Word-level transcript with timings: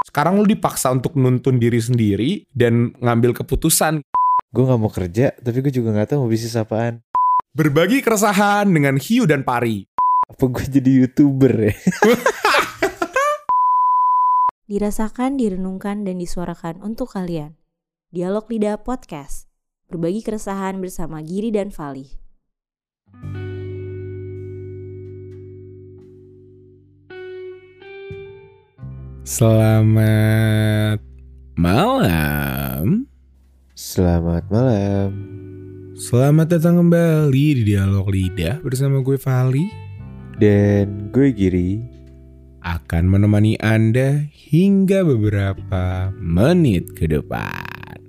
Sekarang 0.00 0.40
lu 0.40 0.48
dipaksa 0.48 0.88
untuk 0.88 1.12
nuntun 1.20 1.60
diri 1.60 1.76
sendiri 1.76 2.48
dan 2.56 2.96
ngambil 2.96 3.36
keputusan. 3.44 4.00
Gue 4.50 4.62
nggak 4.64 4.80
mau 4.80 4.90
kerja, 4.90 5.36
tapi 5.36 5.60
gue 5.60 5.70
juga 5.70 5.92
nggak 5.92 6.16
tahu 6.16 6.24
mau 6.24 6.30
bisnis 6.32 6.56
apaan. 6.56 7.04
Berbagi 7.52 8.00
keresahan 8.00 8.66
dengan 8.66 8.96
Hiu 8.96 9.28
dan 9.28 9.44
Pari. 9.44 9.84
Apa 10.30 10.44
gue 10.48 10.64
jadi 10.66 10.90
youtuber 11.04 11.70
ya? 11.70 11.74
Dirasakan, 14.70 15.34
direnungkan, 15.34 16.06
dan 16.06 16.22
disuarakan 16.22 16.78
untuk 16.78 17.10
kalian. 17.10 17.58
Dialog 18.14 18.46
Lidah 18.46 18.78
Podcast. 18.78 19.50
Berbagi 19.90 20.22
keresahan 20.22 20.78
bersama 20.78 21.18
Giri 21.26 21.50
dan 21.50 21.74
Fali. 21.74 22.06
Selamat 29.30 30.98
malam. 31.54 33.06
Selamat 33.78 34.42
malam. 34.50 35.14
Selamat 35.94 36.58
datang 36.58 36.82
kembali 36.82 37.62
di 37.62 37.70
Dialog 37.70 38.10
Lidah 38.10 38.58
bersama 38.58 38.98
gue 39.06 39.14
Fali. 39.14 39.70
Dan 40.34 41.14
gue 41.14 41.30
Giri. 41.30 41.78
Akan 42.66 43.06
menemani 43.06 43.54
Anda 43.62 44.18
hingga 44.34 45.06
beberapa 45.06 46.10
menit 46.18 46.98
ke 46.98 47.06
depan. 47.06 48.02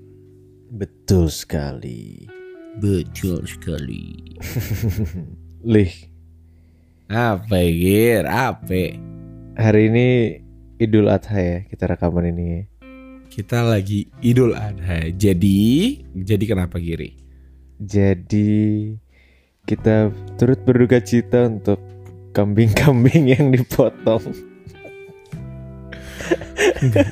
Betul 0.73 1.29
sekali. 1.29 2.25
Betul 2.81 3.45
sekali. 3.45 4.25
Lih, 5.69 5.93
Apa 7.13 7.61
Gir? 7.61 8.25
Apa? 8.25 8.97
hari 9.61 9.93
ini 9.93 10.09
Idul 10.81 11.13
Adha 11.13 11.37
ya 11.37 11.57
kita 11.69 11.93
rekaman 11.93 12.33
ini. 12.33 12.65
Kita 13.29 13.61
lagi 13.61 14.09
Idul 14.25 14.57
Adha. 14.57 15.13
Jadi, 15.13 16.01
jadi 16.09 16.41
kenapa 16.49 16.81
Giri? 16.81 17.13
Jadi 17.77 18.89
kita 19.69 20.09
turut 20.41 20.57
berduka 20.65 20.97
cita 20.97 21.45
untuk 21.45 21.77
kambing-kambing 22.33 23.29
yang 23.37 23.53
dipotong. 23.53 24.50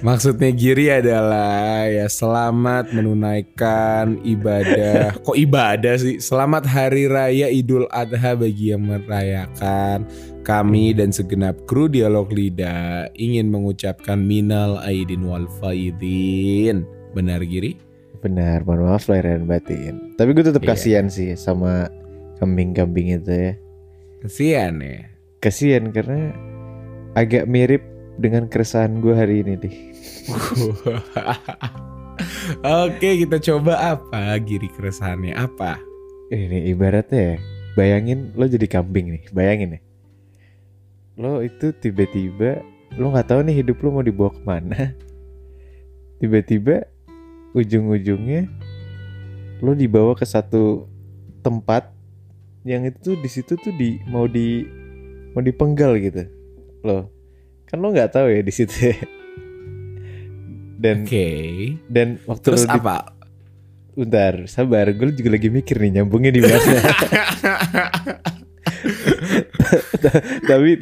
Maksudnya 0.02 0.50
Giri 0.50 0.90
adalah 0.90 1.86
ya 1.86 2.10
selamat 2.10 2.90
menunaikan 2.94 4.18
ibadah. 4.26 5.14
Kok 5.22 5.38
ibadah 5.38 5.96
sih? 6.02 6.18
Selamat 6.18 6.66
Hari 6.66 7.06
Raya 7.06 7.48
Idul 7.54 7.86
Adha 7.94 8.34
bagi 8.34 8.74
yang 8.74 8.90
merayakan. 8.90 10.10
Kami 10.42 10.98
dan 10.98 11.14
segenap 11.14 11.70
kru 11.70 11.86
Dialog 11.86 12.34
Lidah 12.34 13.14
ingin 13.14 13.54
mengucapkan 13.54 14.18
minal 14.18 14.82
aidin 14.82 15.22
wal 15.22 15.46
faidin. 15.62 16.88
Benar 17.14 17.46
Giri? 17.46 17.78
Benar, 18.20 18.66
mohon 18.68 18.90
maaf 18.90 19.08
lahir 19.08 19.38
dan 19.38 19.46
batin. 19.48 20.18
Tapi 20.18 20.36
gue 20.36 20.44
tetap 20.44 20.66
Iya. 20.66 20.70
kasihan 20.76 21.08
sih 21.08 21.38
sama 21.40 21.88
kambing-kambing 22.42 23.16
itu 23.16 23.32
ya. 23.32 23.52
Kesian 24.20 24.82
ya. 24.84 25.08
Kasihan 25.40 25.88
karena 25.96 26.36
agak 27.16 27.48
mirip 27.48 27.80
dengan 28.20 28.52
keresahan 28.52 29.00
gue 29.00 29.16
hari 29.16 29.42
ini 29.48 29.54
deh. 29.56 29.76
Oke 32.84 33.24
kita 33.24 33.40
coba 33.40 33.96
apa 33.96 34.36
Giri 34.44 34.68
keresahannya 34.76 35.32
apa? 35.40 35.80
Ini 36.30 36.70
ibaratnya 36.76 37.20
ya, 37.34 37.36
bayangin 37.74 38.36
lo 38.36 38.46
jadi 38.46 38.68
kambing 38.68 39.18
nih, 39.18 39.24
bayangin 39.32 39.80
ya. 39.80 39.82
Lo 41.16 41.40
itu 41.40 41.72
tiba-tiba 41.72 42.62
lo 43.00 43.16
nggak 43.16 43.32
tahu 43.32 43.42
nih 43.48 43.64
hidup 43.64 43.80
lo 43.82 43.96
mau 43.96 44.06
dibawa 44.06 44.30
ke 44.36 44.42
mana. 44.44 44.94
Tiba-tiba 46.20 46.84
ujung-ujungnya 47.56 48.46
lo 49.64 49.72
dibawa 49.74 50.14
ke 50.14 50.28
satu 50.28 50.86
tempat 51.40 51.90
yang 52.68 52.84
itu 52.84 53.00
tuh 53.00 53.16
di 53.16 53.30
situ 53.32 53.56
tuh 53.56 53.72
di 53.80 54.04
mau 54.12 54.28
di 54.28 54.68
mau 55.32 55.42
dipenggal 55.42 55.96
gitu. 55.98 56.28
Lo 56.84 57.19
kan 57.70 57.78
lo 57.78 57.94
nggak 57.94 58.10
tahu 58.12 58.28
ya 58.28 58.42
di 58.42 58.50
situ. 58.50 58.74
ya. 58.90 58.98
Dan 60.80 61.04
Oke. 61.06 61.28
dan 61.86 62.18
waktu 62.26 62.46
Terus 62.50 62.64
lo 62.66 62.72
di- 62.72 62.82
apa? 62.82 62.98
Bentar, 63.94 64.48
sabar. 64.48 64.88
Gue 64.96 65.12
juga 65.12 65.36
lagi 65.36 65.52
mikir 65.52 65.76
nih 65.76 66.00
nyambungnya 66.00 66.32
di 66.32 66.40
mana. 66.40 66.72
tapi 70.50 70.80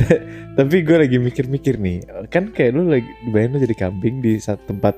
tapi 0.54 0.76
gue 0.86 0.98
lagi 0.98 1.18
mikir-mikir 1.18 1.82
nih. 1.82 1.98
Kan 2.30 2.54
kayak 2.54 2.78
lu 2.78 2.88
lagi 2.88 3.10
bayangin 3.34 3.58
lu 3.58 3.60
jadi 3.66 3.76
kambing 3.76 4.22
di 4.22 4.38
satu 4.38 4.62
tempat 4.70 4.96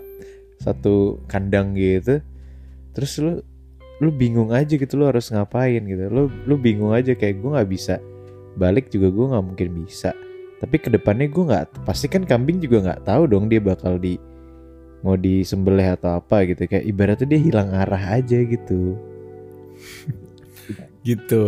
satu 0.59 1.23
kandang 1.25 1.73
gitu. 1.79 2.19
Terus 2.91 3.11
lu 3.23 3.31
lu 3.99 4.09
bingung 4.11 4.51
aja 4.51 4.75
gitu 4.75 4.99
lu 4.99 5.07
harus 5.07 5.31
ngapain 5.31 5.79
gitu. 5.79 6.11
Lu 6.11 6.27
lu 6.43 6.55
bingung 6.59 6.91
aja 6.91 7.15
kayak 7.15 7.39
gue 7.39 7.49
nggak 7.55 7.69
bisa 7.71 8.03
balik 8.59 8.91
juga 8.91 9.07
gue 9.09 9.25
nggak 9.31 9.45
mungkin 9.47 9.69
bisa. 9.87 10.11
Tapi 10.59 10.75
ke 10.75 10.91
depannya 10.91 11.31
gue 11.31 11.43
nggak 11.43 11.87
pasti 11.87 12.11
kan 12.11 12.27
kambing 12.27 12.59
juga 12.59 12.83
nggak 12.83 13.07
tahu 13.07 13.23
dong 13.31 13.47
dia 13.47 13.63
bakal 13.63 13.95
di 13.95 14.19
mau 14.99 15.15
disembelih 15.15 15.95
atau 15.95 16.19
apa 16.19 16.43
gitu 16.43 16.67
kayak 16.67 16.83
ibaratnya 16.83 17.27
dia 17.31 17.39
hilang 17.39 17.71
arah 17.71 18.19
aja 18.19 18.35
gitu 18.43 18.99
gitu. 21.07 21.43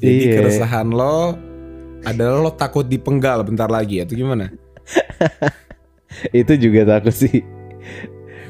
Jadi 0.00 0.16
Iya. 0.24 0.34
keresahan 0.40 0.88
lo 0.88 1.36
adalah 2.08 2.48
lo 2.48 2.50
takut 2.56 2.88
dipenggal 2.88 3.44
bentar 3.44 3.68
lagi 3.68 4.00
atau 4.00 4.16
gimana? 4.16 4.48
itu 6.40 6.52
juga 6.56 6.96
takut 6.96 7.12
sih 7.12 7.44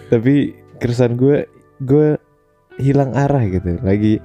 tapi 0.08 0.54
keresahan 0.78 1.18
gue 1.18 1.44
gue 1.84 2.16
hilang 2.78 3.12
arah 3.12 3.42
gitu 3.44 3.76
lagi 3.82 4.22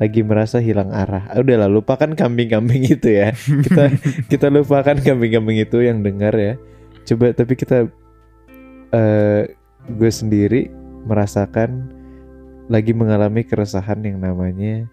lagi 0.00 0.20
merasa 0.24 0.58
hilang 0.58 0.88
arah. 0.92 1.28
Ah, 1.28 1.40
udahlah 1.40 1.68
lupakan 1.68 2.16
kambing-kambing 2.16 2.88
itu 2.88 3.08
ya. 3.12 3.34
Kita 3.66 3.84
kita 4.28 4.46
lupakan 4.48 4.96
kambing-kambing 4.96 5.60
itu 5.60 5.84
yang 5.84 6.00
dengar 6.00 6.32
ya. 6.36 6.56
Coba 7.04 7.34
tapi 7.34 7.58
kita 7.58 7.90
eh 8.92 9.42
gue 9.90 10.10
sendiri 10.12 10.70
merasakan 11.04 11.90
lagi 12.70 12.94
mengalami 12.94 13.42
keresahan 13.42 14.06
yang 14.06 14.22
namanya 14.22 14.86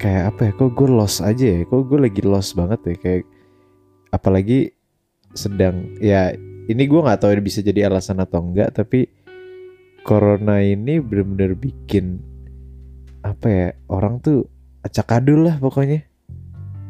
kayak 0.00 0.32
apa 0.32 0.40
ya 0.48 0.52
kok 0.56 0.72
gue 0.74 0.88
lost 0.88 1.20
aja 1.22 1.46
ya. 1.46 1.60
Kok 1.68 1.82
gue 1.86 1.98
lagi 2.00 2.22
lost 2.24 2.56
banget 2.56 2.80
ya 2.84 2.96
kayak 2.96 3.24
apalagi 4.10 4.74
sedang 5.34 5.94
ya 6.02 6.34
ini 6.66 6.82
gue 6.86 7.00
nggak 7.02 7.22
tahu 7.22 7.30
ini 7.38 7.42
bisa 7.42 7.62
jadi 7.62 7.86
alasan 7.86 8.18
atau 8.18 8.42
enggak 8.42 8.74
tapi 8.74 9.06
corona 10.02 10.58
ini 10.58 10.98
bener-bener 10.98 11.54
bikin 11.54 12.29
apa 13.20 13.46
ya 13.46 13.66
orang 13.86 14.18
tuh 14.18 14.48
acak 14.80 15.12
adul 15.12 15.44
lah 15.44 15.56
pokoknya 15.56 16.04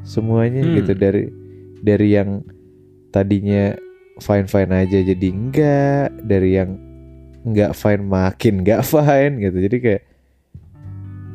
semuanya 0.02 0.62
Hmm. 0.62 0.74
gitu 0.76 0.92
dari 0.94 1.24
dari 1.80 2.08
yang 2.10 2.46
tadinya 3.10 3.74
fine 4.16 4.46
fine 4.46 4.70
aja 4.70 4.98
jadi 5.00 5.28
enggak 5.28 6.06
dari 6.22 6.54
yang 6.54 6.70
enggak 7.42 7.72
fine 7.72 8.04
makin 8.04 8.62
enggak 8.62 8.82
fine 8.92 9.40
gitu 9.40 9.58
jadi 9.60 9.76
kayak 9.78 10.02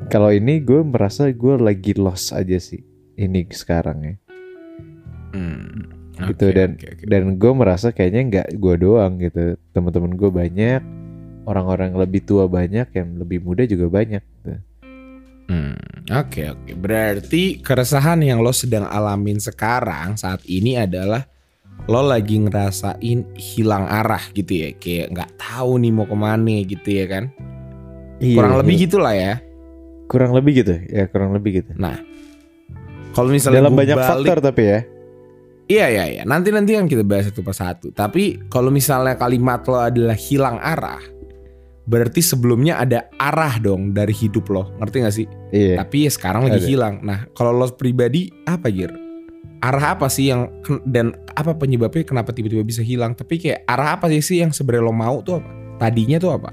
kalau 0.08 0.30
ini 0.30 0.62
gue 0.62 0.82
merasa 0.82 1.28
gue 1.28 1.56
lagi 1.58 1.98
lost 1.98 2.32
aja 2.32 2.56
sih 2.56 2.80
ini 3.16 3.44
sekarang 3.50 4.00
ya 4.02 4.16
Hmm. 5.36 5.92
Gitu, 6.16 6.48
dan- 6.50 6.80
oke, 6.80 6.88
oke. 6.88 7.04
dan 7.06 7.36
gue 7.36 7.52
merasa 7.52 7.92
kayaknya 7.92 8.22
nggak 8.24 8.48
gue 8.56 8.76
doang 8.80 9.20
gitu 9.20 9.60
teman-teman 9.76 10.16
gue 10.16 10.32
banyak 10.32 10.80
orang-orang 11.44 11.92
lebih 11.94 12.24
tua 12.24 12.48
banyak 12.48 12.88
yang 12.90 13.20
lebih 13.20 13.44
muda 13.44 13.68
juga 13.68 13.92
banyak 13.92 14.24
gitu. 14.24 14.56
Hmm, 15.46 15.78
Oke 16.08 16.48
oke. 16.48 16.74
Berarti 16.74 17.60
keresahan 17.60 18.22
yang 18.22 18.42
lo 18.42 18.50
sedang 18.50 18.86
alamin 18.86 19.38
sekarang 19.38 20.14
saat 20.16 20.42
ini 20.46 20.74
adalah 20.74 21.26
lo 21.86 22.02
lagi 22.02 22.40
ngerasain 22.40 23.20
hilang 23.36 23.86
arah 23.86 24.22
gitu 24.32 24.54
ya, 24.56 24.70
kayak 24.74 25.12
nggak 25.12 25.32
tahu 25.36 25.78
nih 25.78 25.92
mau 25.92 26.06
ke 26.06 26.18
mana 26.18 26.56
gitu 26.62 26.90
ya 26.90 27.06
kan? 27.06 27.24
Kurang 28.18 28.53
Iya, 28.53 28.59
lebih 28.62 28.74
iya. 28.74 28.84
gitulah 28.84 29.16
ya. 29.16 29.34
kurang 30.06 30.38
lebih 30.38 30.62
gitu 30.62 30.78
ya 30.86 31.09
kurang 31.09 31.34
lebih 31.34 31.66
gitu 31.66 31.74
Nah, 31.76 31.98
kalau 33.12 33.34
misalnya 33.34 33.66
dalam 33.66 33.74
banyak 33.74 33.98
balik- 33.98 34.06
faktor 34.08 34.38
tapi 34.40 34.62
ya 34.64 34.80
Iya 35.66 35.86
iya 35.90 36.06
iya. 36.06 36.24
Nanti 36.24 36.53
nanti 36.53 36.78
kan 36.78 36.86
kita 36.86 37.02
bahas 37.02 37.26
satu 37.26 37.41
persatu. 37.41 37.88
Tapi 37.90 38.38
kalau 38.48 38.70
misalnya 38.70 39.18
kalimat 39.18 39.66
lo 39.66 39.82
adalah 39.82 40.14
hilang 40.14 40.62
arah, 40.62 41.02
berarti 41.85 42.22
sebelumnya 42.22 42.82
ada 42.82 43.05
arah 43.22 43.61
dong 43.61 43.93
dari 43.93 44.11
hidup 44.11 44.49
lo. 44.49 44.73
Ngerti 44.82 44.96
gak 45.05 45.16
sih? 45.16 45.28
iya 45.53 45.78
Tapi 45.79 46.09
ya 46.09 46.11
sekarang 46.11 46.49
lagi 46.49 46.61
Ada. 46.61 46.67
hilang. 46.67 46.96
Nah, 47.05 47.29
kalau 47.37 47.53
lo 47.53 47.70
pribadi 47.73 48.34
apa 48.46 48.70
Gir? 48.73 48.90
Arah 49.61 49.97
apa 49.97 50.09
sih 50.09 50.29
yang 50.29 50.49
dan 50.85 51.14
apa 51.34 51.58
penyebabnya 51.58 52.05
kenapa 52.05 52.34
tiba-tiba 52.34 52.61
bisa 52.61 52.82
hilang? 52.85 53.14
Tapi 53.17 53.37
kayak 53.37 53.66
arah 53.66 53.97
apa 53.97 54.09
sih 54.14 54.22
sih 54.22 54.37
yang 54.41 54.53
sebenarnya 54.53 54.85
lo 54.85 54.93
mau 54.93 55.22
tuh 55.22 55.41
apa? 55.41 55.49
Tadinya 55.82 56.17
tuh 56.17 56.34
apa? 56.34 56.49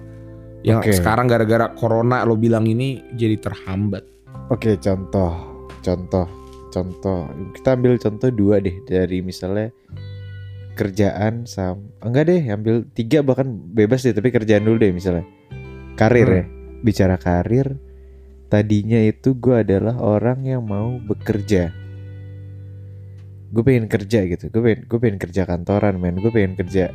Yang 0.62 0.78
Oke. 0.86 0.92
sekarang 1.02 1.26
gara-gara 1.26 1.72
corona 1.74 2.22
lo 2.22 2.38
bilang 2.38 2.64
ini 2.64 3.02
jadi 3.16 3.34
terhambat. 3.40 4.04
oke 4.48 4.76
contoh 4.78 5.32
contoh 5.80 6.26
contoh 6.68 7.24
kita 7.56 7.72
ambil 7.72 7.96
contoh 7.96 8.28
dua 8.28 8.60
deh 8.60 8.74
dari 8.84 9.24
misalnya 9.24 9.72
kerjaan 10.72 11.44
sama 11.44 11.80
enggak 12.00 12.24
deh 12.26 12.42
ambil 12.48 12.74
tiga 12.90 13.20
bahkan 13.20 13.46
bebas 13.48 14.02
deh 14.02 14.12
tapi 14.12 14.28
kerjaan 14.28 14.64
dulu 14.64 14.76
deh 14.78 14.92
misalnya 14.92 15.24
karir 15.94 16.26
Hmm. 16.26 16.36
ya 16.36 16.44
bicara 16.82 17.16
karir 17.16 17.78
tadinya 18.48 18.98
itu 18.98 19.32
gue 19.32 19.62
adalah 19.62 19.96
orang 19.96 20.42
yang 20.42 20.60
mau 20.60 20.98
bekerja 20.98 21.70
gue 23.48 23.62
pengen 23.62 23.86
kerja 23.86 24.24
gitu 24.24 24.48
gue 24.48 24.60
pengen 24.60 24.80
gue 24.84 24.98
pengen 24.98 25.18
kerja 25.20 25.42
kantoran 25.44 25.94
men 25.96 26.16
gue 26.16 26.28
pengen 26.28 26.56
kerja 26.56 26.88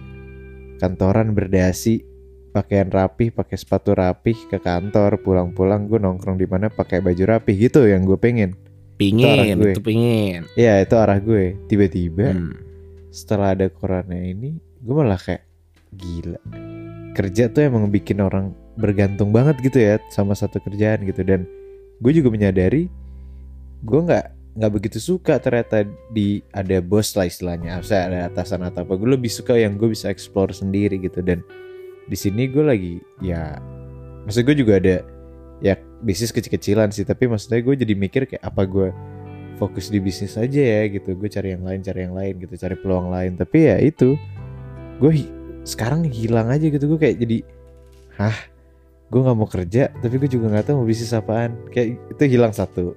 kantoran 0.78 1.32
berdasi 1.32 2.02
pakaian 2.50 2.90
rapih 2.90 3.30
pakai 3.30 3.56
sepatu 3.56 3.94
rapih 3.94 4.38
ke 4.50 4.58
kantor 4.58 5.22
pulang-pulang 5.22 5.86
gue 5.86 5.98
nongkrong 5.98 6.36
di 6.36 6.50
mana 6.50 6.68
pakai 6.68 7.00
baju 7.00 7.24
rapih 7.28 7.70
gitu 7.70 7.86
yang 7.86 8.04
gue 8.04 8.18
pengen 8.18 8.58
Pingin, 8.98 9.62
gue. 9.62 9.78
itu 9.78 9.82
pingin. 9.86 10.50
ya 10.58 10.82
itu 10.82 10.98
arah 10.98 11.22
gue 11.22 11.54
tiba-tiba 11.66 12.34
Hmm. 12.34 12.58
Setelah 13.18 13.58
ada 13.58 13.66
corona 13.74 14.14
ini 14.14 14.62
gue 14.62 14.94
malah 14.94 15.18
kayak 15.18 15.42
gila. 15.98 16.38
Kerja 17.18 17.50
tuh 17.50 17.66
emang 17.66 17.90
bikin 17.90 18.22
orang 18.22 18.54
bergantung 18.78 19.34
banget 19.34 19.58
gitu 19.66 19.82
ya 19.82 19.98
sama 20.14 20.38
satu 20.38 20.62
kerjaan 20.62 21.02
gitu. 21.10 21.26
Dan 21.26 21.50
gue 21.98 22.12
juga 22.14 22.30
menyadari 22.30 22.86
gue 23.82 24.00
nggak 24.06 24.26
nggak 24.58 24.72
begitu 24.74 24.98
suka 25.02 25.42
ternyata 25.42 25.86
di 26.14 26.46
ada 26.54 26.78
bos 26.78 27.18
lah 27.18 27.26
istilahnya. 27.26 27.82
Saya 27.82 28.06
ada 28.06 28.20
atasan 28.30 28.62
atau 28.70 28.86
apa. 28.86 28.94
Gue 28.94 29.18
lebih 29.18 29.34
suka 29.34 29.58
yang 29.58 29.82
gue 29.82 29.90
bisa 29.90 30.14
explore 30.14 30.54
sendiri 30.54 31.02
gitu. 31.02 31.26
Dan 31.26 31.42
di 32.06 32.14
sini 32.14 32.46
gue 32.46 32.62
lagi 32.62 33.02
ya 33.26 33.58
maksud 34.30 34.46
gue 34.46 34.56
juga 34.62 34.78
ada 34.78 35.02
ya 35.66 35.74
bisnis 36.06 36.30
kecil-kecilan 36.30 36.94
sih. 36.94 37.02
Tapi 37.02 37.26
maksudnya 37.26 37.66
gue 37.66 37.74
jadi 37.82 37.94
mikir 37.98 38.30
kayak 38.30 38.46
apa 38.46 38.62
gue 38.70 38.90
fokus 39.58 39.90
di 39.90 39.98
bisnis 39.98 40.34
aja 40.34 40.62
ya 40.62 40.88
gitu. 40.88 41.14
Gue 41.14 41.28
cari 41.28 41.52
yang 41.52 41.62
lain 41.62 41.82
cari 41.82 42.00
yang 42.02 42.14
lain 42.14 42.38
gitu. 42.38 42.54
Cari 42.56 42.76
peluang 42.76 43.10
lain. 43.10 43.36
Tapi 43.36 43.58
ya 43.64 43.78
itu 43.78 44.14
gue 44.98 45.12
hi- 45.12 45.34
sekarang 45.64 46.06
hilang 46.06 46.48
aja 46.48 46.64
gitu. 46.64 46.86
Gue 46.88 47.00
kayak 47.00 47.18
jadi 47.18 47.38
hah? 48.16 48.38
Gue 49.08 49.20
nggak 49.20 49.36
mau 49.36 49.48
kerja 49.48 49.88
tapi 49.94 50.16
gue 50.16 50.28
juga 50.28 50.50
nggak 50.50 50.66
tahu 50.66 50.76
mau 50.78 50.88
bisnis 50.88 51.12
apaan. 51.12 51.58
Kayak 51.70 51.98
itu 52.12 52.24
hilang 52.28 52.52
satu. 52.52 52.94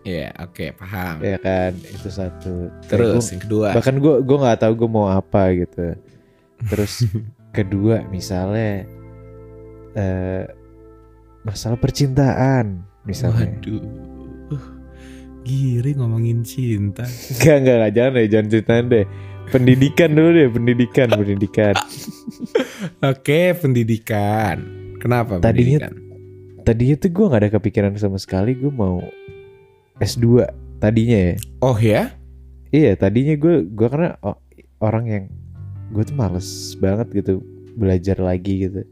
Iya, 0.00 0.32
oke, 0.40 0.72
paham. 0.80 1.20
ya 1.20 1.36
kan? 1.36 1.76
Itu 1.76 2.08
satu. 2.08 2.72
Terus 2.88 3.20
gua- 3.20 3.30
yang 3.30 3.42
kedua. 3.42 3.68
bahkan 3.76 3.94
gue 3.96 4.14
gue 4.20 4.36
nggak 4.38 4.58
tahu 4.58 4.72
gue 4.74 4.88
mau 4.88 5.06
apa 5.06 5.52
gitu. 5.52 5.92
Terus 6.66 7.04
kedua 7.56 8.06
misalnya 8.06 8.88
eh 9.92 10.44
masalah 11.42 11.76
percintaan 11.76 12.80
misalnya. 13.02 13.52
Waduh. 13.58 13.82
Uh, 15.40 15.46
Giri 15.46 15.96
ngomongin 15.96 16.44
cinta. 16.44 17.04
Enggak, 17.04 17.56
enggak, 17.58 17.74
enggak, 17.74 17.92
jangan 17.92 18.12
deh, 18.12 18.26
jangan 18.28 18.46
ceritain 18.48 18.86
deh. 18.86 19.04
Pendidikan 19.50 20.10
dulu 20.12 20.28
deh, 20.30 20.48
pendidikan, 20.48 21.08
pendidikan. 21.10 21.74
Oke, 23.02 23.56
pendidikan. 23.56 24.56
Kenapa 25.00 25.40
Tadinya- 25.40 25.80
pendidikan? 25.88 25.94
Tadinya 26.60 26.96
tuh 26.96 27.10
gue 27.10 27.24
gak 27.26 27.40
ada 27.40 27.50
kepikiran 27.50 27.92
sama 27.96 28.20
sekali 28.20 28.52
gue 28.52 28.68
mau 28.68 29.00
S2 29.98 30.44
tadinya 30.78 31.32
ya. 31.32 31.34
Oh 31.58 31.74
ya? 31.74 32.14
Iya, 32.70 32.94
tadinya 32.94 33.34
gue 33.34 33.64
gue 33.64 33.88
karena 33.88 34.14
orang 34.78 35.04
yang 35.08 35.24
gue 35.90 36.04
tuh 36.04 36.14
males 36.14 36.46
banget 36.76 37.10
gitu 37.16 37.40
belajar 37.74 38.20
lagi 38.20 38.68
gitu. 38.68 38.84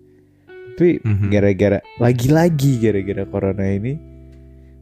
Tapi 0.74 1.04
Mhm. 1.04 1.28
gara-gara 1.28 1.78
lagi-lagi 2.00 2.80
gara-gara 2.80 3.22
corona 3.28 3.68
ini 3.68 3.94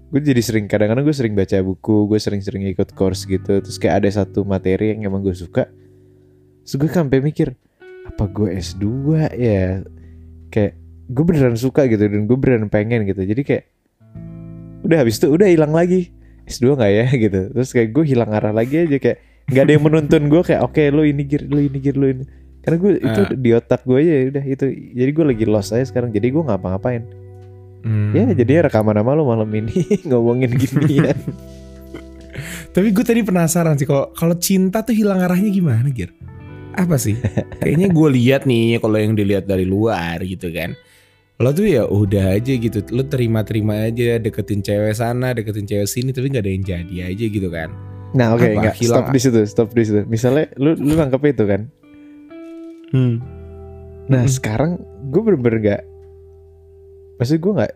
gue 0.06 0.20
jadi 0.22 0.38
sering 0.38 0.70
kadang-kadang 0.70 1.02
gue 1.02 1.16
sering 1.16 1.34
baca 1.34 1.58
buku 1.60 2.06
gue 2.06 2.18
sering-sering 2.22 2.62
ikut 2.70 2.94
course 2.94 3.26
gitu. 3.26 3.58
Terus 3.58 3.76
kayak 3.76 4.04
ada 4.04 4.08
satu 4.22 4.46
materi 4.46 4.94
yang 4.94 5.10
emang 5.10 5.26
gue 5.26 5.34
suka. 5.34 5.66
Terus 6.62 6.74
gue 6.78 6.90
sampai 6.90 7.18
mikir 7.18 7.58
apa 8.06 8.30
gue 8.30 8.54
S2 8.54 8.86
ya? 9.34 9.82
Kayak 10.48 10.72
gue 11.10 11.24
beneran 11.26 11.58
suka 11.58 11.90
gitu 11.90 12.06
dan 12.06 12.26
gue 12.26 12.38
beneran 12.38 12.70
pengen 12.70 13.02
gitu. 13.02 13.22
Jadi 13.22 13.42
kayak 13.42 13.64
udah 14.86 15.02
habis 15.02 15.18
itu 15.18 15.26
udah 15.26 15.50
hilang 15.50 15.74
lagi. 15.74 16.14
S2 16.46 16.78
nggak 16.78 16.92
ya? 16.94 17.06
Gitu. 17.26 17.40
Terus 17.50 17.70
kayak 17.74 17.88
gue 17.90 18.04
hilang 18.06 18.30
arah 18.30 18.54
lagi 18.54 18.86
aja. 18.86 18.98
Kayak 19.02 19.18
nggak 19.50 19.62
ada 19.66 19.72
yang 19.74 19.84
menuntun 19.90 20.22
gue 20.30 20.42
kayak 20.46 20.62
oke 20.62 20.82
lo 20.94 21.02
ini 21.02 21.22
gir 21.26 21.42
lo 21.50 21.58
ini 21.58 21.78
gir 21.82 21.98
lo 21.98 22.06
ini. 22.06 22.22
Karena 22.62 22.76
gue 22.78 22.92
itu 22.98 23.20
Ah. 23.26 23.30
di 23.34 23.50
otak 23.54 23.82
gue 23.82 23.98
aja 23.98 24.12
udah 24.30 24.44
itu. 24.46 24.64
Jadi 24.94 25.10
gue 25.10 25.24
lagi 25.26 25.44
lost 25.50 25.74
aja 25.74 25.82
sekarang. 25.82 26.14
Jadi 26.14 26.30
gue 26.30 26.42
ngapa-ngapain 26.46 27.25
Hmm. 27.86 28.10
Ya 28.10 28.26
jadinya 28.34 28.66
rekaman 28.66 28.98
sama 28.98 29.14
lo 29.14 29.22
malam 29.22 29.46
ini 29.54 29.78
ngomongin 30.10 30.50
gini 30.58 31.06
ya. 31.06 31.14
Tapi 32.74 32.90
gue 32.92 33.04
tadi 33.06 33.22
penasaran 33.22 33.78
sih 33.78 33.86
kalau 33.86 34.10
kalau 34.12 34.34
cinta 34.36 34.82
tuh 34.82 34.92
hilang 34.92 35.22
arahnya 35.22 35.48
gimana, 35.48 35.86
Gir? 35.88 36.10
Apa 36.76 36.98
sih? 36.98 37.16
Kayaknya 37.62 37.88
gue 37.88 38.08
lihat 38.12 38.42
nih 38.44 38.76
kalau 38.76 38.98
yang 39.00 39.16
dilihat 39.16 39.48
dari 39.48 39.64
luar 39.64 40.20
gitu 40.20 40.52
kan. 40.52 40.76
Lo 41.38 41.52
tuh 41.52 41.68
ya 41.68 41.84
udah 41.86 42.36
aja 42.36 42.52
gitu, 42.52 42.80
lo 42.92 43.04
terima-terima 43.04 43.88
aja 43.88 44.16
deketin 44.16 44.60
cewek 44.60 44.92
sana, 44.92 45.32
deketin 45.32 45.64
cewek 45.64 45.88
sini 45.88 46.12
tapi 46.12 46.28
nggak 46.28 46.44
ada 46.44 46.52
yang 46.52 46.64
jadi 46.64 46.96
aja 47.12 47.24
gitu 47.28 47.48
kan. 47.48 47.72
Nah 48.12 48.32
oke 48.32 48.44
Apa? 48.44 48.56
enggak 48.60 48.76
Hilang- 48.76 49.04
stop 49.04 49.06
di 49.08 49.20
situ 49.20 49.40
stop 49.44 49.68
di 49.72 49.82
situ. 49.84 50.00
Misalnya 50.04 50.48
lu 50.56 50.76
lu 50.76 50.96
nangkep 50.96 51.22
itu 51.28 51.44
kan. 51.44 51.60
Hmm. 52.90 53.20
Nah 54.08 54.24
Mm-mm. 54.24 54.32
sekarang 54.32 54.80
gue 55.08 55.20
bener-bener 55.22 55.58
gak 55.60 55.82
Maksud 57.16 57.36
gue 57.36 57.52
gak 57.56 57.72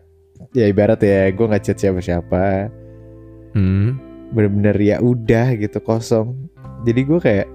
Ya 0.51 0.65
ibarat 0.65 0.99
ya 0.99 1.29
gue 1.29 1.45
gak 1.45 1.63
chat 1.63 1.77
siapa-siapa 1.77 2.69
Hmm. 3.51 3.99
Bener-bener 4.31 4.77
ya 4.77 4.97
udah 4.97 5.53
gitu 5.53 5.77
kosong 5.79 6.47
Jadi 6.81 7.01
gue 7.01 7.19
kayak 7.19 7.47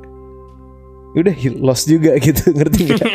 Udah 1.14 1.32
hi- 1.32 1.56
lost 1.56 1.86
juga 1.86 2.12
gitu 2.22 2.52
ngerti 2.52 2.92
gak 2.92 3.10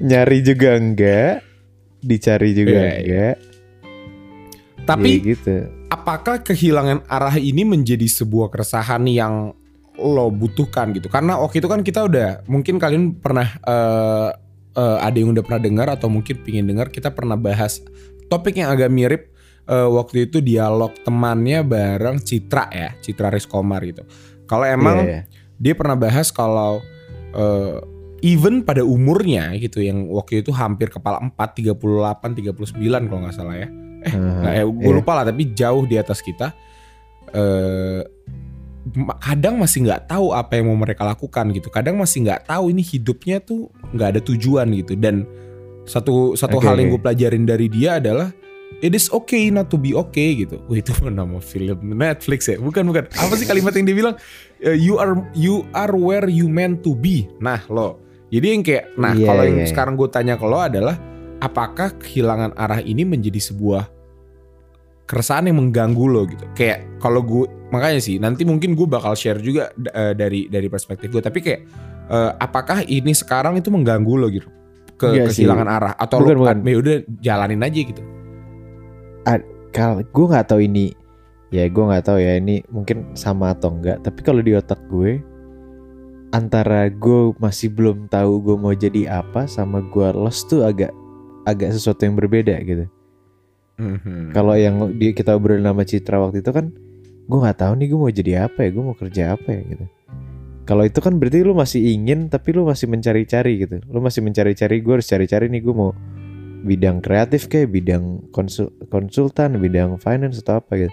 Nyari 0.00 0.38
juga 0.40 0.68
enggak 0.74 1.44
Dicari 1.98 2.50
juga 2.52 2.70
Iya, 2.72 2.94
iya. 2.96 2.96
enggak 2.96 3.36
Tapi 4.84 5.10
Ya 5.12 5.24
gitu 5.26 5.56
apakah 5.88 6.40
kehilangan 6.40 7.04
arah 7.06 7.36
ini 7.36 7.64
menjadi 7.64 8.04
sebuah 8.04 8.48
keresahan 8.48 9.08
yang 9.08 9.56
lo 9.96 10.28
butuhkan 10.28 10.92
gitu? 10.92 11.08
Karena 11.08 11.36
waktu 11.36 11.58
itu 11.58 11.66
kan 11.66 11.80
kita 11.80 12.04
udah 12.04 12.44
mungkin 12.44 12.76
kalian 12.76 13.16
pernah 13.16 13.48
eh, 13.58 14.28
eh, 14.78 14.98
ada 15.02 15.16
yang 15.18 15.34
udah 15.34 15.42
pernah 15.42 15.62
dengar 15.62 15.86
atau 15.90 16.06
mungkin 16.06 16.38
pingin 16.46 16.70
dengar 16.70 16.88
kita 16.88 17.10
pernah 17.10 17.34
bahas 17.34 17.82
topik 18.30 18.54
yang 18.62 18.70
agak 18.70 18.88
mirip 18.94 19.34
eh, 19.66 19.88
waktu 19.90 20.30
itu 20.30 20.38
dialog 20.38 20.94
temannya 21.02 21.66
bareng 21.66 22.22
Citra 22.22 22.70
ya, 22.70 22.94
Citra 23.02 23.34
Riskomar 23.34 23.82
gitu. 23.82 24.06
Kalau 24.46 24.64
emang 24.64 25.02
Iya, 25.04 25.10
iya. 25.10 25.22
dia 25.58 25.74
pernah 25.74 25.98
bahas 25.98 26.30
kalau 26.30 26.78
eh, 27.34 27.76
even 28.22 28.62
pada 28.66 28.82
umurnya 28.82 29.54
gitu 29.58 29.78
yang 29.82 30.06
waktu 30.10 30.42
itu 30.42 30.50
hampir 30.50 30.90
kepala 30.90 31.18
4 31.22 31.34
38 31.34 31.74
39 31.74 33.10
kalau 33.10 33.20
nggak 33.26 33.36
salah 33.36 33.56
ya. 33.58 33.68
Nah, 33.98 34.54
Aha, 34.54 34.62
eh, 34.62 34.66
gue 34.66 34.88
iya. 34.88 34.94
lupa 34.94 35.12
lah 35.18 35.26
tapi 35.26 35.52
jauh 35.52 35.82
di 35.84 35.98
atas 35.98 36.22
kita. 36.22 36.54
Eh 37.34 38.00
ma- 38.00 38.47
kadang 39.18 39.58
masih 39.58 39.84
nggak 39.88 40.10
tahu 40.10 40.32
apa 40.34 40.58
yang 40.58 40.70
mau 40.72 40.78
mereka 40.78 41.04
lakukan 41.04 41.50
gitu. 41.52 41.68
Kadang 41.68 41.98
masih 41.98 42.26
nggak 42.26 42.48
tahu 42.48 42.70
ini 42.72 42.82
hidupnya 42.82 43.38
tuh 43.42 43.68
nggak 43.92 44.08
ada 44.16 44.20
tujuan 44.22 44.70
gitu. 44.74 44.94
Dan 44.98 45.26
satu 45.88 46.36
satu 46.36 46.60
Oke, 46.60 46.66
hal 46.68 46.76
yang 46.76 46.92
gue 46.94 47.00
pelajarin 47.00 47.44
dari 47.48 47.66
dia 47.72 47.96
adalah 47.96 48.28
it 48.84 48.92
is 48.92 49.08
okay 49.10 49.48
not 49.48 49.72
to 49.72 49.80
be 49.80 49.96
okay 49.96 50.44
gitu. 50.44 50.60
Wah 50.68 50.78
itu 50.78 50.92
nama 51.08 51.38
film 51.40 51.96
Netflix 51.96 52.46
ya? 52.48 52.60
Bukan 52.60 52.84
bukan. 52.88 53.08
Apa 53.16 53.34
sih 53.34 53.48
kalimat 53.48 53.72
yang 53.74 53.86
dia 53.88 53.96
bilang? 53.96 54.14
Eh, 54.60 54.76
you 54.76 55.00
are 55.00 55.16
you 55.32 55.64
are 55.72 55.94
where 55.96 56.28
you 56.28 56.46
meant 56.46 56.84
to 56.84 56.92
be. 56.94 57.26
Nah 57.40 57.64
lo. 57.72 57.98
Jadi 58.28 58.46
yang 58.52 58.60
kayak, 58.60 58.84
nah 59.00 59.16
Iya, 59.16 59.24
kalau 59.24 59.42
yang 59.48 59.56
iya, 59.56 59.64
iya. 59.64 59.70
sekarang 59.72 59.94
gue 59.96 60.08
tanya 60.12 60.36
ke 60.36 60.44
lo 60.44 60.60
adalah 60.60 61.00
apakah 61.40 61.96
kehilangan 61.96 62.52
arah 62.60 62.84
ini 62.84 63.08
menjadi 63.08 63.40
sebuah 63.40 63.88
keresahan 65.08 65.48
yang 65.48 65.56
mengganggu 65.56 66.04
lo 66.04 66.28
gitu. 66.28 66.44
Kayak 66.52 66.84
kalau 67.00 67.24
gue 67.24 67.48
makanya 67.68 68.00
sih 68.00 68.16
nanti 68.16 68.42
mungkin 68.42 68.72
gue 68.72 68.86
bakal 68.86 69.12
share 69.12 69.38
juga 69.38 69.68
eh, 69.74 70.12
dari 70.12 70.48
dari 70.48 70.68
perspektif 70.68 71.08
gue. 71.08 71.20
Tapi 71.20 71.38
kayak 71.38 71.60
eh, 72.08 72.32
apakah 72.38 72.84
ini 72.84 73.12
sekarang 73.12 73.56
itu 73.56 73.68
mengganggu 73.68 74.14
lo 74.14 74.28
gitu 74.28 74.48
ke 74.98 75.06
Enggak 75.14 75.30
sih. 75.30 75.46
kehilangan 75.46 75.68
arah 75.70 75.92
atau 75.94 76.18
Bukan, 76.18 76.34
lo 76.34 76.40
bukan. 76.42 76.56
ya 76.64 76.76
udah 76.80 76.96
jalanin 77.22 77.62
aja 77.62 77.80
gitu. 77.82 78.02
kalau 79.68 80.00
gue 80.00 80.26
nggak 80.32 80.48
tahu 80.48 80.60
ini 80.64 80.96
ya 81.52 81.68
gue 81.68 81.84
nggak 81.84 82.04
tahu 82.08 82.18
ya 82.18 82.40
ini 82.40 82.64
mungkin 82.72 83.12
sama 83.12 83.52
atau 83.52 83.68
enggak 83.76 84.00
tapi 84.00 84.24
kalau 84.24 84.40
di 84.40 84.56
otak 84.56 84.80
gue 84.88 85.20
antara 86.32 86.88
gue 86.88 87.36
masih 87.36 87.72
belum 87.72 88.08
tahu 88.08 88.32
gue 88.42 88.56
mau 88.56 88.72
jadi 88.72 89.20
apa 89.20 89.44
sama 89.44 89.84
gue 89.84 90.08
lost 90.12 90.48
tuh 90.48 90.64
agak 90.64 90.88
agak 91.44 91.72
sesuatu 91.72 92.04
yang 92.04 92.16
berbeda 92.16 92.56
gitu 92.64 92.88
Mhm. 93.78 94.34
kalau 94.34 94.58
yang 94.58 94.74
di, 94.98 95.14
kita 95.14 95.38
obrolin 95.38 95.62
sama 95.62 95.86
Citra 95.86 96.18
waktu 96.18 96.42
itu 96.42 96.50
kan 96.50 96.74
gue 97.28 97.38
nggak 97.38 97.58
tahu 97.60 97.72
nih 97.76 97.86
gue 97.92 97.98
mau 98.00 98.12
jadi 98.12 98.32
apa 98.48 98.58
ya? 98.64 98.68
Gue 98.72 98.84
mau 98.84 98.96
kerja 98.96 99.22
apa 99.36 99.48
ya? 99.52 99.60
Gitu. 99.60 99.84
Kalau 100.64 100.84
itu 100.84 101.00
kan 101.00 101.16
berarti 101.20 101.44
lu 101.44 101.52
masih 101.52 101.80
ingin 101.92 102.28
tapi 102.32 102.56
lu 102.56 102.64
masih 102.64 102.88
mencari-cari 102.88 103.52
gitu. 103.60 103.76
Lu 103.88 104.00
masih 104.00 104.24
mencari-cari 104.24 104.80
gue 104.80 104.92
harus 104.96 105.08
cari-cari 105.08 105.52
nih 105.52 105.60
gue 105.60 105.74
mau 105.76 105.92
bidang 106.64 106.98
kreatif 106.98 107.46
kayak 107.46 107.70
bidang 107.70 108.26
konsul 108.34 108.74
konsultan 108.90 109.60
bidang 109.60 110.00
finance 110.00 110.40
atau 110.40 110.64
apa 110.64 110.88
gitu. 110.88 110.92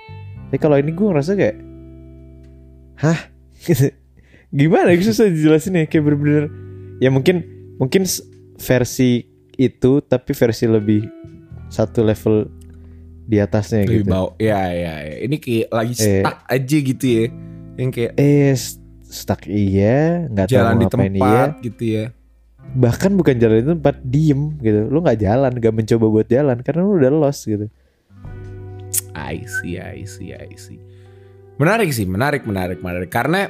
Tapi 0.52 0.58
kalau 0.60 0.76
ini 0.76 0.92
gue 0.92 1.08
ngerasa 1.08 1.32
kayak 1.40 1.58
hah? 3.00 3.20
Gitu. 3.66 3.90
Gimana 4.52 4.94
ya? 4.94 5.00
Susah 5.02 5.32
dijelasin 5.32 5.80
ya 5.80 5.88
kayak 5.88 6.04
bener-bener 6.06 6.46
ya 7.00 7.10
mungkin 7.10 7.44
mungkin 7.82 8.04
versi 8.60 9.26
itu 9.56 9.92
tapi 10.06 10.32
versi 10.36 10.66
lebih 10.68 11.08
satu 11.72 12.04
level 12.06 12.48
di 13.26 13.38
atasnya 13.42 13.84
Lebih 13.90 14.06
gitu. 14.06 14.10
bau. 14.14 14.28
Ya 14.38 14.70
ya 14.70 14.96
ya. 15.02 15.16
Ini 15.26 15.36
kayak 15.42 15.68
lagi 15.74 15.94
Eh. 15.98 16.22
stuck 16.22 16.38
aja 16.46 16.78
gitu 16.78 17.06
ya. 17.06 17.26
Yang 17.76 17.90
kayak 17.92 18.12
Eh 18.16 18.54
stuck 19.06 19.42
iya, 19.50 20.30
nggak 20.30 20.48
tahu 20.48 20.54
di 20.54 20.86
ngapain 20.86 21.14
iya. 21.14 21.22
tempat 21.22 21.50
gitu 21.66 21.84
ya. 21.84 22.06
Bahkan 22.66 23.12
bukan 23.16 23.36
jalan 23.38 23.58
di 23.62 23.68
tempat, 23.78 23.96
diem 24.02 24.42
gitu. 24.60 24.80
Lu 24.90 25.00
nggak 25.02 25.20
jalan, 25.22 25.52
nggak 25.54 25.74
mencoba 25.74 26.06
buat 26.10 26.28
jalan 26.28 26.58
karena 26.62 26.82
lu 26.82 26.98
udah 26.98 27.12
lost 27.14 27.46
gitu. 27.46 27.68
I 29.16 29.42
see, 29.48 29.80
I 29.80 30.04
see, 30.04 30.36
I 30.36 30.54
see. 30.60 30.82
Menarik 31.56 31.88
sih, 31.96 32.04
menarik, 32.04 32.44
menarik, 32.44 32.84
menarik. 32.84 33.08
Karena 33.08 33.48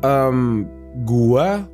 em, 0.00 0.64
gua, 1.04 1.68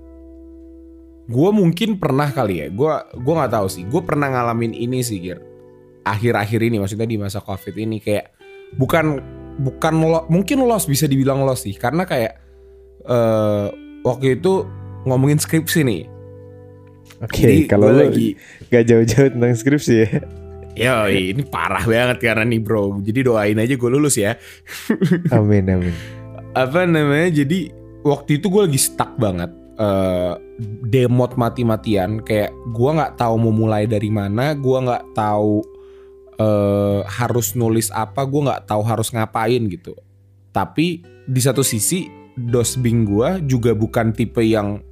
gua 1.31 1.51
mungkin 1.55 1.95
pernah 1.95 2.35
kali 2.35 2.65
ya. 2.65 2.67
Gua, 2.75 3.07
gua 3.23 3.45
nggak 3.45 3.55
tahu 3.55 3.67
sih. 3.71 3.87
Gua 3.87 4.03
pernah 4.03 4.35
ngalamin 4.35 4.75
ini 4.75 4.99
sih, 5.07 5.23
Gir. 5.23 5.39
Akhir-akhir 6.05 6.61
ini, 6.61 6.77
maksudnya 6.79 7.09
di 7.09 7.17
masa 7.17 7.41
covid 7.41 7.73
ini 7.81 7.97
kayak 7.99 8.37
bukan, 8.77 9.21
bukan 9.61 9.95
lo, 10.05 10.29
mungkin 10.29 10.61
loss 10.69 10.85
bisa 10.85 11.09
dibilang 11.09 11.43
loss 11.43 11.65
sih. 11.65 11.75
Karena 11.75 12.05
kayak 12.05 12.33
eh 13.05 13.67
waktu 14.05 14.41
itu 14.41 14.69
ngomongin 15.09 15.41
skripsi 15.41 15.81
nih. 15.85 16.03
Oke, 17.25 17.41
Jadi 17.41 17.57
kalau 17.69 17.93
lu 17.93 18.01
lagi 18.05 18.37
nggak 18.69 18.85
jauh-jauh 18.85 19.29
tentang 19.33 19.55
skripsi 19.57 19.95
ya. 19.97 20.09
Yo, 20.75 21.07
ini 21.07 21.47
parah 21.47 21.87
banget 21.87 22.19
karena 22.19 22.43
nih 22.43 22.59
bro. 22.59 22.99
Jadi 22.99 23.21
doain 23.23 23.55
aja 23.55 23.75
gue 23.79 23.91
lulus 23.91 24.19
ya. 24.19 24.35
Amin 25.37 25.71
amin. 25.71 25.95
Apa 26.51 26.83
namanya? 26.83 27.31
Jadi 27.31 27.71
waktu 28.03 28.43
itu 28.43 28.51
gue 28.51 28.63
lagi 28.67 28.81
stuck 28.81 29.15
banget. 29.17 29.51
eh 29.75 30.35
demot 30.87 31.35
mati-matian. 31.35 32.23
Kayak 32.23 32.51
gue 32.75 32.91
nggak 32.91 33.19
tahu 33.19 33.35
mau 33.39 33.55
mulai 33.55 33.87
dari 33.87 34.11
mana. 34.11 34.55
Gue 34.55 34.79
nggak 34.83 35.15
tahu 35.15 35.63
eh 36.39 37.01
harus 37.07 37.55
nulis 37.55 37.89
apa. 37.95 38.27
Gue 38.27 38.47
nggak 38.47 38.67
tahu 38.69 38.83
harus 38.85 39.11
ngapain 39.15 39.63
gitu. 39.71 39.95
Tapi 40.55 41.03
di 41.25 41.41
satu 41.41 41.65
sisi 41.65 42.07
dosbing 42.35 43.07
gue 43.07 43.47
juga 43.47 43.73
bukan 43.73 44.11
tipe 44.11 44.43
yang 44.43 44.83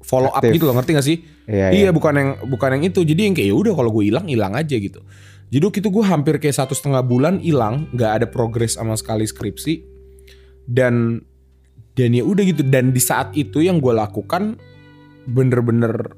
follow 0.00 0.30
up 0.32 0.42
Aktif. 0.42 0.58
gitu 0.58 0.64
loh. 0.70 0.74
Ngerti 0.78 0.90
gak 0.96 1.06
sih? 1.06 1.18
Iya, 1.50 1.74
Iya 1.74 1.80
iya. 1.88 1.90
bukan 1.90 2.14
yang 2.14 2.30
bukan 2.48 2.78
yang 2.78 2.84
itu. 2.88 3.00
Jadi 3.02 3.20
yang 3.30 3.34
kayak 3.36 3.48
ya 3.50 3.56
udah 3.56 3.72
kalau 3.74 3.90
gue 3.92 4.04
hilang 4.08 4.26
hilang 4.26 4.54
aja 4.54 4.76
gitu. 4.78 5.02
Jadi 5.50 5.62
waktu 5.66 5.78
itu 5.82 5.90
gue 5.90 6.04
hampir 6.06 6.34
kayak 6.38 6.54
satu 6.54 6.78
setengah 6.78 7.02
bulan 7.02 7.42
hilang, 7.42 7.90
nggak 7.90 8.10
ada 8.22 8.26
progres 8.30 8.78
sama 8.78 8.94
sekali 8.94 9.26
skripsi. 9.26 9.82
Dan 10.66 11.26
dan 11.98 12.10
ya 12.14 12.22
udah 12.22 12.44
gitu. 12.46 12.62
Dan 12.62 12.94
di 12.94 13.02
saat 13.02 13.34
itu 13.34 13.58
yang 13.58 13.82
gue 13.82 13.90
lakukan 13.90 14.56
bener-bener 15.26 16.14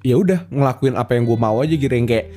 ya 0.00 0.16
udah 0.16 0.48
ngelakuin 0.48 0.96
apa 0.96 1.12
yang 1.12 1.28
gue 1.28 1.38
mau 1.38 1.60
aja 1.60 1.76
gitu 1.76 1.92
yang 1.92 2.08
kayak 2.08 2.32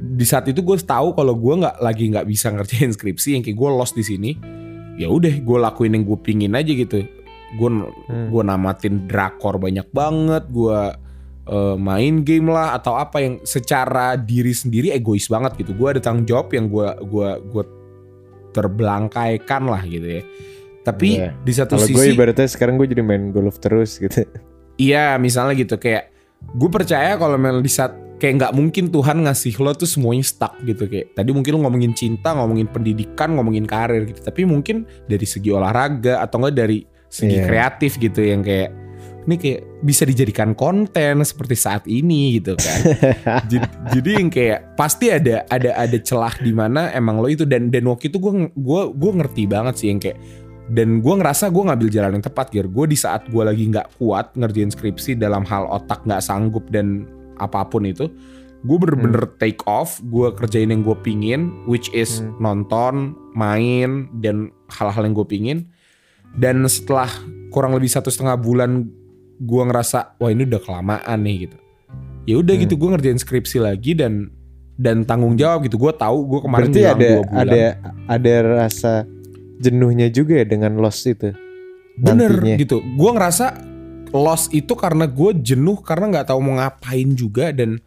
di 0.00 0.24
saat 0.24 0.48
itu 0.48 0.64
gue 0.64 0.76
tahu 0.80 1.12
kalau 1.12 1.36
gue 1.36 1.54
nggak 1.60 1.76
lagi 1.80 2.08
nggak 2.08 2.24
bisa 2.24 2.48
ngerjain 2.48 2.92
skripsi 2.92 3.36
yang 3.36 3.42
kayak 3.44 3.58
gue 3.58 3.70
lost 3.70 3.92
di 3.92 4.04
sini 4.04 4.30
ya 4.96 5.08
udah 5.08 5.32
gue 5.40 5.58
lakuin 5.60 5.92
yang 5.96 6.04
gue 6.04 6.18
pingin 6.20 6.52
aja 6.56 6.72
gitu 6.72 7.04
gue 7.52 7.68
Hmm. 8.08 8.32
gue 8.32 8.42
namatin 8.44 9.04
drakor 9.04 9.60
banyak 9.60 9.84
banget 9.92 10.48
gue 10.48 10.80
eh, 11.44 11.76
main 11.76 12.24
game 12.24 12.48
lah 12.48 12.72
atau 12.72 12.96
apa 12.96 13.20
yang 13.20 13.34
secara 13.44 14.16
diri 14.16 14.56
sendiri 14.56 14.88
egois 14.92 15.28
banget 15.28 15.60
gitu 15.60 15.76
gue 15.76 15.88
ada 15.92 16.00
tanggung 16.00 16.24
jawab 16.24 16.48
yang 16.56 16.72
gue 16.72 16.88
gua 17.04 17.36
gue 17.40 17.64
terbelangkaikan 18.52 19.68
lah 19.68 19.82
gitu 19.84 20.20
ya 20.20 20.22
tapi 20.82 21.20
Iya. 21.22 21.30
di 21.40 21.52
satu 21.54 21.78
gue 21.78 21.86
sisi 21.88 22.08
ibaratnya 22.12 22.48
sekarang 22.50 22.74
gue 22.76 22.90
jadi 22.90 23.02
main 23.06 23.30
golf 23.30 23.62
terus 23.62 24.02
gitu. 24.02 24.26
Iya 24.82 25.14
misalnya 25.16 25.54
gitu 25.54 25.78
kayak 25.78 26.10
gue 26.58 26.70
percaya 26.72 27.14
kalau 27.14 27.38
di 27.62 27.70
saat 27.70 27.94
kayak 28.22 28.34
nggak 28.38 28.52
mungkin 28.54 28.84
Tuhan 28.94 29.26
ngasih 29.26 29.58
lo 29.58 29.74
tuh 29.74 29.90
semuanya 29.90 30.22
stuck 30.22 30.54
gitu 30.62 30.86
kayak 30.86 31.18
tadi 31.18 31.34
mungkin 31.34 31.58
lo 31.58 31.66
ngomongin 31.66 31.90
cinta 31.90 32.30
ngomongin 32.38 32.70
pendidikan 32.70 33.34
ngomongin 33.34 33.66
karir 33.66 34.06
gitu. 34.06 34.22
Tapi 34.22 34.46
mungkin 34.46 34.86
dari 35.10 35.26
segi 35.26 35.50
olahraga 35.50 36.22
atau 36.22 36.38
enggak 36.38 36.54
dari 36.54 36.86
segi 37.10 37.42
Iya. 37.42 37.50
kreatif 37.50 37.98
gitu 37.98 38.22
yang 38.22 38.46
kayak 38.46 38.70
ini 39.26 39.34
kayak 39.38 39.60
bisa 39.82 40.06
dijadikan 40.06 40.54
konten 40.54 41.26
seperti 41.26 41.58
saat 41.58 41.82
ini 41.90 42.38
gitu 42.38 42.54
kan. 42.54 42.78
Jadi, 43.50 43.66
jadi 43.94 44.10
yang 44.18 44.28
kayak 44.30 44.74
pasti 44.78 45.10
ada 45.10 45.42
ada 45.46 45.74
ada 45.78 45.98
celah 45.98 46.34
di 46.38 46.50
mana 46.54 46.94
emang 46.94 47.18
lo 47.18 47.26
itu 47.26 47.42
dan 47.42 47.70
dan 47.70 47.86
waktu 47.90 48.10
itu 48.10 48.18
gue 48.22 48.50
gue 48.54 48.82
gue 48.94 49.12
ngerti 49.18 49.42
banget 49.50 49.74
sih 49.78 49.90
yang 49.90 49.98
kayak 50.02 50.18
dan 50.74 51.02
gue 51.02 51.14
ngerasa 51.18 51.50
gue 51.50 51.62
ngambil 51.70 51.88
jalan 51.90 52.10
yang 52.18 52.24
tepat 52.26 52.46
Gir 52.54 52.66
gue 52.70 52.86
di 52.86 52.98
saat 52.98 53.26
gue 53.30 53.42
lagi 53.42 53.66
nggak 53.66 53.98
kuat 53.98 54.34
ngerjain 54.38 54.70
skripsi 54.70 55.18
dalam 55.18 55.42
hal 55.46 55.66
otak 55.70 56.02
nggak 56.06 56.22
sanggup 56.22 56.66
dan 56.70 57.06
apa 57.36 57.64
pun 57.64 57.84
itu 57.84 58.08
gue 58.62 58.76
bener-bener 58.78 59.26
take 59.36 59.58
off 59.64 59.98
gue 60.04 60.30
kerjain 60.32 60.68
yang 60.68 60.80
gue 60.80 60.94
pingin 60.96 61.50
which 61.64 61.90
is 61.90 62.18
Hmm. 62.18 62.38
nonton 62.38 62.94
main 63.32 63.90
dan 64.18 64.50
hal-hal 64.68 65.02
yang 65.02 65.14
gue 65.14 65.26
pingin 65.26 65.58
dan 66.34 66.62
setelah 66.64 67.10
kurang 67.48 67.72
lebih 67.72 67.86
satu 67.86 68.08
setengah 68.08 68.36
bulan 68.36 68.86
gue 69.38 69.62
ngerasa 69.62 70.14
wah 70.16 70.30
ini 70.30 70.46
udah 70.46 70.60
kelamaan 70.60 71.18
nih 71.20 71.36
gitu 71.44 71.58
ya 72.24 72.34
udah 72.38 72.54
Hmm. 72.54 72.62
gitu 72.62 72.74
gue 72.76 72.88
ngerjain 72.88 73.18
skripsi 73.18 73.58
lagi 73.58 73.92
dan 73.92 74.30
dan 74.74 75.02
tanggung 75.02 75.34
jawab 75.34 75.62
gitu 75.62 75.76
gue 75.76 75.92
tahu 75.92 76.18
gue 76.28 76.40
kemarin 76.40 76.66
Berarti 76.66 76.82
ada 76.82 77.08
bulan 77.18 77.34
ada 77.34 77.62
ada 78.08 78.32
rasa 78.62 78.92
jenuhnya 79.58 80.06
juga 80.08 80.38
ya 80.38 80.46
dengan 80.48 80.74
loss 80.76 81.02
itu. 81.04 81.30
bener 81.94 82.32
nantinya. 82.32 82.56
gitu 82.56 82.80
gue 82.80 83.10
ngerasa 83.12 83.46
loss 84.12 84.52
itu 84.52 84.76
karena 84.76 85.08
gue 85.08 85.40
jenuh 85.40 85.80
karena 85.80 86.12
nggak 86.12 86.26
tahu 86.28 86.38
mau 86.44 86.60
ngapain 86.60 87.16
juga 87.16 87.50
dan 87.50 87.80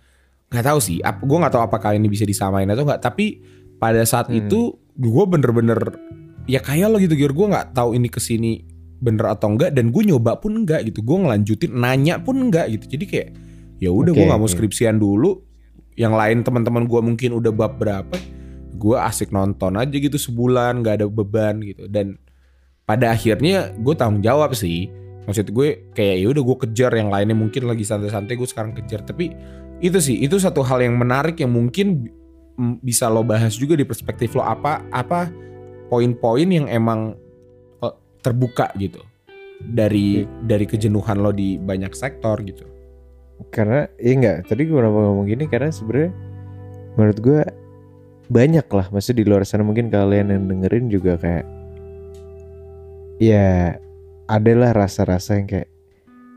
nggak 0.50 0.66
tahu 0.66 0.80
sih 0.82 0.98
ap, 1.06 1.22
gue 1.22 1.38
nggak 1.38 1.54
tahu 1.54 1.64
apakah 1.64 1.94
ini 1.94 2.10
bisa 2.10 2.26
disamain 2.26 2.66
atau 2.70 2.84
nggak. 2.86 3.02
Tapi 3.02 3.26
pada 3.78 4.02
saat 4.04 4.30
Hmm. 4.34 4.42
itu 4.46 4.74
gue 4.98 5.26
bener-bener 5.30 5.80
ya 6.50 6.62
kayak 6.62 6.88
lo 6.90 6.98
gitu 6.98 7.14
Gir. 7.14 7.32
Gue 7.32 7.48
nggak 7.50 7.78
tahu 7.78 7.94
ini 7.94 8.10
ke 8.10 8.18
sini 8.18 8.66
bener 8.96 9.38
atau 9.38 9.54
enggak 9.54 9.76
dan 9.76 9.94
gue 9.94 10.02
nyoba 10.02 10.42
pun 10.42 10.66
enggak 10.66 10.86
gitu. 10.90 11.06
Gue 11.06 11.18
ngelanjutin 11.22 11.72
nanya 11.78 12.18
pun 12.18 12.42
enggak 12.42 12.74
gitu. 12.74 12.98
Jadi 12.98 13.06
kayak 13.06 13.30
ya 13.78 13.94
udah 13.94 14.12
Oke, 14.14 14.18
gue 14.18 14.26
nggak 14.26 14.42
mau 14.42 14.50
skripsian 14.50 14.98
dulu. 14.98 15.46
Yang 15.96 16.14
lain 16.18 16.38
teman-teman 16.44 16.84
gue 16.90 17.00
mungkin 17.00 17.30
udah 17.38 17.52
bab 17.54 17.78
berapa 17.78 18.18
gue 18.76 18.98
asik 19.00 19.32
nonton 19.32 19.80
aja 19.80 19.96
gitu 19.96 20.20
sebulan 20.20 20.84
nggak 20.84 21.00
ada 21.00 21.06
beban 21.08 21.62
gitu. 21.64 21.86
Dan 21.88 22.18
pada 22.84 23.14
akhirnya 23.14 23.72
gue 23.78 23.94
tanggung 23.96 24.22
jawab 24.22 24.52
sih 24.54 24.90
maksud 25.26 25.50
gue 25.52 25.92
kayak 25.94 26.16
ya 26.22 26.28
udah 26.32 26.44
gue 26.46 26.58
kejar 26.70 26.92
yang 26.94 27.10
lainnya 27.10 27.38
mungkin 27.38 27.66
lagi 27.66 27.86
santai-santai 27.86 28.38
gue 28.38 28.48
sekarang 28.50 28.74
kejar. 28.78 29.06
Tapi 29.06 29.34
itu 29.84 29.98
sih 30.00 30.22
itu 30.22 30.38
satu 30.38 30.62
hal 30.64 30.82
yang 30.86 30.96
menarik 30.96 31.42
yang 31.42 31.52
mungkin 31.52 32.10
bisa 32.80 33.12
lo 33.12 33.26
bahas 33.26 33.58
juga 33.60 33.76
di 33.76 33.84
perspektif 33.84 34.34
lo. 34.38 34.46
Apa 34.46 34.86
apa 34.94 35.28
poin-poin 35.90 36.48
yang 36.48 36.66
emang 36.70 37.18
eh, 37.84 37.96
terbuka 38.22 38.72
gitu 38.80 39.02
dari 39.62 40.24
dari 40.46 40.66
kejenuhan 40.70 41.22
lo 41.22 41.34
di 41.34 41.58
banyak 41.58 41.92
sektor 41.94 42.40
gitu. 42.46 42.66
Karena 43.52 43.84
ya 44.00 44.12
enggak, 44.16 44.38
tadi 44.48 44.64
gue 44.64 44.78
kenapa 44.80 44.96
ngomong 44.96 45.28
gini 45.28 45.46
karena 45.52 45.68
sebenarnya 45.68 46.12
menurut 46.96 47.20
gue 47.20 47.42
banyak 48.32 48.68
lah, 48.72 48.88
maksudnya 48.90 49.22
di 49.22 49.26
luar 49.28 49.44
sana 49.44 49.62
mungkin 49.62 49.92
kalian 49.92 50.32
yang 50.32 50.44
dengerin 50.50 50.86
juga 50.88 51.20
kayak 51.20 51.46
ya 53.20 53.76
adalah 54.26 54.74
rasa-rasa 54.74 55.38
yang 55.38 55.48
kayak 55.50 55.70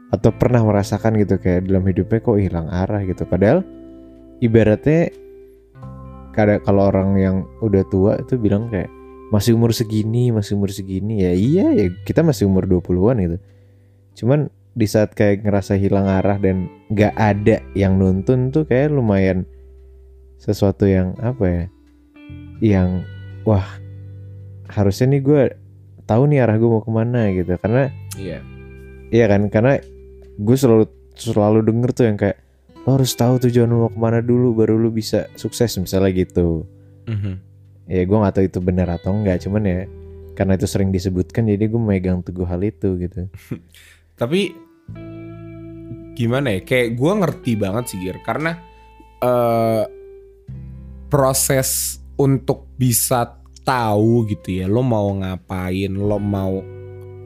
atau 0.08 0.32
pernah 0.32 0.64
merasakan 0.64 1.20
gitu 1.20 1.36
kayak 1.36 1.68
dalam 1.68 1.84
hidupnya 1.84 2.20
kok 2.20 2.40
hilang 2.40 2.68
arah 2.72 3.04
gitu. 3.04 3.28
Padahal 3.28 3.60
ibaratnya 4.40 5.12
kada 6.32 6.62
kalau 6.64 6.88
orang 6.88 7.18
yang 7.18 7.36
udah 7.60 7.84
tua 7.92 8.16
itu 8.20 8.40
bilang 8.40 8.72
kayak 8.72 8.88
masih 9.28 9.52
umur 9.52 9.76
segini, 9.76 10.32
masih 10.32 10.56
umur 10.56 10.72
segini 10.72 11.20
ya 11.20 11.32
iya 11.36 11.66
ya 11.76 11.86
kita 12.08 12.24
masih 12.24 12.48
umur 12.48 12.64
20-an 12.64 13.16
gitu. 13.20 13.38
Cuman 14.24 14.48
di 14.78 14.86
saat 14.86 15.12
kayak 15.12 15.44
ngerasa 15.44 15.74
hilang 15.76 16.06
arah 16.06 16.38
dan 16.38 16.70
nggak 16.88 17.14
ada 17.18 17.60
yang 17.74 17.98
nuntun 17.98 18.54
tuh 18.54 18.64
kayak 18.64 18.94
lumayan 18.94 19.44
sesuatu 20.38 20.86
yang 20.86 21.18
apa 21.18 21.44
ya 21.44 21.64
yang 22.62 22.88
wah 23.42 23.66
harusnya 24.70 25.18
nih 25.18 25.22
gue 25.22 25.42
tahu 26.08 26.32
nih 26.32 26.40
arah 26.40 26.56
gue 26.56 26.68
mau 26.72 26.80
ke 26.80 26.88
mana 26.88 27.28
gitu. 27.36 27.52
Karena 27.60 27.92
iya. 28.16 28.40
Iya 29.12 29.24
kan 29.28 29.52
karena 29.52 29.76
gue 30.40 30.56
selalu 30.56 30.88
selalu 31.12 31.60
denger 31.68 31.90
tuh 31.92 32.04
yang 32.08 32.16
kayak 32.16 32.40
lo 32.88 32.96
harus 32.96 33.12
tahu 33.12 33.36
tujuan 33.44 33.68
lo 33.68 33.76
mau 33.86 33.90
ke 33.92 34.00
mana 34.00 34.18
dulu 34.24 34.56
baru 34.56 34.80
lo 34.80 34.88
bisa 34.88 35.28
sukses 35.36 35.76
misalnya 35.76 36.10
gitu. 36.16 36.64
Ya 37.88 38.02
gue 38.04 38.16
nggak 38.16 38.34
tahu 38.36 38.44
itu 38.48 38.58
benar 38.64 38.88
atau 38.88 39.12
enggak 39.12 39.44
cuman 39.44 39.62
ya 39.64 39.80
karena 40.36 40.54
itu 40.54 40.66
sering 40.70 40.94
disebutkan 40.94 41.50
jadi 41.50 41.68
gue 41.68 41.80
megang 41.80 42.24
teguh 42.24 42.48
hal 42.48 42.64
itu 42.64 42.96
gitu. 43.00 43.28
Tapi 44.20 44.52
gimana 46.16 46.56
ya? 46.56 46.60
Kayak 46.64 46.96
gue 46.96 47.12
ngerti 47.12 47.52
banget 47.56 47.84
sih 47.92 47.98
Gir 48.00 48.20
karena 48.24 48.56
eh 49.18 49.84
proses 51.08 51.98
untuk 52.20 52.68
bisa 52.76 53.37
tahu 53.68 54.24
gitu 54.32 54.64
ya, 54.64 54.66
lo 54.66 54.80
mau 54.80 55.12
ngapain, 55.12 55.92
lo 55.92 56.16
mau 56.16 56.64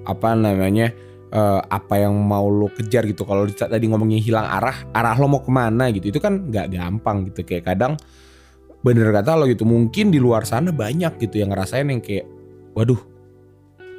apa 0.02 0.34
namanya 0.34 0.90
eh, 1.30 1.60
apa 1.62 1.94
yang 2.02 2.18
mau 2.18 2.50
lo 2.50 2.66
kejar 2.74 3.06
gitu. 3.06 3.22
Kalau 3.22 3.46
di- 3.46 3.54
tadi 3.54 3.86
ngomongnya 3.86 4.18
hilang 4.18 4.46
arah 4.50 4.82
arah 4.90 5.14
lo 5.14 5.30
mau 5.30 5.38
ke 5.38 5.54
mana 5.54 5.94
gitu 5.94 6.10
itu 6.10 6.18
kan 6.18 6.50
nggak 6.50 6.74
gampang 6.74 7.30
gitu. 7.30 7.46
Kayak 7.46 7.74
kadang 7.74 7.94
bener 8.82 9.14
kata 9.14 9.38
lo 9.38 9.46
gitu 9.46 9.62
mungkin 9.62 10.10
di 10.10 10.18
luar 10.18 10.42
sana 10.42 10.74
banyak 10.74 11.22
gitu 11.22 11.38
yang 11.38 11.54
ngerasain 11.54 11.86
yang 11.86 12.02
kayak 12.02 12.26
waduh 12.74 12.98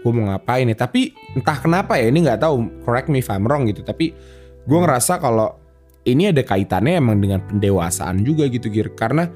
gue 0.03 0.11
mau 0.11 0.27
ngapain 0.27 0.67
nih 0.67 0.75
tapi 0.75 1.15
entah 1.39 1.55
kenapa 1.55 1.95
ya 1.95 2.11
ini 2.11 2.27
nggak 2.27 2.43
tahu 2.43 2.83
correct 2.83 3.07
me 3.07 3.23
if 3.23 3.31
I'm 3.31 3.47
wrong 3.47 3.71
gitu. 3.71 3.81
Tapi 3.87 4.11
gue 4.67 4.79
ngerasa 4.83 5.23
kalau 5.23 5.55
ini 6.03 6.35
ada 6.35 6.43
kaitannya 6.43 6.99
emang 6.99 7.23
dengan 7.23 7.39
pendewasaan 7.47 8.27
juga 8.27 8.51
gitu 8.51 8.67
Gir. 8.67 8.91
Karena 8.99 9.31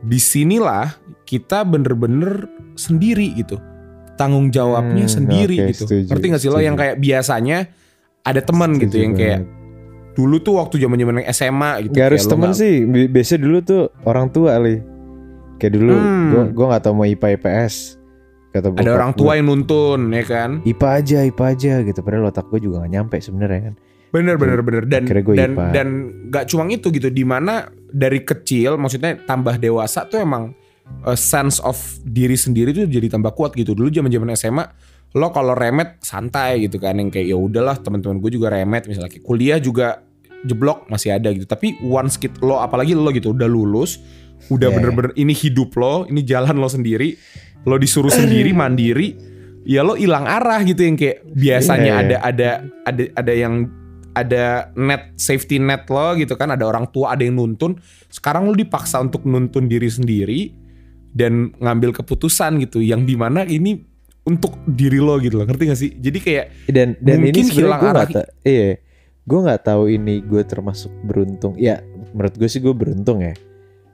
di 0.00 0.16
sinilah 0.16 0.94
kita 1.24 1.62
bener-bener 1.62 2.46
sendiri 2.74 3.34
gitu. 3.34 3.58
Tanggung 4.14 4.48
jawabnya 4.48 5.04
Hmm, 5.04 5.14
sendiri 5.14 5.56
oke, 5.56 5.68
gitu. 5.70 5.82
setuju, 5.84 6.06
ngerti 6.08 6.24
gak 6.28 6.40
sih 6.40 6.48
lo? 6.48 6.52
Setuju. 6.54 6.66
yang 6.66 6.74
kayak 6.74 6.96
biasanya 6.96 7.58
ada 8.20 8.40
teman 8.40 8.70
gitu 8.76 8.96
yang 8.98 9.14
kayak 9.14 9.40
banget. 9.40 9.56
dulu 10.12 10.36
tuh 10.38 10.54
waktu 10.56 10.74
zaman 10.76 10.98
zaman 10.98 11.14
SMA 11.28 11.70
gitu 11.80 11.94
Gak 11.94 12.06
harus 12.08 12.22
lo 12.22 12.30
temen 12.32 12.50
nggak- 12.50 12.58
sih. 12.58 12.74
Bi- 12.82 13.06
Biasanya 13.08 13.40
dulu 13.40 13.58
tuh 13.60 13.82
orang 14.02 14.26
tua 14.28 14.52
li. 14.58 14.76
Kayak 15.56 15.72
dulu 15.72 15.94
Hmm. 15.94 16.26
Gue 16.28 16.42
gua 16.52 16.66
gak 16.72 16.82
tau 16.82 16.92
mau 16.92 17.02
IPA 17.04 17.28
IPS 17.32 17.74
Kata 18.48 18.72
ada 18.72 18.90
orang 18.90 19.10
gua, 19.12 19.18
tua 19.20 19.32
yang 19.34 19.46
nuntun 19.46 20.00
ya 20.08 20.24
kan? 20.24 20.50
IPA 20.64 20.88
aja 20.96 21.18
IPA 21.22 21.44
aja 21.48 21.72
gitu. 21.84 21.98
Padahal 22.00 22.24
otak 22.26 22.46
gue 22.48 22.58
juga 22.60 22.80
gak 22.80 22.90
nyampe 22.90 23.16
sebenarnya 23.18 23.60
kan. 23.62 23.74
Bener 24.08 24.34
bener 24.34 24.60
bener. 24.60 24.82
Dan 24.84 25.02
gua 25.20 25.34
dan 25.36 25.50
IPA. 25.52 25.64
dan 25.70 25.88
gak 26.26 26.44
cuma 26.48 26.62
itu 26.66 26.88
gitu. 26.88 27.06
Di 27.06 27.22
mana 27.22 27.70
dari 27.92 28.22
kecil 28.22 28.76
maksudnya 28.76 29.16
tambah 29.24 29.56
dewasa 29.56 30.04
tuh 30.08 30.20
emang 30.22 30.52
uh, 31.04 31.16
sense 31.16 31.60
of 31.64 31.76
diri 32.04 32.36
sendiri 32.36 32.72
tuh 32.72 32.88
jadi 32.88 33.08
tambah 33.12 33.32
kuat 33.32 33.56
gitu 33.56 33.72
dulu 33.72 33.88
zaman 33.88 34.12
zaman 34.12 34.28
SMA 34.36 34.64
lo 35.16 35.32
kalau 35.32 35.56
remet 35.56 35.96
santai 36.04 36.68
gitu 36.68 36.76
kan 36.76 37.00
yang 37.00 37.08
kayak 37.08 37.32
ya 37.32 37.36
udahlah 37.36 37.80
teman-teman 37.80 38.20
gue 38.20 38.36
juga 38.36 38.52
remet 38.52 38.84
misalnya 38.84 39.08
kayak 39.08 39.24
kuliah 39.24 39.56
juga 39.56 40.04
jeblok 40.44 40.86
masih 40.92 41.16
ada 41.16 41.32
gitu 41.32 41.48
tapi 41.48 41.80
once 41.80 42.20
kit 42.20 42.36
lo 42.44 42.60
apalagi 42.60 42.92
lo 42.92 43.08
gitu 43.10 43.32
udah 43.32 43.48
lulus 43.48 43.98
udah 44.52 44.68
Yeah. 44.70 44.76
bener-bener 44.78 45.12
ini 45.18 45.34
hidup 45.34 45.74
lo 45.74 46.06
ini 46.06 46.22
jalan 46.22 46.60
lo 46.60 46.68
sendiri 46.68 47.16
lo 47.66 47.74
disuruh 47.80 48.12
sendiri 48.12 48.52
mandiri 48.60 49.16
ya 49.66 49.82
lo 49.82 49.96
hilang 49.98 50.28
arah 50.28 50.62
gitu 50.62 50.84
yang 50.84 50.94
kayak 50.94 51.24
biasanya 51.32 51.92
Yeah. 51.98 52.04
ada 52.04 52.16
ada 52.22 52.50
ada 52.86 53.02
ada 53.16 53.32
yang 53.32 53.66
ada 54.18 54.44
net 54.74 55.14
safety 55.14 55.56
net 55.56 55.86
lo 55.86 56.14
gitu 56.14 56.34
kan 56.34 56.50
ada 56.50 56.62
orang 56.62 56.88
tua 56.88 57.12
ada 57.12 57.22
yang 57.22 57.34
nuntun. 57.34 57.78
Sekarang 58.06 58.44
lo 58.44 58.54
dipaksa 58.54 58.98
untuk 58.98 59.22
nuntun 59.22 59.66
diri 59.66 59.86
sendiri 59.86 60.40
dan 61.10 61.54
ngambil 61.56 61.94
keputusan 61.94 62.58
gitu 62.60 62.78
yang 62.78 63.02
di 63.02 63.14
mana 63.14 63.42
ini 63.42 63.80
untuk 64.22 64.58
diri 64.64 64.98
lo 64.98 65.16
gitu 65.16 65.36
loh. 65.36 65.46
Ngerti 65.46 65.62
gak 65.64 65.78
sih? 65.78 65.90
Jadi 65.94 66.18
kayak 66.18 66.46
Dan 66.66 66.98
dan 66.98 67.22
Mungkin 67.22 67.32
ini 67.38 67.50
hilang 67.50 67.78
gue 67.78 67.88
arah. 67.88 68.02
gak 68.02 68.12
ta- 68.12 68.30
Iya 68.42 68.76
Gue 69.24 69.40
gak 69.42 69.62
tahu 69.62 69.82
ini 69.88 70.20
gue 70.20 70.42
termasuk 70.42 70.92
beruntung. 71.02 71.56
Ya 71.56 71.80
menurut 72.10 72.34
gue 72.34 72.44
sih 72.44 72.58
gue 72.58 72.72
beruntung 72.72 73.20
ya. 73.20 73.32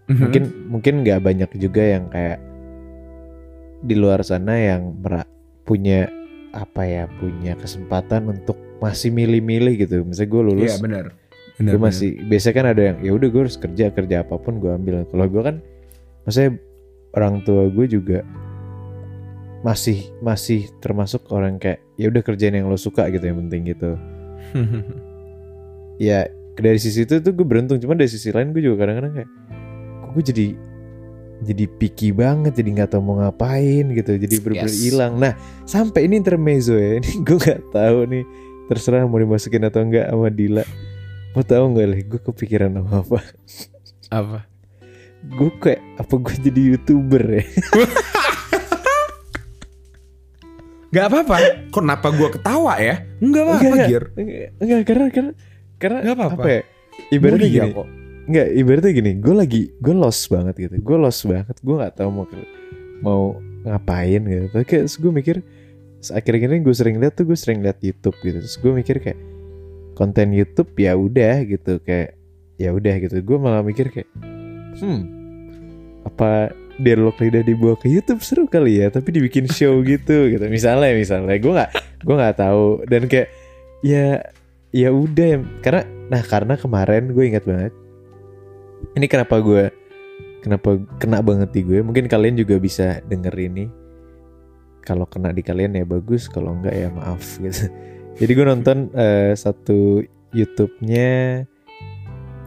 Mhm, 0.04 0.18
Mungkin 0.20 0.42
mungkin 0.68 0.94
gak 1.02 1.20
banyak 1.20 1.50
juga 1.54 1.82
yang 1.82 2.06
kayak 2.08 2.38
Di 3.80 3.94
luar 3.94 4.22
sana 4.22 4.56
yang 4.56 4.96
punya 5.62 6.08
apa 6.50 6.82
ya 6.82 7.04
punya 7.14 7.52
kesempatan 7.54 8.30
untuk 8.30 8.54
masih 8.84 9.08
milih-milih 9.08 9.74
gitu. 9.80 10.04
Misalnya 10.04 10.30
gue 10.30 10.42
lulus 10.44 10.70
iya 10.70 10.76
benar. 10.76 11.04
Gue 11.56 11.78
masih 11.80 12.18
biasanya 12.26 12.54
kan 12.54 12.66
ada 12.66 12.82
yang 12.92 12.96
ya 13.00 13.10
udah 13.14 13.28
gue 13.30 13.40
harus 13.48 13.56
kerja 13.56 13.88
kerja 13.88 14.16
apa 14.20 14.36
pun 14.36 14.60
gue 14.60 14.68
ambil. 14.68 15.08
Kalau 15.08 15.24
gue 15.24 15.42
kan 15.42 15.56
maksudnya 16.28 16.60
orang 17.16 17.40
tua 17.42 17.70
gue 17.72 17.86
juga 17.88 18.20
masih 19.64 20.12
masih 20.20 20.68
termasuk 20.84 21.24
orang 21.32 21.56
kayak 21.56 21.80
ya 21.96 22.12
udah 22.12 22.20
kerjain 22.20 22.52
yang 22.52 22.68
lo 22.68 22.76
suka 22.76 23.08
gitu 23.08 23.24
yang 23.24 23.40
penting 23.48 23.72
gitu. 23.72 23.90
Ya 25.94 26.26
dari 26.58 26.78
sisi 26.78 27.06
itu 27.06 27.22
tuh 27.22 27.30
gue 27.30 27.46
beruntung. 27.46 27.78
Cuman 27.78 27.94
dari 27.94 28.10
sisi 28.10 28.34
lain 28.34 28.50
gue 28.50 28.62
juga 28.62 28.82
kadang-kadang 28.82 29.14
kayak 29.14 29.30
kok 30.02 30.10
gue 30.10 30.24
jadi 30.26 30.46
jadi 31.44 31.64
picky 31.66 32.10
banget 32.10 32.54
jadi 32.54 32.82
nggak 32.82 32.90
tahu 32.94 33.02
mau 33.02 33.22
ngapain 33.22 33.94
gitu. 33.94 34.18
Jadi 34.18 34.34
bener-bener 34.42 34.74
Yes. 34.74 34.82
hilang. 34.82 35.12
Nah 35.22 35.38
sampai 35.66 36.10
ini 36.10 36.18
intermezzo 36.18 36.74
ya. 36.74 36.96
Ini 36.98 37.22
gue 37.22 37.38
nggak 37.38 37.62
tahu 37.70 37.98
nih 38.10 38.24
terserah 38.64 39.04
mau 39.04 39.18
dimasukin 39.18 39.64
atau 39.64 39.84
enggak 39.84 40.08
sama 40.08 40.28
Dila. 40.28 40.64
Mau 41.34 41.42
tahu 41.42 41.64
nggak 41.74 41.86
lah 41.90 41.98
gue 42.00 42.20
kepikiran 42.22 42.70
sama 42.78 43.02
apa. 43.02 43.18
Apa? 44.08 44.38
Gue 45.24 45.50
kayak 45.56 45.80
apa 45.98 46.14
gue 46.14 46.34
jadi 46.38 46.60
youtuber 46.72 47.22
ya? 47.40 47.44
Gak 50.94 51.10
apa-apa. 51.10 51.36
Kenapa 51.74 52.06
gue 52.14 52.28
ketawa 52.30 52.78
ya? 52.78 53.02
Enggak 53.18 53.18
Enggak, 53.18 53.42
apa-apa 53.42 53.66
enggak. 53.66 53.88
Gir. 53.90 54.04
Enggak, 54.14 54.48
enggak 54.62 54.80
karena 54.86 55.06
karena 55.10 55.32
karena 55.74 55.98
Nggak 56.06 56.16
apa-apa. 56.16 56.38
apa 56.38 56.48
ya? 56.48 56.62
Ibaratnya 57.10 57.40
Mulia 57.42 57.50
gini. 57.50 57.70
kok. 57.74 57.88
Enggak, 58.24 58.46
ibaratnya 58.56 58.92
gini, 58.94 59.10
gue 59.20 59.34
lagi 59.34 59.62
gue 59.82 59.94
lost 59.94 60.22
banget 60.30 60.54
gitu. 60.56 60.74
Gue 60.80 60.96
lost 60.96 61.20
banget, 61.26 61.56
gue 61.58 61.74
nggak 61.74 61.94
tahu 61.98 62.08
mau 62.14 62.24
mau 63.02 63.22
ngapain 63.66 64.22
gitu. 64.22 64.46
Tapi 64.54 64.64
kayak 64.64 64.84
gue 64.86 65.12
mikir 65.12 65.36
akhir-akhir 66.10 66.48
ini 66.50 66.60
gue 66.60 66.74
sering 66.76 66.96
lihat 67.00 67.14
tuh 67.16 67.24
gue 67.28 67.38
sering 67.38 67.62
lihat 67.62 67.78
YouTube 67.80 68.16
gitu. 68.20 68.42
Terus 68.42 68.56
gue 68.60 68.72
mikir 68.74 68.96
kayak 69.00 69.18
konten 69.94 70.34
YouTube 70.34 70.74
ya 70.74 70.98
udah 70.98 71.46
gitu 71.46 71.78
kayak 71.80 72.18
ya 72.58 72.74
udah 72.74 72.94
gitu. 73.00 73.16
Gue 73.22 73.36
malah 73.38 73.62
mikir 73.62 73.88
kayak 73.92 74.10
hmm 74.80 75.00
apa 76.04 76.52
dialog 76.76 77.16
lidah 77.16 77.40
dibawa 77.40 77.78
ke 77.80 77.88
YouTube 77.88 78.20
seru 78.20 78.44
kali 78.44 78.82
ya 78.82 78.92
tapi 78.92 79.14
dibikin 79.14 79.48
show 79.48 79.80
gitu 79.86 80.28
gitu. 80.28 80.44
Misalnya 80.50 80.92
misalnya. 80.92 81.38
Gue 81.38 81.52
nggak 81.54 81.70
gue 82.02 82.14
nggak 82.18 82.36
tahu. 82.36 82.66
Dan 82.90 83.06
kayak 83.06 83.28
ya 83.86 84.20
ya 84.74 84.88
udah 84.90 85.26
ya. 85.26 85.38
Karena 85.62 85.82
nah 86.10 86.20
karena 86.20 86.54
kemarin 86.58 87.14
gue 87.14 87.24
ingat 87.24 87.46
banget 87.48 87.72
ini 88.92 89.08
kenapa 89.08 89.40
gue 89.40 89.72
kenapa 90.44 90.76
kena 91.00 91.24
banget 91.24 91.48
di 91.56 91.60
gue. 91.64 91.80
Mungkin 91.80 92.04
kalian 92.10 92.36
juga 92.36 92.60
bisa 92.60 93.00
denger 93.08 93.32
ini 93.40 93.83
kalau 94.84 95.08
kena 95.08 95.32
di 95.32 95.40
kalian 95.40 95.80
ya 95.80 95.88
bagus 95.88 96.28
kalau 96.28 96.52
enggak 96.52 96.76
ya 96.76 96.88
maaf 96.92 97.24
gitu. 97.44 97.72
Jadi 98.14 98.30
gue 98.30 98.46
nonton 98.46 98.78
eh, 98.94 99.32
satu 99.34 100.04
YouTube-nya 100.36 101.42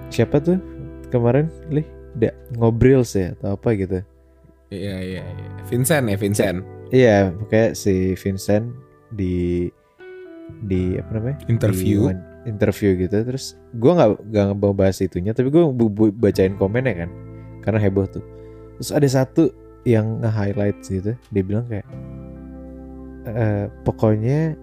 siapa 0.07 0.39
tuh 0.39 0.61
kemarin 1.11 1.51
lih 1.67 1.83
da, 2.15 2.31
ngobrol 2.55 3.03
ya 3.03 3.35
atau 3.35 3.57
apa 3.57 3.69
gitu. 3.75 3.99
Iya 4.71 4.95
iya 5.01 5.23
iya. 5.25 5.49
Vincent 5.67 6.05
ya 6.07 6.15
Vincent. 6.15 6.57
Iya 6.93 7.17
pokoknya 7.35 7.67
si 7.75 8.15
Vincent 8.15 8.71
di 9.11 9.67
di 10.63 10.95
apa 10.95 11.19
namanya? 11.19 11.37
Interview. 11.51 12.13
Di 12.13 12.47
interview 12.47 12.95
gitu. 12.95 13.17
Terus 13.27 13.59
gue 13.75 13.91
nggak 13.91 14.11
nggak 14.31 14.75
bahas 14.77 15.03
itunya 15.03 15.35
tapi 15.35 15.51
gue 15.51 15.63
bacain 16.15 16.55
komennya 16.55 17.07
kan 17.07 17.09
karena 17.65 17.79
heboh 17.83 18.07
tuh. 18.07 18.23
Terus 18.79 18.91
ada 18.93 19.07
satu 19.09 19.51
yang 19.87 20.19
nge-highlight 20.19 20.83
gitu 20.83 21.15
dia 21.31 21.43
bilang 21.47 21.63
kayak 21.71 21.87
"Eh, 23.27 23.65
pokoknya 23.83 24.55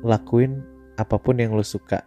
lakuin 0.00 0.62
apa 0.96 1.18
pun 1.18 1.36
yang 1.36 1.52
lo 1.52 1.62
suka 1.62 2.02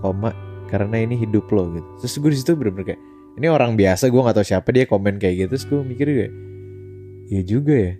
koma 0.00 0.32
karena 0.70 1.02
ini 1.02 1.18
hidup 1.18 1.50
lo 1.50 1.68
gitu. 1.72 1.88
Terus 2.00 2.14
gue 2.16 2.30
di 2.30 2.38
situ 2.38 2.52
bener-bener 2.54 2.94
kayak 2.94 3.02
ini 3.36 3.46
orang 3.48 3.74
biasa 3.74 4.08
gue 4.08 4.20
nggak 4.20 4.36
tahu 4.36 4.46
siapa 4.46 4.68
dia 4.70 4.84
komen 4.86 5.18
kayak 5.18 5.34
gitu. 5.46 5.48
Terus 5.56 5.64
gue 5.66 5.80
mikir 5.82 6.06
kayak 6.08 6.32
iya 7.28 7.42
juga 7.42 7.74
ya. 7.74 7.92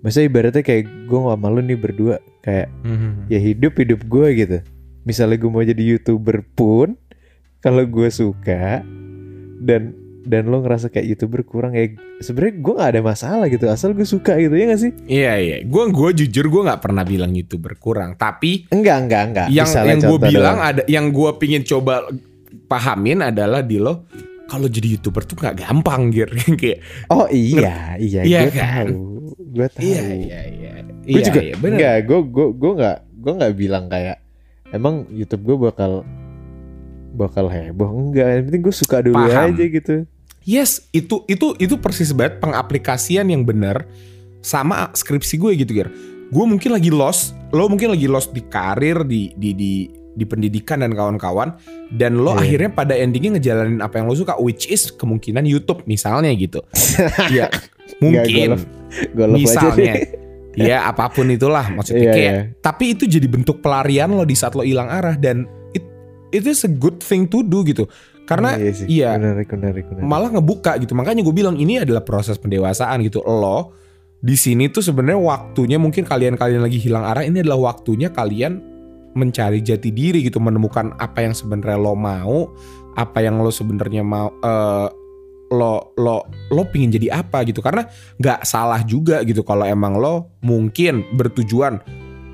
Masa 0.00 0.24
ibaratnya 0.24 0.64
kayak 0.64 0.84
gue 1.08 1.18
nggak 1.18 1.40
malu 1.40 1.60
nih 1.60 1.76
berdua 1.76 2.16
kayak 2.40 2.68
Mhm. 2.84 3.28
ya 3.28 3.38
hidup 3.38 3.72
hidup 3.76 4.00
gue 4.04 4.28
gitu. 4.36 4.58
Misalnya 5.04 5.36
gue 5.36 5.50
mau 5.50 5.64
jadi 5.64 5.82
youtuber 5.82 6.44
pun 6.52 6.96
kalau 7.60 7.84
gue 7.84 8.08
suka 8.08 8.80
dan 9.60 9.92
dan 10.22 10.46
lo 10.46 10.58
ngerasa 10.58 10.88
kayak 10.88 11.06
youtuber 11.08 11.40
kurang 11.42 11.72
ya 11.72 11.88
sebenarnya 12.18 12.54
gue 12.56 12.72
nggak 12.74 12.90
ada 12.90 13.02
masalah 13.02 13.46
gitu 13.46 13.64
asal 13.66 13.90
gue 13.90 14.04
suka 14.04 14.36
gitu 14.36 14.52
ya 14.52 14.68
gak 14.68 14.80
sih 14.80 14.92
Iya 15.06 15.32
iya 15.34 15.56
Gue 15.62 15.88
gua 15.88 16.10
jujur 16.10 16.44
gue 16.44 16.62
gak 16.62 16.80
pernah 16.80 17.02
bilang 17.02 17.32
itu 17.32 17.56
berkurang 17.56 18.14
Tapi 18.14 18.68
enggak 18.68 18.96
enggak 19.02 19.22
enggak 19.26 19.46
yang 19.48 19.64
Misalnya 19.64 19.88
yang 19.88 20.00
gue 20.02 20.18
bilang 20.22 20.56
doang. 20.56 20.68
ada 20.68 20.82
yang 20.86 21.06
gue 21.08 21.30
pingin 21.34 21.62
coba 21.62 22.04
pahamin 22.66 23.24
adalah 23.24 23.60
di 23.60 23.76
lo 23.76 24.04
kalau 24.44 24.66
jadi 24.66 24.92
youtuber 24.92 25.22
tuh 25.22 25.38
nggak 25.38 25.56
gampang 25.58 26.10
gir 26.10 26.26
kayak 26.60 26.82
oh 27.08 27.24
iya 27.26 27.94
iya 27.96 28.20
Iya 28.20 28.40
gue 28.42 28.52
kan? 28.52 28.86
tahu 28.86 28.98
gue 29.48 29.66
tahu 29.68 29.82
iya 29.84 30.02
iya 30.10 30.40
iya 30.44 30.72
gue 31.00 31.10
Iya, 31.12 31.22
juga 31.24 31.40
iya, 31.40 31.54
bener. 31.56 31.76
enggak 31.76 31.96
gue 32.04 32.18
gue 32.26 32.46
gue 32.52 32.72
nggak 32.76 32.96
gue 33.16 33.32
nggak 33.32 33.52
bilang 33.54 33.84
kayak 33.86 34.16
emang 34.68 34.94
YouTube 35.08 35.42
gue 35.44 35.56
bakal 35.64 36.02
bakal 37.10 37.46
heboh 37.46 37.90
enggak 37.90 38.26
yang 38.28 38.44
penting 38.44 38.62
gue 38.62 38.74
suka 38.76 38.96
dulu 39.00 39.18
Paham. 39.18 39.50
aja 39.50 39.64
gitu 39.64 39.94
Yes, 40.42 40.88
itu 40.90 41.22
itu 41.26 41.52
itu 41.56 41.74
persis 41.76 42.10
banget 42.10 42.40
pengaplikasian 42.40 43.28
yang 43.28 43.44
benar 43.44 43.84
sama 44.40 44.88
skripsi 44.90 45.36
gue 45.36 45.52
gitu, 45.58 45.72
Gir. 45.74 45.88
Gue 46.28 46.44
mungkin 46.44 46.70
lagi 46.70 46.88
lost, 46.88 47.34
lo 47.50 47.66
mungkin 47.66 47.90
lagi 47.90 48.06
lost 48.06 48.30
di 48.30 48.40
karir, 48.42 49.02
di 49.02 49.34
di 49.34 49.50
di 49.52 49.72
di 50.10 50.24
pendidikan 50.24 50.80
dan 50.80 50.90
kawan-kawan 50.90 51.54
dan 51.90 52.18
lo 52.18 52.34
Iya. 52.34 52.42
akhirnya 52.42 52.70
pada 52.72 52.94
endingnya 52.94 53.36
ngejalanin 53.36 53.78
apa 53.78 53.98
yang 53.98 54.06
lo 54.06 54.14
suka 54.14 54.34
which 54.36 54.66
is 54.66 54.90
kemungkinan 54.90 55.44
YouTube 55.44 55.84
misalnya 55.84 56.32
gitu. 56.32 56.64
Iya, 57.30 57.46
Nggak, 57.46 57.60
gue 57.92 58.02
mungkin 58.02 58.48
love- 58.50 58.68
gue 59.08 59.26
love 59.26 59.36
aja 59.36 59.44
misalnya 59.44 59.94
ya 60.70 60.82
apa 60.84 61.06
pun 61.08 61.28
itulah 61.28 61.62
maksudnya 61.68 62.02
Iya, 62.02 62.12
kayak 62.12 62.32
iya. 62.32 62.42
tapi 62.58 62.84
itu 62.90 63.06
jadi 63.06 63.22
bentuk 63.24 63.60
pelarian 63.60 64.10
lo 64.10 64.22
di 64.22 64.34
saat 64.34 64.52
lo 64.52 64.62
hilang 64.62 64.88
arah 64.88 65.14
dan 65.14 65.46
it 65.70 65.86
it 66.30 66.42
is 66.42 66.62
a 66.62 66.70
good 66.70 66.98
thing 66.98 67.22
to 67.24 67.40
do 67.40 67.62
gitu 67.62 67.86
karena 68.30 68.54
iya, 68.54 68.70
sih. 68.70 68.86
iya 68.86 69.08
menarik 69.18 69.50
menarik 69.50 69.84
menarik. 69.90 70.06
malah 70.06 70.30
ngebuka 70.30 70.78
gitu 70.78 70.94
makanya 70.94 71.26
gue 71.26 71.34
bilang 71.34 71.58
ini 71.58 71.82
adalah 71.82 72.06
proses 72.06 72.38
pendewasaan 72.38 73.02
gitu 73.02 73.26
lo 73.26 73.74
di 74.22 74.38
sini 74.38 74.70
tuh 74.70 74.86
sebenarnya 74.86 75.18
waktunya 75.18 75.82
mungkin 75.82 76.06
kalian-kalian 76.06 76.62
lagi 76.62 76.78
hilang 76.78 77.02
arah 77.02 77.26
ini 77.26 77.42
adalah 77.42 77.74
waktunya 77.74 78.06
kalian 78.14 78.62
mencari 79.18 79.58
jati 79.58 79.90
diri 79.90 80.22
gitu 80.22 80.38
menemukan 80.38 80.94
apa 81.02 81.26
yang 81.26 81.34
sebenarnya 81.34 81.74
lo 81.74 81.98
mau 81.98 82.54
apa 82.94 83.18
yang 83.18 83.42
lo 83.42 83.50
sebenarnya 83.50 84.06
mau 84.06 84.30
eh, 84.30 84.88
lo 85.50 85.90
lo 85.98 86.30
lo 86.54 86.62
pingin 86.70 86.94
jadi 86.94 87.26
apa 87.26 87.42
gitu 87.42 87.58
karena 87.58 87.82
nggak 88.22 88.46
salah 88.46 88.86
juga 88.86 89.26
gitu 89.26 89.42
kalau 89.42 89.66
emang 89.66 89.98
lo 89.98 90.38
mungkin 90.46 91.02
bertujuan 91.18 91.82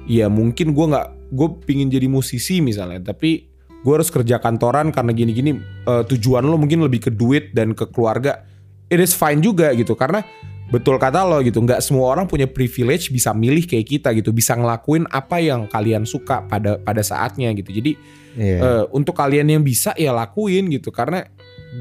ya 0.05 0.29
mungkin 0.29 0.77
gue 0.77 0.87
nggak 0.93 1.33
gue 1.33 1.49
pingin 1.65 1.89
jadi 1.89 2.05
musisi 2.13 2.61
misalnya 2.61 3.17
tapi 3.17 3.56
gue 3.81 3.93
harus 3.93 4.09
kerja 4.09 4.39
kantoran 4.39 4.89
karena 4.91 5.11
gini-gini 5.11 5.57
eh, 5.85 6.03
tujuan 6.07 6.43
lo 6.43 6.57
mungkin 6.57 6.81
lebih 6.81 7.01
ke 7.03 7.11
duit 7.11 7.51
dan 7.51 7.73
ke 7.73 7.85
keluarga 7.87 8.45
it 8.87 8.97
is 8.97 9.12
fine 9.12 9.39
juga 9.39 9.73
gitu 9.73 9.93
karena 9.93 10.23
betul 10.67 10.97
kata 10.97 11.23
lo 11.23 11.39
gitu 11.41 11.59
nggak 11.59 11.79
semua 11.79 12.11
orang 12.11 12.27
punya 12.27 12.45
privilege 12.45 13.09
bisa 13.09 13.31
milih 13.31 13.62
kayak 13.62 13.87
kita 13.87 14.11
gitu 14.12 14.31
bisa 14.31 14.53
ngelakuin 14.53 15.07
apa 15.07 15.39
yang 15.39 15.67
kalian 15.67 16.03
suka 16.03 16.43
pada 16.43 16.77
pada 16.77 17.01
saatnya 17.01 17.51
gitu 17.53 17.71
jadi 17.73 17.95
Iya. 18.37 18.59
eh, 18.61 18.85
untuk 18.93 19.17
kalian 19.17 19.49
yang 19.49 19.65
bisa 19.65 19.97
ya 19.97 20.12
lakuin 20.12 20.69
gitu 20.69 20.93
karena 20.93 21.25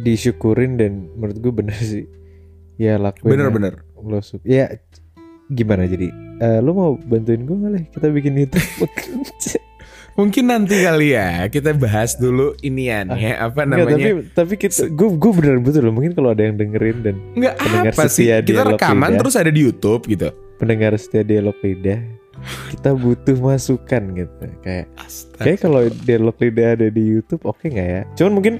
disyukurin 0.07 0.79
dan 0.79 1.11
menurut 1.11 1.37
gue 1.37 1.51
bener 1.51 1.75
sih. 1.75 2.07
Ya 2.79 2.95
lakuin. 2.95 3.35
yang 3.35 3.51
bener-bener 3.51 3.83
Lo 3.99 4.23
su- 4.23 4.39
ya 4.39 4.71
gimana 5.47 5.83
jadi? 5.83 6.07
Eh, 6.39 6.59
lo 6.59 6.71
mau 6.71 6.91
bantuin 6.95 7.43
gue 7.43 7.51
nggak? 7.53 7.91
Kita 7.91 8.07
bikin 8.07 8.39
YouTube. 8.39 8.63
mungkin 10.15 10.47
nanti 10.47 10.79
kali 10.79 11.11
ya 11.11 11.43
kita 11.51 11.75
bahas 11.75 12.15
dulu 12.15 12.55
inian 12.63 13.11
ya 13.19 13.51
apa 13.51 13.67
Enggak, 13.67 13.83
tapi 13.83 13.91
namanya? 13.99 14.11
tapi 14.31 14.53
kita 14.55 14.87
gue 14.87 15.09
gue 15.19 15.31
bener 15.35 15.59
betul 15.59 15.81
loh 15.83 15.93
mungkin 15.93 16.15
kalau 16.15 16.31
ada 16.31 16.43
yang 16.47 16.55
dengerin 16.55 16.97
dan 17.03 17.15
nggak 17.35 17.55
pendengar 17.59 17.91
apa 17.91 18.03
sih 18.07 18.31
kita 18.31 18.61
rekaman 18.63 19.11
terus 19.19 19.35
ada 19.35 19.51
di 19.51 19.61
YouTube 19.67 20.07
gitu. 20.07 20.31
Pendengar 20.55 20.95
setia 20.95 21.27
dialog 21.27 21.59
lidah 21.59 21.99
kita 22.71 22.95
butuh 22.95 23.35
masukan 23.35 24.03
gitu. 24.15 24.45
Kayak 24.63 24.87
kayak 25.39 25.59
kalau 25.59 25.81
dialog 26.07 26.35
lidah 26.39 26.67
ada 26.79 26.87
di 26.87 27.03
YouTube 27.03 27.43
oke 27.43 27.67
nggak 27.67 27.89
ya? 27.89 28.01
Cuman 28.15 28.31
mungkin 28.39 28.53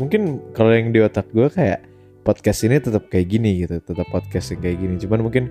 mungkin 0.00 0.40
kalau 0.56 0.72
yang 0.72 0.96
di 0.96 1.00
otak 1.04 1.28
gue 1.32 1.48
kayak 1.52 1.84
podcast 2.24 2.64
ini 2.64 2.80
tetap 2.80 3.04
kayak 3.12 3.28
gini 3.28 3.68
gitu. 3.68 3.84
Tetap 3.84 4.06
podcast 4.08 4.54
yang 4.56 4.60
kayak 4.64 4.78
gini. 4.80 4.94
Cuman 4.96 5.20
mungkin 5.20 5.44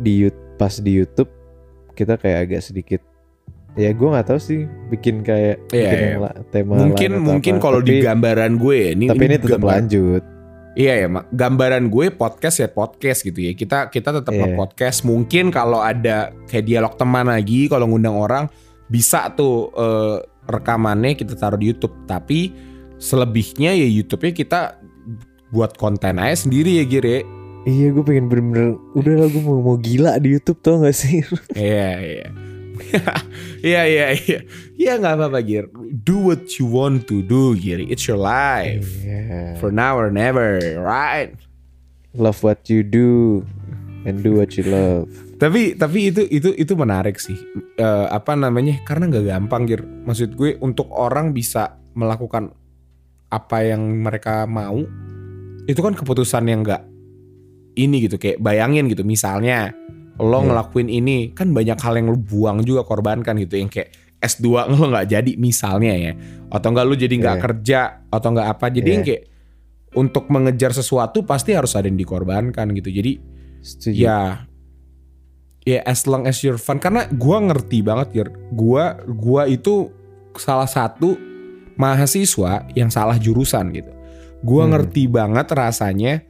di 0.00 0.24
pas 0.56 0.80
di 0.80 0.96
YouTube 0.96 1.28
kita 1.92 2.16
kayak 2.16 2.48
agak 2.48 2.62
sedikit 2.64 3.00
ya 3.74 3.90
gue 3.90 4.08
nggak 4.08 4.26
tahu 4.26 4.40
sih 4.40 4.60
bikin 4.88 5.22
kayak 5.22 5.62
Iya, 5.70 5.90
bikin 5.90 6.08
la- 6.18 6.36
tema 6.50 6.72
mungkin 6.76 7.10
lain 7.12 7.22
mungkin 7.22 7.54
kalau 7.58 7.78
di 7.78 7.98
gambaran 7.98 8.56
gue 8.56 8.78
ini 8.92 9.06
tapi 9.06 9.24
ini 9.24 9.36
tetap 9.36 9.58
gambar- 9.58 9.70
lanjut 9.78 10.22
Iya 10.70 11.02
ya, 11.02 11.08
Mak. 11.10 11.34
gambaran 11.34 11.90
gue 11.90 12.14
podcast 12.14 12.62
ya 12.62 12.70
podcast 12.70 13.26
gitu 13.26 13.42
ya. 13.42 13.52
Kita 13.52 13.90
kita 13.90 14.14
tetap 14.14 14.30
Iya. 14.30 14.54
podcast. 14.54 15.02
Mungkin 15.02 15.50
kalau 15.50 15.82
ada 15.82 16.30
kayak 16.46 16.62
dialog 16.62 16.94
teman 16.94 17.26
lagi, 17.26 17.66
kalau 17.66 17.90
ngundang 17.90 18.14
orang 18.14 18.46
bisa 18.86 19.34
tuh 19.34 19.74
eh, 19.74 20.16
rekamannya 20.46 21.18
kita 21.18 21.34
taruh 21.34 21.58
di 21.58 21.74
YouTube. 21.74 22.06
Tapi 22.06 22.54
selebihnya 23.02 23.74
ya 23.74 23.82
YouTube-nya 23.82 24.30
kita 24.32 24.60
buat 25.50 25.74
konten 25.74 26.22
aja 26.22 26.38
sendiri 26.38 26.78
ya 26.78 26.86
Gire. 26.86 27.26
iya 27.66 27.90
gue 27.90 28.00
pengen 28.00 28.30
bener-bener 28.30 28.78
udah 28.94 29.14
lah 29.16 29.28
gue 29.28 29.42
mau, 29.42 29.58
mau 29.58 29.76
gila 29.76 30.16
di 30.16 30.32
YouTube 30.32 30.62
tau 30.62 30.80
gak 30.80 30.94
sih 30.94 31.20
Iya 31.52 31.90
iya. 31.98 32.26
Iya 33.60 33.84
iya 33.84 34.06
iya. 34.16 34.40
Iya 34.80 34.92
nggak 34.96 35.20
apa-apa 35.20 35.44
Gir. 35.44 35.68
Do 35.92 36.32
what 36.32 36.48
you 36.56 36.64
want 36.64 37.04
to 37.12 37.20
do 37.20 37.52
Giri. 37.52 37.84
It's 37.92 38.08
your 38.08 38.16
life. 38.16 38.88
Iya. 39.04 39.60
For 39.60 39.68
now 39.68 40.00
or 40.00 40.08
never, 40.08 40.56
right? 40.80 41.36
love 42.16 42.42
what 42.42 42.66
you 42.66 42.82
do 42.82 43.42
and 44.02 44.24
do 44.24 44.34
what 44.40 44.54
you 44.58 44.66
love 44.66 45.06
tapi 45.38 45.78
tapi 45.78 46.10
itu 46.10 46.26
itu 46.26 46.50
itu 46.56 46.72
menarik 46.74 47.20
sih 47.20 47.36
Eh, 47.80 48.06
apa 48.12 48.36
namanya 48.36 48.76
karena 48.84 49.08
nggak 49.08 49.24
gampang 49.24 49.64
gir 49.64 49.80
maksud 49.80 50.36
gue 50.36 50.60
untuk 50.60 50.92
orang 50.92 51.32
bisa 51.32 51.80
melakukan 51.96 52.52
apa 53.32 53.64
yang 53.64 53.80
mereka 54.04 54.44
mau 54.44 54.84
itu 55.64 55.80
kan 55.80 55.96
keputusan 55.96 56.44
yang 56.44 56.60
nggak 56.60 56.84
ini 57.80 58.04
gitu 58.04 58.20
kayak 58.20 58.36
bayangin 58.42 58.90
gitu 58.90 59.00
misalnya 59.00 59.72
lo 60.20 60.38
Iya. 60.38 60.46
ngelakuin 60.46 60.88
ini 60.88 61.16
kan 61.32 61.50
banyak 61.50 61.76
hal 61.76 61.94
yang 61.96 62.08
lo 62.08 62.16
buang 62.16 62.60
juga 62.60 62.84
korbankan 62.84 63.34
gitu 63.38 63.56
yang 63.56 63.66
kayak 63.66 63.90
S2 64.20 64.46
lo 64.72 64.84
nggak 64.86 65.06
jadi 65.08 65.32
misalnya 65.34 65.92
ya 65.92 66.12
atau 66.48 66.68
enggak 66.68 66.84
lo 66.84 66.94
jadi 66.94 67.14
nggak 67.16 67.36
Iya. 67.36 67.42
kerja 67.42 67.80
atau 68.06 68.28
nggak 68.30 68.48
apa 68.48 68.66
jadi 68.68 68.84
Iya. 68.84 68.94
yang 68.94 69.04
kayak 69.04 69.22
untuk 69.90 70.24
mengejar 70.28 70.70
sesuatu 70.70 71.24
pasti 71.24 71.50
harus 71.50 71.74
ada 71.74 71.84
yang 71.84 71.98
dikorbankan 71.98 72.70
gitu 72.72 72.88
jadi 72.88 73.18
setuju 73.58 73.96
ya 73.98 74.20
ya 75.60 75.80
as 75.84 76.06
long 76.06 76.24
as 76.24 76.40
you're 76.40 76.56
fun 76.56 76.78
karena 76.78 77.10
gua 77.10 77.42
ngerti 77.42 77.82
banget 77.82 78.08
ya 78.14 78.24
gua 78.50 78.96
gua 79.04 79.44
itu 79.44 79.90
salah 80.32 80.64
satu 80.64 81.18
mahasiswa 81.74 82.70
yang 82.72 82.88
salah 82.88 83.16
jurusan 83.16 83.72
gitu 83.72 83.90
gua 84.40 84.64
Hmm. 84.64 84.72
ngerti 84.72 85.04
banget 85.04 85.46
rasanya 85.50 86.22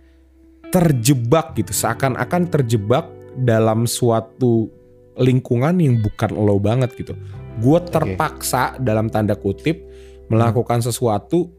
terjebak 0.70 1.55
gitu 1.55 1.70
seakan-akan 1.70 2.46
terjebak 2.48 3.07
dalam 3.40 3.85
suatu 3.85 4.68
lingkungan 5.16 5.76
yang 5.81 6.00
bukan 6.00 6.33
lo 6.33 6.57
banget 6.57 6.92
gitu. 6.96 7.12
Gua 7.61 7.81
terpaksa 7.81 8.79
dalam 8.79 9.09
tanda 9.09 9.37
kutip 9.37 9.85
melakukan 10.31 10.81
sesuatu 10.81 11.50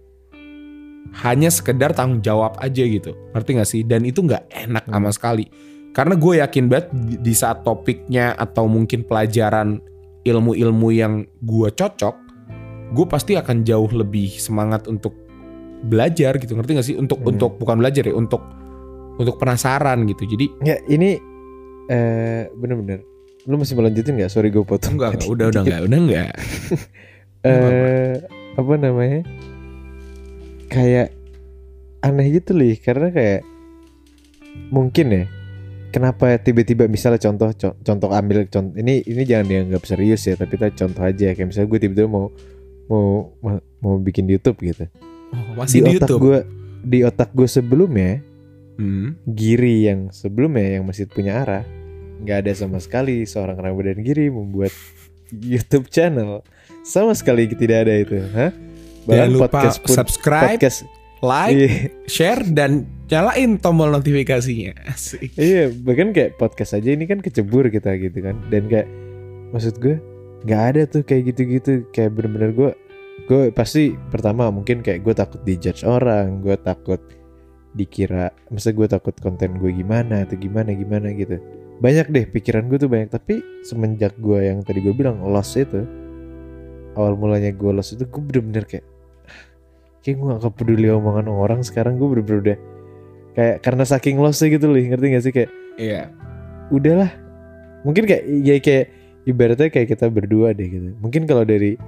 hanya 1.21 1.51
sekedar 1.51 1.91
tanggung 1.91 2.23
jawab 2.23 2.55
aja 2.57 2.83
gitu. 2.87 3.11
Ngerti 3.35 3.49
gak 3.59 3.69
sih? 3.69 3.81
Dan 3.83 4.07
itu 4.07 4.23
nggak 4.23 4.47
enak 4.47 4.87
Hmm. 4.87 4.93
sama 4.95 5.09
sekali. 5.11 5.45
Karena 5.91 6.15
gue 6.15 6.39
yakin 6.39 6.65
banget 6.71 6.87
di- 6.95 7.19
di 7.19 7.33
saat 7.35 7.67
topiknya 7.67 8.31
atau 8.39 8.63
mungkin 8.71 9.03
pelajaran 9.03 9.83
ilmu-ilmu 10.23 10.87
yang 10.93 11.13
gue 11.43 11.69
cocok 11.73 12.15
gue 12.91 13.05
pasti 13.07 13.39
akan 13.39 13.63
jauh 13.63 13.87
lebih 13.91 14.27
semangat 14.35 14.87
untuk 14.87 15.15
belajar 15.81 16.35
gitu. 16.37 16.55
Ngerti 16.55 16.71
gak 16.75 16.87
sih? 16.87 16.95
Untuk 16.95 17.23
Hmm. 17.23 17.35
untuk 17.35 17.59
bukan 17.59 17.79
belajar 17.79 18.03
ya 18.03 18.15
untuk 18.15 18.39
untuk 19.15 19.35
penasaran 19.35 20.07
gitu. 20.07 20.23
Jadi 20.27 20.45
ya 20.63 20.75
ini 20.87 21.19
eh 21.91 22.47
bener-bener. 22.55 23.03
Lu 23.43 23.59
masih 23.59 23.75
melanjutin 23.75 24.15
nggak? 24.15 24.31
Sorry 24.31 24.47
gue 24.47 24.63
potong. 24.63 24.95
Enggak, 24.95 25.19
udah 25.33 25.51
udah 25.51 25.61
enggak. 25.61 25.81
Udah 25.83 25.99
enggak. 25.99 26.31
Eh 27.41 28.21
apa 28.53 28.73
namanya? 28.77 29.25
Kayak 30.69 31.09
aneh 32.05 32.37
gitu 32.37 32.53
loh 32.53 32.69
karena 32.77 33.09
kayak 33.09 33.41
mungkin 34.69 35.05
ya 35.09 35.23
kenapa 35.89 36.37
tiba-tiba 36.37 36.85
misalnya 36.85 37.17
contoh 37.17 37.49
co- 37.57 37.77
contoh 37.81 38.13
ambil 38.13 38.45
contoh 38.45 38.77
ini 38.77 39.01
ini 39.09 39.21
jangan 39.25 39.49
dianggap 39.49 39.83
serius 39.85 40.21
ya 40.29 40.37
tapi 40.37 40.53
kita 40.53 40.69
contoh 40.77 41.01
aja. 41.01 41.33
Kayak 41.33 41.49
misalnya 41.49 41.69
gue 41.73 41.79
tiba-tiba 41.81 42.09
mau 42.13 42.29
mau 42.85 43.33
mau, 43.81 43.97
bikin 43.97 44.29
YouTube 44.29 44.61
gitu. 44.61 44.85
Oh, 45.33 45.57
masih 45.57 45.81
di, 45.81 45.97
otak 45.97 46.13
YouTube? 46.13 46.21
gue 46.21 46.37
di 46.85 46.99
otak 47.01 47.29
gue 47.33 47.49
sebelumnya 47.49 48.21
Hmm. 48.71 49.13
Giri 49.29 49.85
yang 49.85 50.09
sebelumnya 50.09 50.79
yang 50.79 50.87
masih 50.87 51.05
punya 51.05 51.43
arah 51.43 51.61
nggak 52.21 52.47
ada 52.47 52.51
sama 52.53 52.77
sekali 52.77 53.25
seorang 53.25 53.57
Ramadan 53.57 54.01
Giri 54.05 54.29
membuat 54.29 54.71
YouTube 55.31 55.89
channel. 55.89 56.45
Sama 56.81 57.13
sekali 57.13 57.45
tidak 57.51 57.87
ada 57.87 57.93
itu, 57.93 58.17
hah? 58.33 58.51
jangan 59.01 59.29
lupa 59.33 59.49
podcast 59.49 59.81
pun 59.81 59.97
subscribe 59.97 60.45
podcast 60.45 60.79
like 61.25 61.57
iya, 61.57 61.69
share 62.05 62.41
dan 62.53 62.85
nyalain 63.09 63.57
tombol 63.61 63.89
notifikasinya. 63.93 64.73
Asik. 64.89 65.33
iya 65.37 65.69
bahkan 65.69 66.13
kayak 66.13 66.37
podcast 66.37 66.77
aja 66.77 66.93
ini 66.93 67.05
kan 67.05 67.21
kecebur 67.21 67.69
kita 67.69 67.93
gitu 67.97 68.21
kan. 68.21 68.37
Dan 68.49 68.69
kayak 68.69 68.89
maksud 69.53 69.77
gue 69.77 70.01
nggak 70.45 70.61
ada 70.73 70.81
tuh 70.89 71.05
kayak 71.05 71.33
gitu-gitu. 71.33 71.85
Kayak 71.93 72.17
bener-bener 72.17 72.51
gue 72.53 72.71
gue 73.29 73.53
pasti 73.53 73.93
pertama 74.09 74.49
mungkin 74.49 74.81
kayak 74.81 75.05
gue 75.05 75.13
takut 75.13 75.41
dijudge 75.45 75.85
orang 75.85 76.41
gue 76.41 76.57
takut 76.57 76.99
dikira 77.77 78.33
masa 78.51 78.75
gue 78.75 78.83
takut 78.89 79.15
konten 79.23 79.55
gue 79.55 79.71
gimana 79.71 80.27
atau 80.27 80.35
gimana 80.35 80.75
gimana 80.75 81.13
gitu 81.15 81.39
banyak 81.81 82.07
deh 82.13 82.25
pikiran 82.29 82.69
gue 82.69 82.77
tuh 82.77 82.87
banyak. 82.87 83.09
Tapi 83.09 83.41
semenjak 83.65 84.13
gue 84.21 84.45
yang 84.45 84.61
tadi 84.61 84.79
gue 84.85 84.93
bilang 84.93 85.19
lost 85.25 85.57
itu 85.57 85.81
awal 86.93 87.17
mulanya 87.17 87.49
gue 87.49 87.71
lost 87.73 87.97
itu 87.97 88.05
gue 88.05 88.21
bener-bener 88.21 88.63
kayak 88.69 88.85
"Ah, 89.25 89.41
kayak 90.05 90.15
gue 90.21 90.27
gak 90.37 90.53
peduli 90.53 90.87
omongan 90.93 91.27
orang. 91.27 91.59
Sekarang 91.65 91.97
gue 91.97 92.05
bener-bener 92.05 92.39
udah 92.45 92.57
kayak 93.33 93.55
karena 93.65 93.83
saking 93.83 94.21
lostnya 94.21 94.53
gitu 94.53 94.69
loh 94.69 94.77
ngerti 94.77 95.05
gak 95.09 95.23
sih? 95.25 95.33
Kayak 95.33 95.51
iya. 95.81 96.01
udahlah. 96.69 97.09
Mungkin 97.81 98.05
kayak 98.05 98.23
ya 98.29 98.55
kayak 98.61 98.85
ibaratnya 99.25 99.67
kayak 99.73 99.87
kita 99.97 100.05
berdua 100.13 100.53
deh 100.53 100.69
gitu. 100.69 100.93
Mungkin 101.01 101.25
kalau 101.25 101.41
dari 101.41 101.81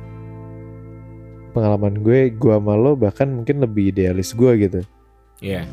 pengalaman 1.54 2.02
gue 2.02 2.34
gue 2.34 2.54
sama 2.58 2.74
lo 2.74 2.98
bahkan 2.98 3.30
mungkin 3.30 3.62
lebih 3.62 3.94
idealis 3.94 4.34
gue 4.34 4.52
gitu. 4.58 4.82
Iya 5.38 5.70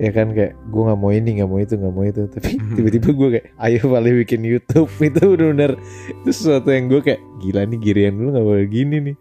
ya 0.00 0.10
kan 0.10 0.32
kayak 0.32 0.56
gue 0.64 0.82
nggak 0.82 0.96
mau 0.98 1.10
ini 1.10 1.30
nggak 1.36 1.46
mau 1.46 1.58
itu 1.58 1.74
nggak 1.76 1.92
mau 1.92 2.02
itu. 2.02 2.22
Tapi 2.26 2.50
Mhm. 2.50 2.72
tiba-tiba 2.76 3.08
gue 3.10 3.28
kayak 3.30 3.46
ayo 3.60 3.80
paling 3.86 4.14
bikin 4.18 4.40
YouTube. 4.42 4.88
Itu 5.04 5.20
benar-benar 5.28 5.72
itu 6.16 6.30
sesuatu 6.30 6.68
yang 6.68 6.88
gue 6.88 7.00
kayak 7.00 7.20
gila 7.38 7.62
nih 7.64 7.78
girian 7.78 8.14
dulu 8.14 8.28
nggak 8.30 8.46
boleh 8.46 8.66
gini 8.66 8.96
nih. 9.02 9.16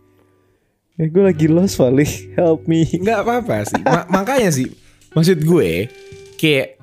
Ya 0.96 1.06
gue 1.06 1.24
lagi 1.26 1.46
lost 1.46 1.76
paling 1.76 2.08
help 2.36 2.64
me. 2.66 2.88
Nggak 2.88 3.20
apa-apa 3.20 3.56
sih. 3.66 3.82
Ma- 3.82 4.08
makanya 4.10 4.50
sih 4.50 4.72
maksud 5.10 5.42
gue 5.42 5.90
kayak 6.36 6.78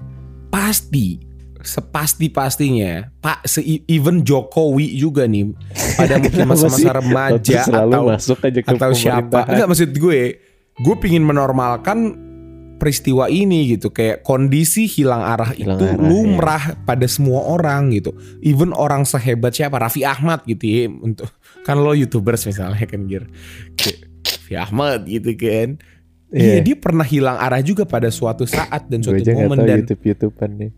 pasti 0.48 1.22
sepasti 1.58 2.26
pastinya 2.26 3.06
pak 3.16 3.42
se 3.44 3.58
even 3.86 4.22
Jokowi 4.22 4.94
juga 4.94 5.26
nih 5.26 5.50
pada 5.94 6.18
mungkin 6.18 6.42
masa-masa 6.44 6.90
remaja 6.92 7.60
atau 7.66 8.02
masuk 8.08 8.38
aja 8.40 8.60
ke 8.60 8.68
atau 8.68 8.90
siapa. 8.90 9.46
enggak 9.46 9.66
maksud 9.66 9.90
gue 9.92 10.20
gue 10.76 10.94
pingin 10.96 11.22
menormalkan 11.22 12.18
peristiwa 12.76 13.26
ini 13.32 13.76
gitu 13.76 13.88
kayak 13.88 14.20
kondisi 14.22 14.84
hilang 14.84 15.24
arah 15.24 15.56
Hilang 15.56 15.80
itu 15.80 15.86
arah, 15.88 16.00
lumrah 16.00 16.64
pada 16.84 17.08
semua 17.08 17.44
orang 17.48 17.90
gitu. 17.92 18.12
Even 18.44 18.76
orang 18.76 19.08
sehebat 19.08 19.56
siapa? 19.56 19.80
Raffi 19.80 20.04
Ahmad 20.04 20.44
gitu 20.44 20.64
ya 20.64 20.88
untuk 20.92 21.32
kan 21.64 21.80
lo 21.80 21.96
youtubers 21.96 22.44
misalnya 22.44 22.84
kan 22.84 23.08
Gir. 23.08 23.24
Kayak 23.74 23.98
Raffi 24.22 24.54
Ahmad 24.54 25.00
gitu 25.08 25.32
kan. 25.34 25.80
Iya 26.30 26.58
Iya. 26.58 26.62
dia 26.62 26.76
pernah 26.76 27.06
hilang 27.06 27.38
arah 27.38 27.62
juga 27.62 27.86
pada 27.86 28.10
suatu 28.10 28.44
saat 28.44 28.90
dan 28.90 28.98
suatu 28.98 29.22
momen 29.30 29.62
dan 29.62 29.86
YouTube 29.86 30.02
YouTubean 30.10 30.50
nih. 30.58 30.70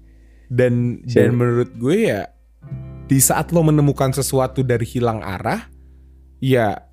dan 0.49 0.73
Siapa? 1.05 1.17
dan 1.17 1.31
menurut 1.35 1.71
gue 1.77 1.97
ya 2.09 2.21
di 3.09 3.19
saat 3.21 3.49
lo 3.57 3.65
menemukan 3.65 4.13
sesuatu 4.13 4.61
dari 4.61 4.85
hilang 4.85 5.25
arah 5.25 5.73
ya 6.39 6.88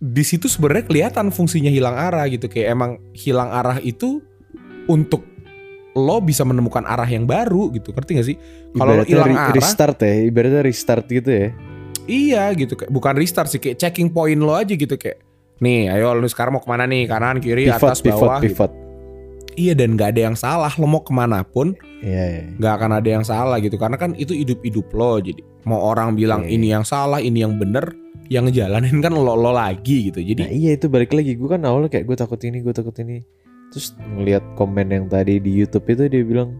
di 0.00 0.24
situ 0.24 0.48
sebenarnya 0.48 0.88
kelihatan 0.88 1.28
fungsinya 1.28 1.68
hilang 1.68 1.92
arah 1.92 2.24
gitu. 2.32 2.48
Kayak 2.48 2.72
emang 2.72 2.90
hilang 3.12 3.52
arah 3.52 3.76
itu 3.84 4.24
untuk 4.88 5.28
lo 5.92 6.18
bisa 6.24 6.42
menemukan 6.48 6.88
arah 6.88 7.06
yang 7.06 7.28
baru 7.28 7.68
gitu. 7.76 7.92
Ngerti 7.92 8.10
gak 8.16 8.26
sih? 8.26 8.36
Kalau 8.72 8.96
lo 8.96 9.04
hilang 9.04 9.36
arah 9.36 9.52
restart 9.52 10.00
ya 10.00 10.24
ibaratnya 10.24 10.64
restart 10.64 11.04
gitu 11.06 11.30
ya. 11.30 11.48
Iya 12.10 12.44
gitu 12.56 12.74
kayak 12.74 12.90
bukan 12.90 13.14
restart 13.14 13.52
sih 13.52 13.60
kayak 13.60 13.76
checking 13.78 14.10
point 14.10 14.40
lo 14.40 14.56
aja 14.56 14.74
gitu 14.74 14.96
kayak 14.98 15.22
nih 15.60 15.92
ayo 15.92 16.16
lo 16.16 16.26
sekarang 16.26 16.56
mau 16.56 16.64
ke 16.64 16.66
mana 16.66 16.88
nih? 16.88 17.04
Kanan 17.04 17.38
kiri 17.38 17.68
pivot 17.68 17.92
atas 17.92 18.00
pivot 18.00 18.18
bawah 18.24 18.40
gitu. 18.40 18.56
pivot 18.56 18.72
iya 19.60 19.72
dan 19.76 19.92
nggak 19.94 20.16
ada 20.16 20.20
yang 20.32 20.36
salah. 20.36 20.72
Lo 20.80 20.88
mau 20.88 21.04
ke 21.04 21.12
mana 21.12 21.44
pun 21.44 21.76
iya 22.00 22.40
iya. 22.40 22.42
nggak 22.56 22.72
akan 22.80 22.90
ada 22.96 23.08
yang 23.08 23.24
salah 23.28 23.60
gitu. 23.60 23.76
Karena 23.76 24.00
kan 24.00 24.16
itu 24.16 24.32
hidup-hidup 24.32 24.88
lo 24.96 25.20
jadi 25.20 25.44
mau 25.68 25.76
orang 25.84 26.16
bilang 26.16 26.48
Iya. 26.48 26.56
ini 26.56 26.66
yang 26.72 26.84
salah 26.88 27.20
ini 27.20 27.44
yang 27.44 27.60
bener 27.60 27.92
yang 28.32 28.48
ngejalanin 28.48 29.04
kan 29.04 29.12
lo 29.12 29.36
lo 29.36 29.52
lagi 29.52 30.08
gitu. 30.08 30.24
Nah 30.24 30.28
jadi 30.32 30.42
iya 30.48 30.70
itu 30.80 30.88
balik 30.88 31.12
lagi. 31.12 31.36
Gue 31.36 31.52
kan 31.52 31.60
awalnya 31.68 31.92
kayak 31.92 32.08
gue 32.08 32.16
takut 32.16 32.40
ini 32.40 32.64
gue 32.64 32.72
takut 32.72 32.96
ini. 33.04 33.20
Terus 33.70 33.94
ngelihat 34.16 34.42
komen 34.56 34.88
yang 34.90 35.06
tadi 35.06 35.38
di 35.38 35.52
YouTube 35.52 35.86
itu 35.92 36.08
dia 36.08 36.22
bilang 36.24 36.56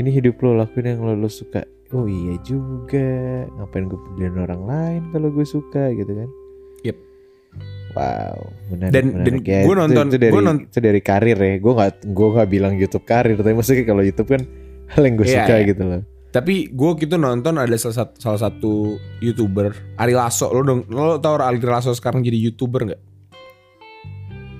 ini 0.00 0.08
hidup 0.08 0.40
lo 0.40 0.56
lakuin 0.56 0.96
yang 0.96 1.04
lo, 1.04 1.12
lo 1.12 1.28
suka. 1.28 1.60
Oh 1.92 2.06
iya 2.06 2.38
juga. 2.46 3.44
Ngapain 3.58 3.90
gue 3.90 3.98
peduliin 3.98 4.38
orang 4.38 4.62
lain 4.64 5.02
kalau 5.12 5.28
gue 5.28 5.44
suka 5.44 5.90
gitu 5.92 6.10
kan. 6.14 6.30
Wow 7.92 8.36
menarik 8.68 8.92
Dan- 8.92 9.14
dan. 9.20 9.34
Ya, 9.40 9.60
gue 9.60 9.66
itu- 9.66 9.74
nonton- 9.76 10.08
itu, 10.08 10.16
dari 10.16 10.32
gue 10.32 10.42
non- 10.42 10.62
itu 10.62 10.78
dari 10.78 11.00
karir 11.00 11.36
ya. 11.36 11.54
Gue 11.56 11.72
nggak 11.72 11.90
gue 12.06 12.28
nggak 12.30 12.48
bilang 12.48 12.72
YouTube 12.74 13.04
karir 13.04 13.34
tapi 13.34 13.52
maksudnya 13.52 13.82
kalau 13.82 14.02
YouTube 14.02 14.28
kan 14.28 14.42
hal 14.92 15.02
yang 15.02 15.14
gue 15.14 15.26
Iya, 15.26 15.34
suka 15.42 15.54
iya. 15.56 15.66
gitu 15.66 15.82
loh. 15.84 16.02
Tapi 16.30 16.54
gue 16.68 16.90
gitu 16.96 17.14
nonton 17.16 17.54
ada 17.54 17.74
salah 17.74 17.96
satu, 18.00 18.14
salah 18.16 18.40
satu 18.40 18.72
youtuber 19.18 19.74
Ari 19.96 20.12
Lasso. 20.12 20.46
Lo 20.48 20.62
dong 20.62 20.86
lo 20.86 21.18
tau 21.18 21.34
Ari 21.36 21.58
Lasso 21.58 21.90
sekarang 21.90 22.20
jadi 22.20 22.38
youtuber 22.40 22.86
nggak? 22.86 23.00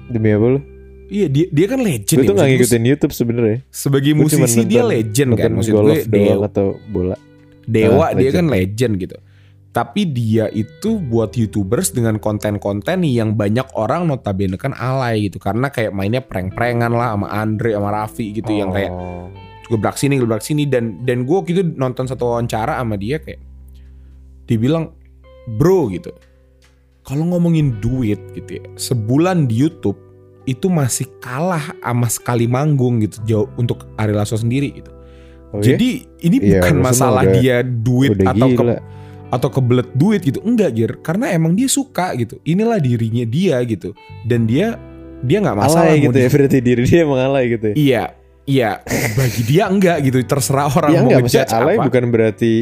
Demi 0.09 0.31
apa 0.31 0.47
lo 0.49 0.61
iya 1.07 1.27
dia 1.27 1.47
dia 1.49 1.67
kan 1.67 1.79
legend 1.79 2.07
gue 2.13 2.23
ya, 2.23 2.27
tuh 2.27 2.35
nggak 2.35 2.47
maksud 2.47 2.51
gue 2.53 2.63
ngikutin 2.67 2.85
YouTube 2.85 3.13
sebenarnya. 3.13 3.59
Sebagai 3.69 4.11
Gue 4.13 4.21
musisi 4.21 4.61
dia 4.63 4.83
nonton- 4.83 4.91
legend 4.91 5.29
kan 5.31 5.37
nonton 5.37 5.51
maksud 5.57 5.73
gue 5.73 5.97
dewa, 6.07 6.35
atau 6.47 6.67
bola. 6.87 7.17
Dewa 7.63 8.05
Ah, 8.05 8.11
dia 8.13 8.19
legend. 8.25 8.35
kan 8.35 8.47
legend 8.49 8.93
gitu 8.97 9.17
tapi 9.71 10.03
dia 10.05 10.51
itu 10.51 10.99
buat 10.99 11.31
youtubers 11.33 11.91
dengan 11.91 12.19
konten-konten 12.19 13.03
yang 13.03 13.33
banyak 13.33 13.71
orang 13.73 14.05
notabene 14.05 14.55
kan 14.55 14.73
alay 14.73 15.27
gitu 15.27 15.39
karena 15.39 15.69
kayak 15.69 15.91
mainnya 15.91 16.19
prank-prankan 16.21 16.91
lah 16.91 17.15
sama 17.15 17.31
Andre 17.31 17.71
sama 17.73 17.91
Raffi 17.93 18.35
gitu 18.35 18.51
yang 18.51 18.71
kayak 18.71 18.91
Oh. 18.91 19.31
gebrak 19.69 19.95
sini 19.95 20.19
gebrak 20.19 20.43
sini 20.43 20.67
dan 20.67 20.99
dan 21.01 21.23
gue 21.23 21.39
gitu 21.45 21.63
nonton 21.71 22.03
satu 22.05 22.27
wawancara 22.29 22.77
sama 22.77 22.95
dia 22.95 23.19
kayak 23.19 23.39
dibilang 24.45 24.91
bro 25.49 25.87
gitu 25.89 26.11
kalau 27.01 27.23
ngomongin 27.29 27.79
duit 27.79 28.19
gitu 28.35 28.59
ya 28.59 28.65
sebulan 28.75 29.47
di 29.47 29.55
YouTube 29.57 29.99
itu 30.43 30.67
masih 30.67 31.07
kalah 31.21 31.63
sama 31.79 32.09
sekali 32.09 32.45
manggung 32.45 32.99
gitu 32.99 33.23
jauh 33.23 33.49
untuk 33.55 33.87
Ari 33.95 34.11
Lasso 34.11 34.35
sendiri 34.35 34.75
gitu 34.75 34.91
Oh, 35.51 35.59
iya? 35.59 35.75
jadi 35.75 35.91
ini 36.23 36.37
Iya, 36.39 36.63
bukan 36.63 36.75
maksudnya 36.79 36.87
masalah 36.87 37.23
udah- 37.23 37.35
dia 37.37 37.57
duit 37.63 38.11
udah 38.13 38.27
atau 38.31 38.49
ke. 38.49 38.63
Atau 39.31 39.49
kebelet 39.49 39.89
duit 39.95 40.21
gitu. 40.21 40.43
Enggak 40.43 40.71
Gir 40.77 40.93
karena 41.01 41.31
emang 41.31 41.55
dia 41.55 41.71
suka 41.71 42.13
gitu. 42.19 42.43
Inilah 42.43 42.83
dirinya 42.83 43.25
dia 43.25 43.63
gitu. 43.65 43.95
Dan 44.27 44.45
dia 44.45 44.77
dia 45.23 45.39
nggak 45.39 45.57
masalah 45.57 45.95
alay 45.95 46.05
gitu 46.05 46.19
ya 46.19 46.29
berarti 46.33 46.59
diri 46.59 46.83
dia 46.85 47.01
emang 47.07 47.21
alay 47.23 47.45
gitu 47.55 47.67
ya? 47.73 47.75
Iya. 47.79 48.05
Iya. 48.51 48.71
Bagi 49.15 49.43
dia 49.47 49.65
enggak 49.71 49.99
gitu. 50.05 50.19
Terserah 50.27 50.69
orang 50.75 50.91
ya 50.93 51.01
mau 51.07 51.11
enggak 51.23 51.49
alay 51.55 51.77
apa. 51.79 51.85
bukan 51.87 52.05
berarti 52.11 52.53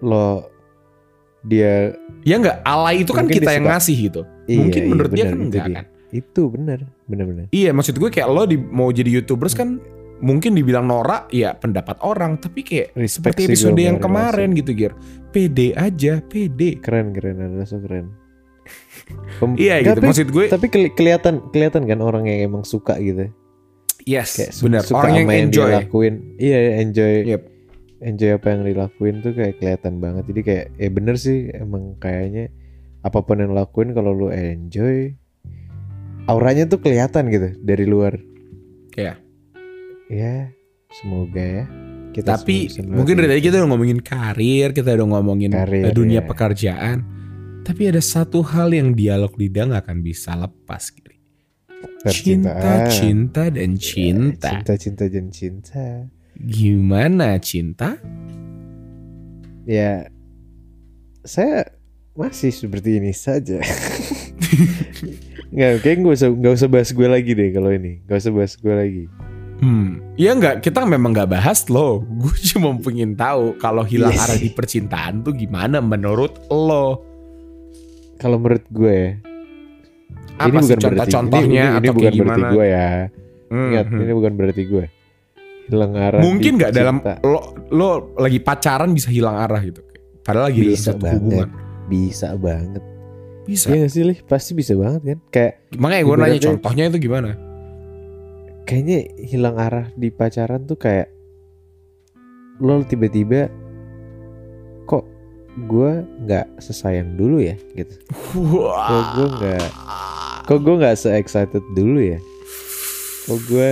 lo 0.00 0.48
dia 1.42 1.92
ya 2.22 2.34
enggak. 2.38 2.62
Alay 2.62 3.02
itu 3.02 3.12
kan 3.12 3.26
kita 3.26 3.50
dia 3.50 3.56
yang 3.58 3.66
ngasih 3.68 3.96
gitu. 4.08 4.22
Iya, 4.44 4.58
mungkin 4.60 4.82
iya, 4.84 4.90
menurut 4.90 5.10
dia 5.10 5.24
benar, 5.24 5.32
kan 5.32 5.36
itu 5.36 5.46
enggak 5.48 5.66
dia. 5.66 5.74
kan? 5.74 5.84
Itu 6.14 6.42
benar 6.46 6.78
benar 7.10 7.24
benar. 7.26 7.44
Iya 7.50 7.70
maksud 7.74 7.98
gue 7.98 8.10
kayak 8.12 8.28
lo 8.30 8.46
di, 8.46 8.56
mau 8.56 8.88
jadi 8.94 9.10
youtubers 9.20 9.58
kan 9.58 9.82
mungkin 10.22 10.54
dibilang 10.54 10.86
norak 10.86 11.30
ya 11.34 11.54
pendapat 11.58 11.98
orang 12.02 12.38
tapi 12.38 12.62
kayak 12.62 12.94
Respect 12.94 13.34
seperti 13.38 13.40
episode 13.50 13.78
yang 13.78 13.98
kemarin 13.98 14.54
gitu 14.54 14.70
Gir. 14.74 14.92
Pede 15.34 15.74
aja 15.74 16.22
pede. 16.22 16.78
Keren 16.78 17.10
keren 17.10 17.40
so 17.66 17.82
keren. 17.82 18.14
Pem- 19.42 19.58
iya 19.64 19.82
gitu. 19.82 19.98
Tapi, 19.98 20.06
maksud 20.06 20.28
gue 20.30 20.44
tapi 20.48 20.66
keli- 20.70 20.94
kelihatan 20.94 21.42
kelihatan 21.50 21.84
kan 21.84 21.98
orang 22.00 22.24
yang 22.24 22.48
emang 22.48 22.64
suka 22.64 22.96
gitu 23.02 23.28
yes 24.04 24.36
kayak 24.36 24.52
su- 24.52 24.64
benar. 24.68 24.80
orang 24.92 25.12
yang 25.24 25.28
enjoy. 25.48 25.68
dia 25.68 25.80
lakuin. 25.82 26.14
Iya 26.36 26.58
enjoy. 26.80 27.14
Yep. 27.28 27.42
enjoy 28.04 28.36
apa 28.36 28.46
yang 28.52 28.62
dilakuin 28.68 29.16
tuh 29.24 29.32
kayak 29.32 29.56
kelihatan 29.56 29.96
banget. 29.96 30.24
Jadi 30.28 30.40
kayak 30.44 30.66
ya 30.76 30.88
bener 30.92 31.16
sih 31.16 31.48
emang 31.56 31.96
kayaknya 31.96 32.52
apa 33.00 33.24
pun 33.24 33.40
yang 33.40 33.56
lakuin 33.56 33.96
kalau 33.96 34.12
lu 34.12 34.28
enjoy 34.28 35.12
auranya 36.28 36.68
tuh 36.68 36.80
kelihatan 36.80 37.28
gitu 37.32 37.56
dari 37.60 37.84
luar. 37.84 38.16
Iya. 38.92 39.16
Ya 40.14 40.54
semoga 40.92 41.42
ya 41.42 41.64
kita 42.14 42.38
Tapi 42.38 42.70
mungkin 42.86 43.18
dari 43.18 43.26
tadi 43.26 43.42
kita 43.42 43.58
udah 43.58 43.74
ngomongin 43.74 43.98
karir, 43.98 44.70
kita 44.70 44.94
udah 44.94 45.18
ngomongin 45.18 45.50
Karir, 45.50 45.90
dunia 45.90 46.22
ya. 46.22 46.26
pekerjaan. 46.30 47.02
Tapi 47.66 47.90
ada 47.90 47.98
satu 47.98 48.38
hal 48.38 48.70
yang 48.70 48.94
dialog 48.94 49.34
lidah 49.34 49.66
nggak 49.66 49.82
akan 49.82 49.98
bisa 49.98 50.38
lepas. 50.38 50.94
Giri. 50.94 51.18
Cinta, 52.06 52.54
percintaan. 52.54 52.86
cinta 52.86 53.42
dan 53.50 53.70
Ya, 53.74 53.82
cinta. 53.82 54.50
cinta 54.54 54.72
cinta 54.78 55.04
dan 55.10 55.26
cinta 55.28 55.84
Gimana 56.38 57.34
cinta? 57.42 57.98
ya 59.64 60.06
saya 61.22 61.66
masih 62.14 62.54
seperti 62.54 63.02
ini 63.02 63.10
saja 63.10 63.58
nggak 65.54 65.72
kayak 65.80 65.96
nggak 65.98 66.14
usah 66.14 66.28
nggak 66.30 66.54
usah 66.54 66.68
bahas 66.68 66.90
gue 66.90 67.08
lagi 67.08 67.32
deh 67.32 67.50
kalau 67.50 67.70
ini 67.70 68.04
nggak 68.04 68.18
usah 68.20 68.30
bahas 68.30 68.54
gue 68.54 68.70
lagi 68.70 69.04
Hmm, 69.64 69.96
ya 70.14 70.30
nggak, 70.30 70.60
kita 70.60 70.84
memang 70.84 71.10
nggak 71.10 71.30
bahas 71.30 71.64
loh. 71.66 72.04
Gue 72.20 72.36
cuma 72.44 72.76
pengen 72.76 73.16
tahu 73.16 73.56
kalau 73.56 73.80
hilang 73.80 74.12
Iya 74.12 74.20
arah 74.20 74.36
di 74.36 74.52
percintaan 74.52 75.24
tuh 75.24 75.32
gimana 75.32 75.80
menurut 75.80 76.36
lo? 76.48 77.00
kalau 78.14 78.38
menurut 78.38 78.62
gue 78.70 79.18
Apa 80.36 80.58
sih 80.60 80.76
contoh-contohnya 80.76 81.64
ini, 81.64 81.70
ini, 81.70 81.76
ini 81.76 81.82
atau 81.82 81.92
bukan 81.92 82.02
kayak 82.04 82.14
berarti 82.14 82.20
gimana? 82.36 82.48
gue 82.50 82.66
ya 82.66 82.88
Hmm, 83.44 83.68
ingat 83.70 83.86
hmm. 83.86 84.00
ini 84.00 84.12
bukan 84.12 84.32
berarti 84.34 84.62
gue 84.64 84.84
hilang 85.64 85.92
arah 85.94 86.20
Mungkin 86.20 86.52
nggak 86.54 86.72
dalam 86.72 86.96
lo 87.22 87.40
lo 87.70 87.88
lagi 88.16 88.38
pacaran 88.38 88.90
bisa 88.90 89.08
hilang 89.08 89.36
arah 89.36 89.60
gitu. 89.60 89.80
Padahal 90.20 90.48
lagi 90.48 90.60
dalam 90.62 90.72
Bisa 90.72 90.90
satu 90.90 91.00
banget. 91.00 91.20
hubungan. 91.20 91.48
bisa 91.84 92.28
banget 92.34 92.82
Bisa. 93.44 93.66
Iya 93.68 93.86
sih 93.86 94.02
Lih? 94.02 94.18
Pasti 94.22 94.50
bisa 94.52 94.72
banget 94.72 95.00
kan 95.04 95.18
Kayak 95.28 95.52
Makanya 95.74 96.02
gue 96.02 96.14
nanya 96.16 96.40
contohnya 96.42 96.84
itu 96.88 96.98
gimana? 96.98 97.30
Kayaknya 98.64 98.98
hilang 99.20 99.56
arah 99.60 99.86
di 99.94 100.08
pacaran 100.08 100.64
tuh 100.64 100.80
kayak 100.80 101.12
Lo 102.60 102.80
tiba-tiba 102.84 103.52
Kok 104.88 105.04
gue 105.68 105.92
gak 106.28 106.48
sesayang 106.58 107.14
dulu 107.14 107.44
ya 107.44 107.56
gitu 107.76 107.94
Kok 108.34 109.04
gue 109.16 109.28
gak 109.40 109.68
Kok 110.48 110.60
gue 110.60 110.74
gak 110.80 110.96
se-excited 110.96 111.64
dulu 111.76 112.00
ya 112.00 112.18
Kok 113.28 113.40
gue 113.48 113.68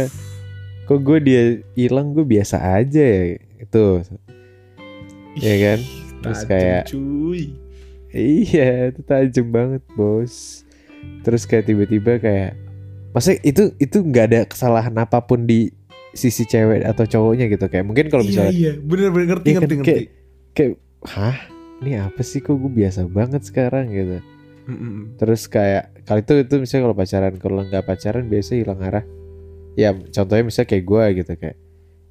Kok 0.88 1.00
gue 1.00 1.18
dia 1.24 1.42
hilang 1.74 2.12
gue 2.12 2.24
biasa 2.24 2.60
aja 2.60 3.02
ya 3.02 3.38
Itu 3.60 4.04
Ya 5.40 5.54
kan 5.56 5.80
Terus 6.22 6.42
kayak 6.46 6.82
cuy. 6.86 7.50
Iya, 8.12 8.92
itu 8.92 9.00
tajam 9.02 9.48
banget, 9.50 9.82
bos. 9.96 10.62
Terus 11.26 11.48
kayak 11.48 11.66
tiba-tiba 11.66 12.20
kayak, 12.22 12.54
masa 13.12 13.36
itu 13.40 13.72
itu 13.76 14.00
nggak 14.00 14.24
ada 14.28 14.40
kesalahan 14.44 14.92
apa 14.96 15.20
pun 15.20 15.44
di 15.44 15.68
sisi 16.12 16.44
cewek 16.44 16.84
atau 16.84 17.04
cowoknya 17.04 17.48
gitu 17.48 17.64
kayak 17.68 17.84
mungkin 17.88 18.12
kalau 18.12 18.20
iya 18.20 18.28
misalnya 18.28 18.52
iya. 18.52 18.72
Bener-bener 18.76 19.26
ngerti 19.32 19.46
Iya 19.46 19.54
kan, 19.54 19.60
ngerti 19.64 19.74
ngerti. 19.76 19.88
kayak 19.88 20.04
kayak 20.52 20.72
hah? 21.08 21.36
Ini 21.82 21.92
apa 21.98 22.20
sih? 22.22 22.38
Kok 22.38 22.54
gue 22.56 22.72
biasa 22.72 23.00
banget 23.08 23.42
sekarang? 23.42 23.90
Gitu. 23.90 24.18
Mm-mm. 24.62 25.18
terus 25.18 25.50
kayak 25.50 25.90
kalau 26.06 26.22
itu 26.22 26.32
itu 26.38 26.54
misalnya 26.62 26.82
kalau 26.86 26.94
pacaran 26.94 27.34
kalau 27.34 27.60
nggak 27.66 27.82
pacaran 27.82 28.24
biasa 28.30 28.50
hilang 28.54 28.78
arah. 28.78 29.04
Ya 29.74 29.90
contohnya 29.90 30.44
misalnya 30.46 30.68
kayak 30.70 30.84
gue 30.86 31.04
gitu 31.18 31.32
kayak 31.34 31.56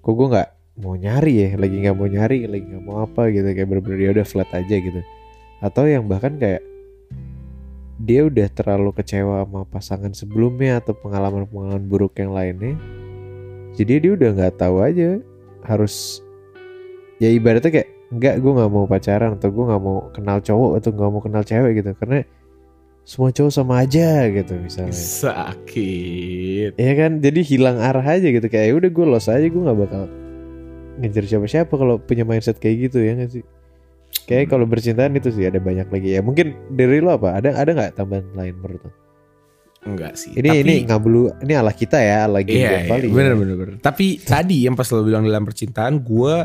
kok 0.01 0.11
gue 0.11 0.27
nggak 0.27 0.49
mau 0.81 0.95
nyari 0.97 1.33
ya? 1.37 1.49
Lagi 1.55 1.75
nggak 1.79 1.95
mau 1.95 2.07
nyari 2.09 2.37
lagi 2.49 2.65
nggak 2.67 2.83
mau 2.83 2.97
apa? 3.05 3.21
Gitu 3.29 3.47
kayak 3.47 3.67
bener-bener 3.69 3.99
ya 4.01 4.09
udah 4.11 4.25
flat 4.27 4.49
aja 4.51 4.75
gitu. 4.75 5.01
Atau 5.61 5.85
yang 5.87 6.09
bahkan 6.09 6.35
kayak 6.35 6.59
dia 8.01 8.25
udah 8.25 8.47
terlalu 8.49 8.89
kecewa 8.97 9.45
sama 9.45 9.61
pasangan 9.69 10.11
sebelumnya 10.11 10.81
atau 10.81 10.97
pengalaman-pengalaman 10.97 11.85
buruk 11.85 12.17
yang 12.17 12.33
lainnya 12.33 12.75
jadi 13.77 14.03
dia 14.03 14.11
udah 14.17 14.29
nggak 14.35 14.53
tahu 14.59 14.83
aja 14.83 15.21
harus 15.63 16.19
ya 17.21 17.29
ibaratnya 17.29 17.71
kayak 17.71 17.89
nggak 18.11 18.35
gue 18.43 18.51
nggak 18.51 18.71
mau 18.71 18.85
pacaran 18.89 19.39
atau 19.39 19.47
gue 19.47 19.63
nggak 19.71 19.81
mau 19.81 19.97
kenal 20.11 20.37
cowok 20.43 20.71
atau 20.83 20.89
nggak 20.91 21.11
mau 21.15 21.21
kenal 21.23 21.43
cewek 21.47 21.71
gitu. 21.79 21.91
Karena 21.95 22.19
semua 23.07 23.29
cowok 23.31 23.51
sama 23.55 23.73
aja 23.87 24.27
gitu 24.27 24.53
misalnya. 24.59 24.91
Sakit. 24.91 26.75
Iya 26.75 26.93
kan? 26.99 27.11
Jadi 27.23 27.39
hilang 27.47 27.79
arah 27.79 28.03
aja 28.03 28.27
gitu. 28.27 28.45
Kayak 28.51 28.67
"Ya 28.67 28.73
udah 28.75 28.89
gue 28.91 29.05
los 29.07 29.27
aja 29.31 29.47
gue 29.47 29.61
nggak 29.63 29.79
bakal 29.79 30.03
ngejar 30.99 31.23
siapa-siapa 31.23 31.71
kalau 31.71 31.95
punya 32.03 32.27
mindset 32.27 32.59
kayak 32.59 32.91
gitu 32.91 32.99
ya 32.99 33.15
nggak 33.15 33.31
sih 33.31 33.43
kayak 34.31 34.47
kalau 34.47 34.63
bercintaan 34.63 35.11
itu 35.13 35.27
sih 35.29 35.43
ada 35.43 35.59
banyak 35.59 35.91
lagi 35.91 36.15
ya 36.15 36.23
mungkin 36.23 36.55
dari 36.71 37.03
lo 37.03 37.19
apa 37.19 37.35
ada 37.35 37.51
ada 37.51 37.67
nggak 37.67 37.99
tambahan 37.99 38.23
lain 38.31 38.55
menurut 38.55 38.81
lo 38.87 38.91
enggak 39.81 40.13
sih 40.15 40.31
ini 40.37 40.47
Tapi- 40.47 40.61
ini 40.63 40.73
nggak 40.87 41.01
perlu 41.01 41.21
ini 41.41 41.53
ala 41.53 41.73
kita 41.73 41.97
ya 41.99 42.29
ala 42.29 42.39
game 42.39 42.63
Iya, 42.63 42.69
iya 42.85 43.01
ya. 43.01 43.09
bener, 43.11 43.33
bener 43.33 43.55
bener 43.57 43.75
Tapi 43.81 44.21
tadi 44.21 44.63
yang 44.63 44.77
pas 44.77 44.85
lo 44.87 45.01
bilang 45.01 45.25
dalam 45.25 45.41
percintaan 45.41 46.05
Gue 46.05 46.35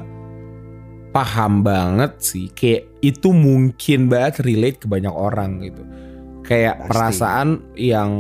paham 1.13 1.61
banget 1.61 2.13
sih 2.17 2.49
Kayak 2.53 2.89
itu 3.05 3.37
mungkin 3.37 4.09
banget 4.09 4.41
relate 4.41 4.79
ke 4.81 4.87
banyak 4.89 5.13
orang 5.13 5.61
gitu 5.63 5.83
Kayak 6.43 6.81
Pasti. 6.81 6.89
perasaan 6.89 7.49
yang 7.77 8.11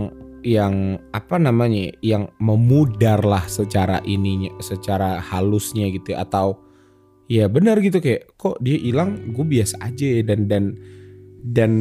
yang 0.46 1.02
apa 1.10 1.42
namanya 1.42 1.90
ya, 1.90 2.14
yang 2.14 2.24
memudar 2.38 3.18
lah 3.24 3.42
secara 3.50 3.98
ininya 4.06 4.54
secara 4.62 5.18
halusnya 5.18 5.90
gitu 5.90 6.14
ya. 6.14 6.22
atau 6.22 6.54
ya 7.26 7.46
benar 7.46 7.78
gitu 7.78 7.98
kayak 7.98 8.34
kok 8.34 8.58
dia 8.58 8.76
hilang 8.76 9.30
gue 9.30 9.42
biasa 9.44 9.78
aja 9.80 10.22
dan 10.22 10.46
dan 10.46 10.64
dan 11.42 11.72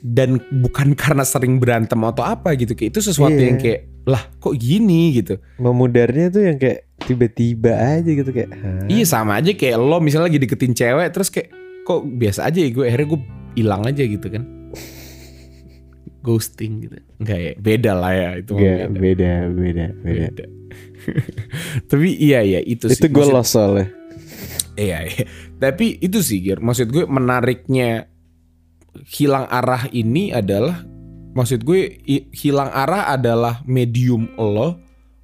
dan 0.00 0.30
bukan 0.54 0.94
karena 1.00 1.22
sering 1.22 1.58
berantem 1.58 1.98
atau 2.00 2.22
apa 2.22 2.54
gitu 2.54 2.72
kayak 2.72 2.90
itu 2.90 3.00
sesuatu 3.02 3.34
Iya. 3.34 3.46
yang 3.46 3.58
kayak 3.58 3.80
lah 4.04 4.22
kok 4.36 4.54
gini 4.54 5.14
gitu 5.14 5.40
memudarnya 5.56 6.28
tuh 6.28 6.44
yang 6.44 6.56
kayak 6.56 6.84
tiba-tiba 7.00 7.72
aja 7.72 8.06
gitu 8.06 8.30
kayak 8.30 8.52
Hah? 8.52 8.84
Iya 8.86 9.04
sama 9.04 9.36
aja 9.36 9.50
kayak 9.50 9.76
lo 9.76 9.98
misalnya 9.98 10.28
lagi 10.28 10.38
deketin 10.38 10.72
cewek 10.72 11.08
terus 11.08 11.28
kayak 11.28 11.48
kok 11.82 12.00
biasa 12.02 12.44
aja 12.44 12.58
ya 12.58 12.70
gue 12.70 12.84
akhirnya 12.84 13.08
gue 13.08 13.20
hilang 13.54 13.82
aja 13.82 14.02
gitu 14.02 14.26
kan. 14.26 14.42
Ghosting 16.24 16.72
gitu. 16.80 16.96
Enggak 17.16 17.38
ya, 17.38 17.52
beda 17.54 17.92
lah 17.92 18.12
ya 18.12 18.28
itu. 18.40 18.52
Nggak, 18.52 18.76
beda. 18.88 18.96
beda 18.96 19.30
beda 19.50 19.84
beda 20.00 20.24
Beda. 20.30 20.44
Tapi 21.92 22.08
iya 22.16 22.40
iya 22.40 22.60
itu, 22.60 22.88
itu 22.88 23.04
gue 23.04 23.20
Maksud- 23.20 23.34
los 23.34 23.48
soalnya 23.48 23.86
Iya 24.74 24.98
iya. 25.06 25.24
Tapi 25.62 26.02
itu 26.02 26.18
sih 26.20 26.42
Gir, 26.42 26.58
maksud 26.58 26.90
gue 26.90 27.06
menariknya 27.06 28.10
hilang 29.10 29.46
arah 29.50 29.90
ini 29.90 30.30
adalah 30.30 30.82
maksud 31.34 31.66
gue 31.66 31.98
hilang 32.30 32.70
arah 32.70 33.10
adalah 33.10 33.62
medium 33.66 34.30
lo 34.38 34.78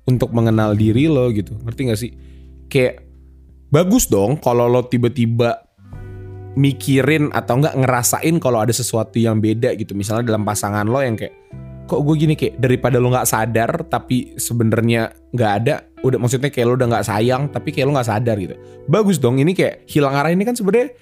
untuk 0.07 0.35
mengenal 0.35 0.75
diri 0.75 1.07
lo 1.07 1.31
gitu. 1.31 1.55
Ngerti 1.67 1.81
gak 1.87 2.01
sih? 2.01 2.13
Kayak 2.71 3.07
bagus 3.71 4.11
dong 4.11 4.39
kalau 4.43 4.67
lo 4.67 4.87
tiba-tiba 4.87 5.71
mikirin 6.59 7.31
atau 7.31 7.63
enggak 7.63 7.79
ngerasain 7.79 8.35
kalau 8.43 8.59
ada 8.59 8.75
sesuatu 8.75 9.19
yang 9.23 9.39
beda 9.39 9.75
gitu. 9.79 9.95
Misalnya 9.95 10.35
dalam 10.35 10.43
pasangan 10.43 10.87
lo 10.87 10.99
yang 10.99 11.15
kayak 11.15 11.35
kok 11.91 12.07
gue 12.07 12.15
gini 12.15 12.35
kayak 12.39 12.59
daripada 12.63 13.03
lo 13.03 13.11
nggak 13.11 13.27
sadar 13.27 13.71
tapi 13.91 14.39
sebenarnya 14.39 15.11
nggak 15.35 15.53
ada 15.63 15.90
udah 16.01 16.17
maksudnya 16.17 16.49
kayak 16.49 16.67
lo 16.67 16.75
udah 16.75 16.89
nggak 16.89 17.07
sayang 17.07 17.43
tapi 17.49 17.71
kayak 17.71 17.87
lo 17.89 17.93
nggak 17.93 18.09
sadar 18.09 18.37
gitu. 18.37 18.57
Bagus 18.87 19.21
dong 19.21 19.37
ini 19.37 19.53
kayak 19.53 19.85
hilang 19.85 20.17
arah 20.17 20.33
ini 20.33 20.43
kan 20.43 20.57
sebenarnya 20.57 20.97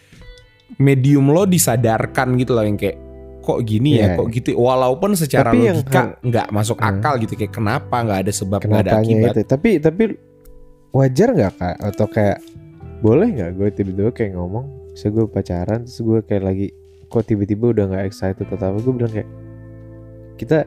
medium 0.77 1.31
lo 1.31 1.45
disadarkan 1.45 2.37
gitu 2.37 2.53
loh 2.53 2.67
yang 2.67 2.77
kayak 2.77 2.99
kok 3.41 3.65
gini 3.65 3.97
ya? 3.97 4.13
Iya. 4.13 4.17
kok 4.21 4.29
gitu? 4.29 4.49
Walaupun 4.55 5.17
secara 5.17 5.49
Tapi 5.55 5.73
logika 5.73 6.03
nggak 6.21 6.47
masuk 6.53 6.77
Hmm. 6.77 6.89
akal 7.01 7.15
gitu 7.19 7.35
kayak 7.35 7.53
kenapa 7.55 7.97
nggak 8.05 8.19
ada 8.29 8.33
sebab 8.35 8.61
nggak 8.61 8.83
ada 8.85 8.93
akibat? 9.01 9.33
itu? 9.33 9.43
Tapi 9.47 9.71
tapi 9.81 10.03
wajar 10.93 11.29
nggak 11.33 11.53
kak? 11.57 11.77
Atau 11.81 12.07
kayak 12.09 12.39
boleh 12.99 13.29
nggak 13.31 13.51
gue 13.55 13.69
tiba-tiba 13.73 14.11
kayak 14.11 14.33
ngomong 14.35 14.67
bisa 14.93 15.09
gue 15.09 15.25
pacaran 15.25 15.87
terus 15.87 16.03
gue 16.03 16.19
kayak 16.27 16.43
lagi 16.43 16.67
kok 17.07 17.23
tiba-tiba 17.25 17.71
udah 17.71 17.85
nggak 17.87 18.05
excited 18.05 18.45
atau 18.45 18.75
apa 18.75 18.79
gue 18.83 18.93
bilang 18.93 19.13
kayak 19.15 19.29
kita 20.35 20.67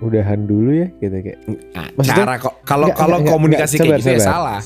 udahan 0.00 0.40
dulu 0.44 0.70
ya 0.74 0.88
gitu 0.96 1.12
kayak. 1.14 1.38
Nah, 1.72 1.88
Maksudnya- 1.94 2.18
cara 2.18 2.34
kok 2.36 2.54
kalau 2.64 2.88
kalau 2.92 3.18
komunikasi 3.20 3.76
nggak, 3.76 3.86
kayak 3.86 4.00
gitu 4.00 4.10
ya 4.16 4.20
salah. 4.20 4.60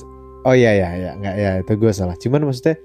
Oh 0.44 0.52
iya 0.52 0.70
iya 0.72 0.88
iya 0.94 1.10
nggak 1.14 1.34
ya 1.34 1.50
itu 1.60 1.72
gue 1.74 1.92
salah. 1.92 2.14
Cuman 2.14 2.46
maksudnya 2.46 2.76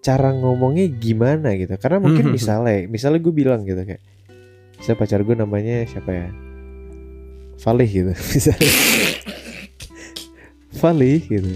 cara 0.00 0.30
ngomongnya 0.30 0.86
gimana 0.92 1.54
gitu. 1.54 1.74
Karena 1.76 1.98
mungkin 1.98 2.30
Mhm. 2.30 2.32
misalnya 2.34 2.76
misalnya 2.86 3.20
gue 3.20 3.32
bilang 3.32 3.62
gitu 3.62 3.78
kayak 3.78 4.02
saya 4.78 4.94
pacar 4.94 5.22
gue 5.22 5.34
namanya 5.34 5.86
siapa 5.86 6.10
ya? 6.10 6.28
Valih 7.56 7.88
gitu. 7.88 8.12
Misalnya. 8.36 8.70
Valih 10.76 11.20
gitu. 11.24 11.48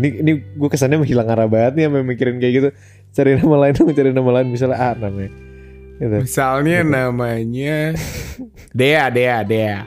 Ini 0.00 0.08
ini 0.24 0.32
gue 0.56 0.68
kesannya 0.68 0.96
menghilang 0.96 1.28
arah 1.28 1.44
banget 1.44 1.76
nih 1.76 1.92
mikirin 1.92 2.40
kayak 2.40 2.52
gitu. 2.56 2.68
Cari 3.12 3.36
nama 3.36 3.56
lain 3.60 3.76
dong 3.76 3.92
cari 3.92 4.10
nama 4.10 4.30
lain 4.40 4.48
misalnya 4.48 4.78
A 4.80 4.90
namanya 4.96 5.28
gitu. 6.02 6.16
Misalnya 6.18 6.82
Gitu. 6.82 6.90
namanya 6.90 7.78
Dea 8.74 9.06
Dea 9.06 9.38
Dea. 9.46 9.78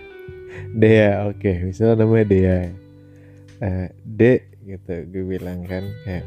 Dea 0.71 1.11
oke. 1.27 1.51
Misalnya 1.67 1.95
namanya 1.99 2.25
Dea. 2.25 2.57
Eh 3.59 3.87
De 3.99 4.33
gitu. 4.63 4.95
Gue 5.11 5.23
bilang 5.27 5.67
kan 5.67 5.83
kayak 6.03 6.25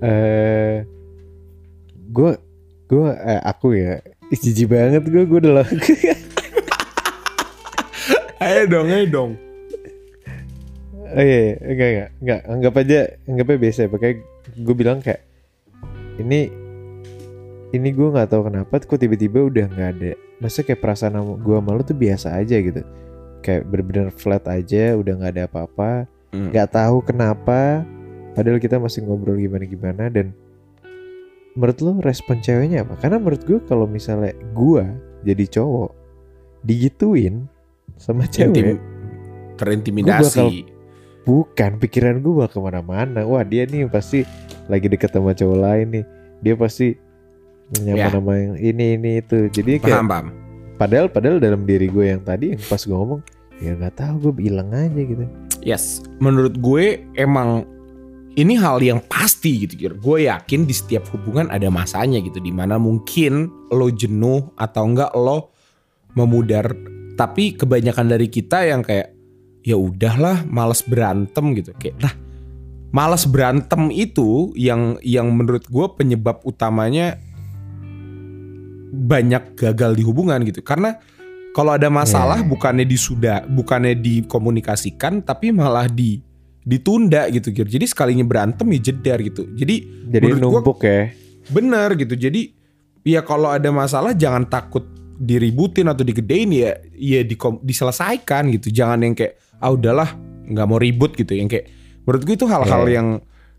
eh 0.00 0.76
gue 2.10 2.32
gue 2.86 3.06
eh, 3.10 3.42
aku 3.44 3.74
ya 3.74 3.98
jijik 4.30 4.70
banget 4.70 5.04
gue 5.04 5.22
gue 5.26 5.38
udah 5.42 5.62
laku 5.62 5.74
ayo 8.40 8.62
dong 8.66 8.88
ayo 8.88 9.06
dong. 9.06 9.32
Oh 11.10 11.18
iya, 11.18 11.38
iya. 11.42 11.54
Enggak 11.66 11.88
enggak. 11.90 12.08
Enggak 12.22 12.40
anggap 12.46 12.74
aja 12.78 12.98
anggap 13.26 13.46
aja 13.50 13.58
biasa 13.58 13.78
ya. 13.82 13.88
Pakai 13.90 14.12
gue 14.56 14.74
bilang 14.74 14.98
kayak 15.02 15.22
ini 16.18 16.40
ini 17.70 17.88
gue 17.94 18.08
nggak 18.10 18.28
tahu 18.34 18.50
kenapa 18.50 18.82
kok 18.82 18.98
tiba-tiba 18.98 19.46
udah 19.46 19.66
nggak 19.70 19.90
ada. 19.98 20.12
Masa 20.42 20.66
kayak 20.66 20.82
perasaan 20.82 21.14
sama 21.14 21.38
gue 21.38 21.56
malu 21.62 21.80
tuh 21.86 21.94
biasa 21.94 22.34
aja 22.34 22.58
gitu. 22.58 22.82
Kayak 23.40 23.70
bener-bener 23.70 24.08
flat 24.10 24.44
aja 24.50 24.98
udah 24.98 25.12
nggak 25.16 25.32
ada 25.38 25.44
apa-apa. 25.46 25.92
Hmm. 26.30 26.54
nggak 26.54 26.70
tahu 26.70 27.02
kenapa 27.02 27.82
padahal 28.38 28.62
kita 28.62 28.78
masih 28.78 29.02
ngobrol 29.02 29.34
gimana 29.34 29.66
gimana 29.66 30.06
dan 30.06 30.30
menurut 31.58 31.78
lo 31.82 31.98
respon 32.06 32.38
ceweknya 32.38 32.86
apa? 32.86 32.94
Karena 33.02 33.18
menurut 33.18 33.42
gue 33.42 33.58
kalau 33.66 33.90
misalnya 33.90 34.30
gue 34.54 34.84
jadi 35.26 35.44
cowok 35.58 35.90
digituin 36.62 37.50
sama 37.98 38.30
Intim- 38.30 38.54
cewek 38.54 38.78
terintimidasi. 39.58 40.64
bukan 41.26 41.76
pikiran 41.76 42.22
gue 42.22 42.32
bakal 42.32 42.62
ke 42.62 42.66
mana-mana. 42.70 43.26
Wah 43.26 43.42
dia 43.44 43.66
nih 43.66 43.90
pasti 43.90 44.22
lagi 44.70 44.86
deket 44.88 45.10
sama 45.12 45.34
cowok 45.34 45.58
lain 45.58 45.86
nih. 46.00 46.04
Dia 46.40 46.54
pasti 46.56 46.94
Ya. 47.78 47.94
nyaman 47.94 48.10
sama 48.18 48.32
yang 48.34 48.56
ini 48.58 48.86
ini 48.98 49.10
itu 49.22 49.46
jadi 49.54 49.78
kayak 49.78 49.94
paham 50.02 50.08
paham 50.10 50.26
padahal 50.74 51.06
padahal 51.06 51.38
dalam 51.38 51.62
diri 51.62 51.86
gue 51.86 52.10
yang 52.10 52.22
tadi 52.26 52.58
yang 52.58 52.62
pas 52.66 52.82
gue 52.82 52.96
ngomong 52.96 53.22
ya 53.62 53.78
nggak 53.78 53.94
tahu 53.94 54.14
gue 54.26 54.34
bilang 54.48 54.74
aja 54.74 54.98
gitu 54.98 55.22
Yes, 55.60 56.00
menurut 56.24 56.56
gue 56.56 57.04
emang 57.20 57.68
ini 58.40 58.56
hal 58.56 58.80
yang 58.80 59.04
pasti 59.04 59.68
gitu. 59.68 59.92
Gue 60.00 60.24
yakin 60.24 60.64
di 60.64 60.72
setiap 60.72 61.04
hubungan 61.12 61.52
ada 61.52 61.68
masanya 61.68 62.16
gitu, 62.24 62.40
di 62.40 62.48
mana 62.48 62.80
mungkin 62.80 63.52
lo 63.68 63.92
jenuh 63.92 64.48
atau 64.56 64.88
enggak 64.88 65.12
lo 65.12 65.52
memudar. 66.16 66.72
Tapi 67.20 67.60
kebanyakan 67.60 68.08
dari 68.08 68.32
kita 68.32 68.64
yang 68.64 68.80
kayak 68.80 69.12
ya 69.60 69.76
udahlah, 69.76 70.48
males 70.48 70.80
berantem 70.80 71.52
gitu. 71.52 71.76
Kayak 71.76 72.08
lah, 72.08 72.14
males 72.96 73.28
berantem 73.28 73.92
itu 73.92 74.56
yang 74.56 74.96
yang 75.04 75.28
menurut 75.28 75.68
gue 75.68 75.86
penyebab 76.00 76.40
utamanya 76.48 77.20
banyak 78.90 79.54
gagal 79.54 79.94
di 79.94 80.02
hubungan 80.02 80.42
gitu. 80.42 80.60
Karena 80.60 80.98
kalau 81.50 81.74
ada 81.74 81.90
masalah 81.90 82.42
Yeah. 82.42 82.50
bukannya 82.50 82.86
disudah 82.86 83.46
bukannya 83.46 83.94
dikomunikasikan 83.94 85.22
tapi 85.22 85.50
malah 85.50 85.86
di 85.86 86.22
ditunda 86.60 87.26
gitu 87.28 87.50
Gir. 87.50 87.66
Jadi 87.66 87.86
sekalinya 87.88 88.22
berantem 88.22 88.68
ya 88.70 88.92
jedar 88.92 89.18
gitu. 89.20 89.48
Jadi 89.54 90.06
jadi 90.06 90.26
Menurut 90.28 90.38
gua- 90.38 90.52
numpuk 90.62 90.78
ya 90.82 91.10
benar 91.48 91.96
gitu. 91.96 92.14
Jadi 92.14 92.52
ya 93.02 93.24
kalau 93.24 93.48
ada 93.48 93.70
masalah 93.70 94.12
jangan 94.12 94.44
takut 94.44 94.84
diributin 95.16 95.88
atau 95.88 96.04
digedein 96.04 96.48
ya 96.52 96.70
ya 96.94 97.24
dikom- 97.24 97.60
diselesaikan 97.60 98.52
gitu. 98.54 98.70
Jangan 98.70 99.00
yang 99.02 99.14
kayak 99.16 99.40
ah 99.58 99.72
udahlah 99.72 100.14
nggak 100.46 100.66
mau 100.68 100.78
ribut 100.78 101.16
gitu. 101.16 101.32
Yang 101.32 101.48
kayak 101.50 101.66
menurut 102.04 102.22
gue 102.22 102.34
itu 102.36 102.46
hal-hal 102.46 102.82
Iya. 102.86 102.92
yang 102.94 103.08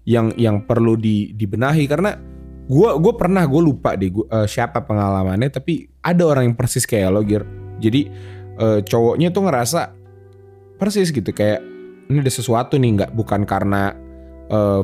yang 0.02 0.28
yang 0.34 0.58
perlu 0.66 0.98
di 0.98 1.30
dibenahi 1.32 1.86
karena 1.86 2.18
gue 2.72 2.89
gue 3.03 3.13
pernah 3.19 3.43
gue 3.43 3.61
lupa 3.61 3.99
deh 3.99 4.07
gua, 4.07 4.26
eh, 4.32 4.47
siapa 4.47 4.88
pengalamannya 4.88 5.51
tapi 5.51 5.91
ada 5.99 6.24
orang 6.24 6.51
yang 6.51 6.55
persis 6.55 6.88
kayak 6.88 7.11
lo 7.11 7.19
Gir. 7.28 7.43
Jadi 7.84 8.07
eh, 8.55 8.80
cowoknya 8.88 9.36
tuh 9.36 9.43
ngerasa 9.43 9.82
persis 10.80 11.11
gitu 11.11 11.36
kayak 11.36 11.59
ini 12.07 12.24
ada 12.24 12.32
sesuatu 12.32 12.80
nih 12.80 12.91
nggak 12.95 13.11
bukan 13.11 13.43
karena 13.43 13.91
eh, 14.47 14.82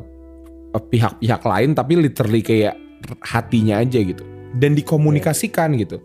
pihak-pihak 0.77 1.41
lain 1.47 1.71
tapi 1.73 1.93
literally 1.95 2.43
kayak 2.43 2.75
hatinya 3.23 3.79
aja 3.79 4.03
gitu. 4.03 4.23
Dan 4.57 4.75
dikomunikasikan 4.75 5.79
gitu. 5.79 6.03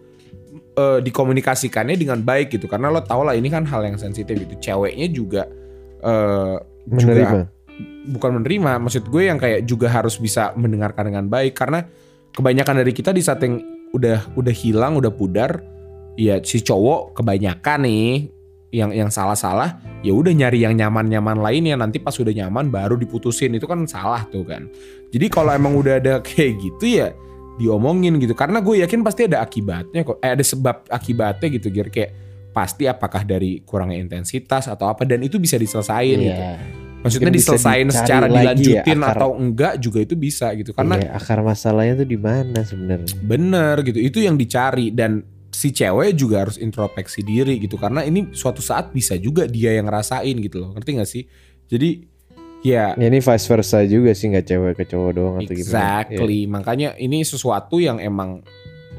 Eh, 0.72 0.98
dikomunikasikannya 1.02 1.98
dengan 1.98 2.22
baik 2.22 2.54
gitu 2.54 2.70
karena 2.70 2.94
lo 2.94 3.02
tau 3.02 3.26
lah 3.26 3.34
ini 3.34 3.50
kan 3.50 3.66
hal 3.66 3.82
yang 3.82 3.98
sensitif 3.98 4.38
gitu. 4.38 4.54
Ceweknya 4.62 5.10
juga 5.10 5.42
juga 6.02 7.14
Menerima. 7.14 7.38
Bukan 8.08 8.42
menerima 8.42 8.82
maksud 8.82 9.06
gue 9.08 9.30
yang 9.30 9.38
kayak 9.38 9.64
juga 9.64 9.88
harus 9.88 10.18
bisa 10.18 10.52
mendengarkan 10.58 11.12
dengan 11.12 11.26
baik. 11.30 11.54
Karena 11.54 11.84
kebanyakan 12.34 12.82
dari 12.82 12.92
kita 12.92 13.14
di 13.14 13.22
saat 13.22 13.40
yang 13.44 13.60
udah 13.92 14.34
udah 14.34 14.54
hilang 14.54 14.96
udah 14.96 15.12
pudar 15.12 15.60
ya 16.16 16.40
si 16.40 16.64
cowok 16.64 17.16
kebanyakan 17.20 17.84
nih 17.84 18.32
yang 18.72 18.88
yang 18.88 19.12
salah-salah 19.12 19.84
ya 20.00 20.16
udah 20.16 20.32
nyari 20.32 20.64
yang 20.64 20.72
nyaman-nyaman 20.72 21.44
lainnya 21.44 21.76
nanti 21.76 22.00
pas 22.00 22.16
udah 22.16 22.32
nyaman 22.32 22.72
baru 22.72 22.96
diputusin. 22.96 23.52
Itu 23.56 23.68
kan 23.68 23.84
salah 23.84 24.24
tuh 24.32 24.48
kan. 24.48 24.66
Jadi 25.12 25.26
kalau 25.28 25.52
emang 25.52 25.76
udah 25.76 26.00
ada 26.00 26.14
kayak 26.26 26.58
gitu 26.58 27.00
ya 27.04 27.12
diomongin 27.60 28.16
gitu. 28.16 28.32
Karena 28.32 28.64
gue 28.64 28.80
yakin 28.80 29.04
pasti 29.04 29.28
ada 29.28 29.44
akibatnya 29.44 30.02
kok. 30.02 30.18
Eh, 30.24 30.32
ada 30.32 30.44
sebab 30.44 30.88
akibatnya 30.88 31.48
gitu 31.52 31.68
Gir. 31.68 31.92
Kayak 31.92 32.10
pasti 32.52 32.84
apakah 32.88 33.24
dari 33.24 33.60
kurangnya 33.64 34.00
intensitas 34.00 34.72
atau 34.72 34.88
apa. 34.88 35.04
Dan 35.04 35.20
itu 35.20 35.36
bisa 35.36 35.60
diselesain 35.60 36.16
gitu. 36.16 36.32
Iya. 36.32 36.81
Maksudnya 37.02 37.34
diselesain 37.34 37.88
secara 37.90 38.30
lagi 38.30 38.62
ya, 38.70 38.82
dilanjutin 38.86 38.98
akar- 39.02 39.18
atau 39.18 39.30
enggak 39.34 39.74
juga 39.82 39.98
itu 40.00 40.14
bisa 40.14 40.54
gitu. 40.54 40.70
Karena 40.70 41.02
Iya, 41.02 41.18
akar 41.18 41.42
masalahnya 41.42 41.94
tuh 41.98 42.08
di 42.08 42.18
mana 42.18 42.62
sebenarnya? 42.62 43.10
bener 43.18 43.76
gitu. 43.82 43.98
Itu 43.98 44.18
yang 44.22 44.38
dicari 44.38 44.94
dan 44.94 45.26
si 45.50 45.74
cewek 45.74 46.14
juga 46.14 46.46
harus 46.46 46.56
introspeksi 46.56 47.26
diri 47.26 47.58
gitu. 47.58 47.74
Karena 47.76 48.06
ini 48.06 48.30
suatu 48.30 48.62
saat 48.62 48.94
bisa 48.94 49.18
juga 49.18 49.50
dia 49.50 49.74
yang 49.74 49.90
ngerasain 49.90 50.36
gitu 50.38 50.62
loh. 50.62 50.70
Ngerti 50.78 50.90
gak 50.96 51.10
sih? 51.10 51.22
Jadi 51.66 51.90
ya 52.62 52.94
Ya, 52.94 53.06
ini 53.10 53.18
vice 53.18 53.46
versa 53.50 53.82
juga 53.82 54.14
sih 54.14 54.30
nggak 54.30 54.46
cewek 54.46 54.72
ke 54.78 54.84
cowok 54.86 55.10
doang 55.12 55.34
atau 55.42 55.50
gimana? 55.52 55.74
Exactly. 55.74 56.46
Makanya 56.46 56.94
ini 56.96 57.26
sesuatu 57.26 57.82
yang 57.82 57.98
emang 57.98 58.46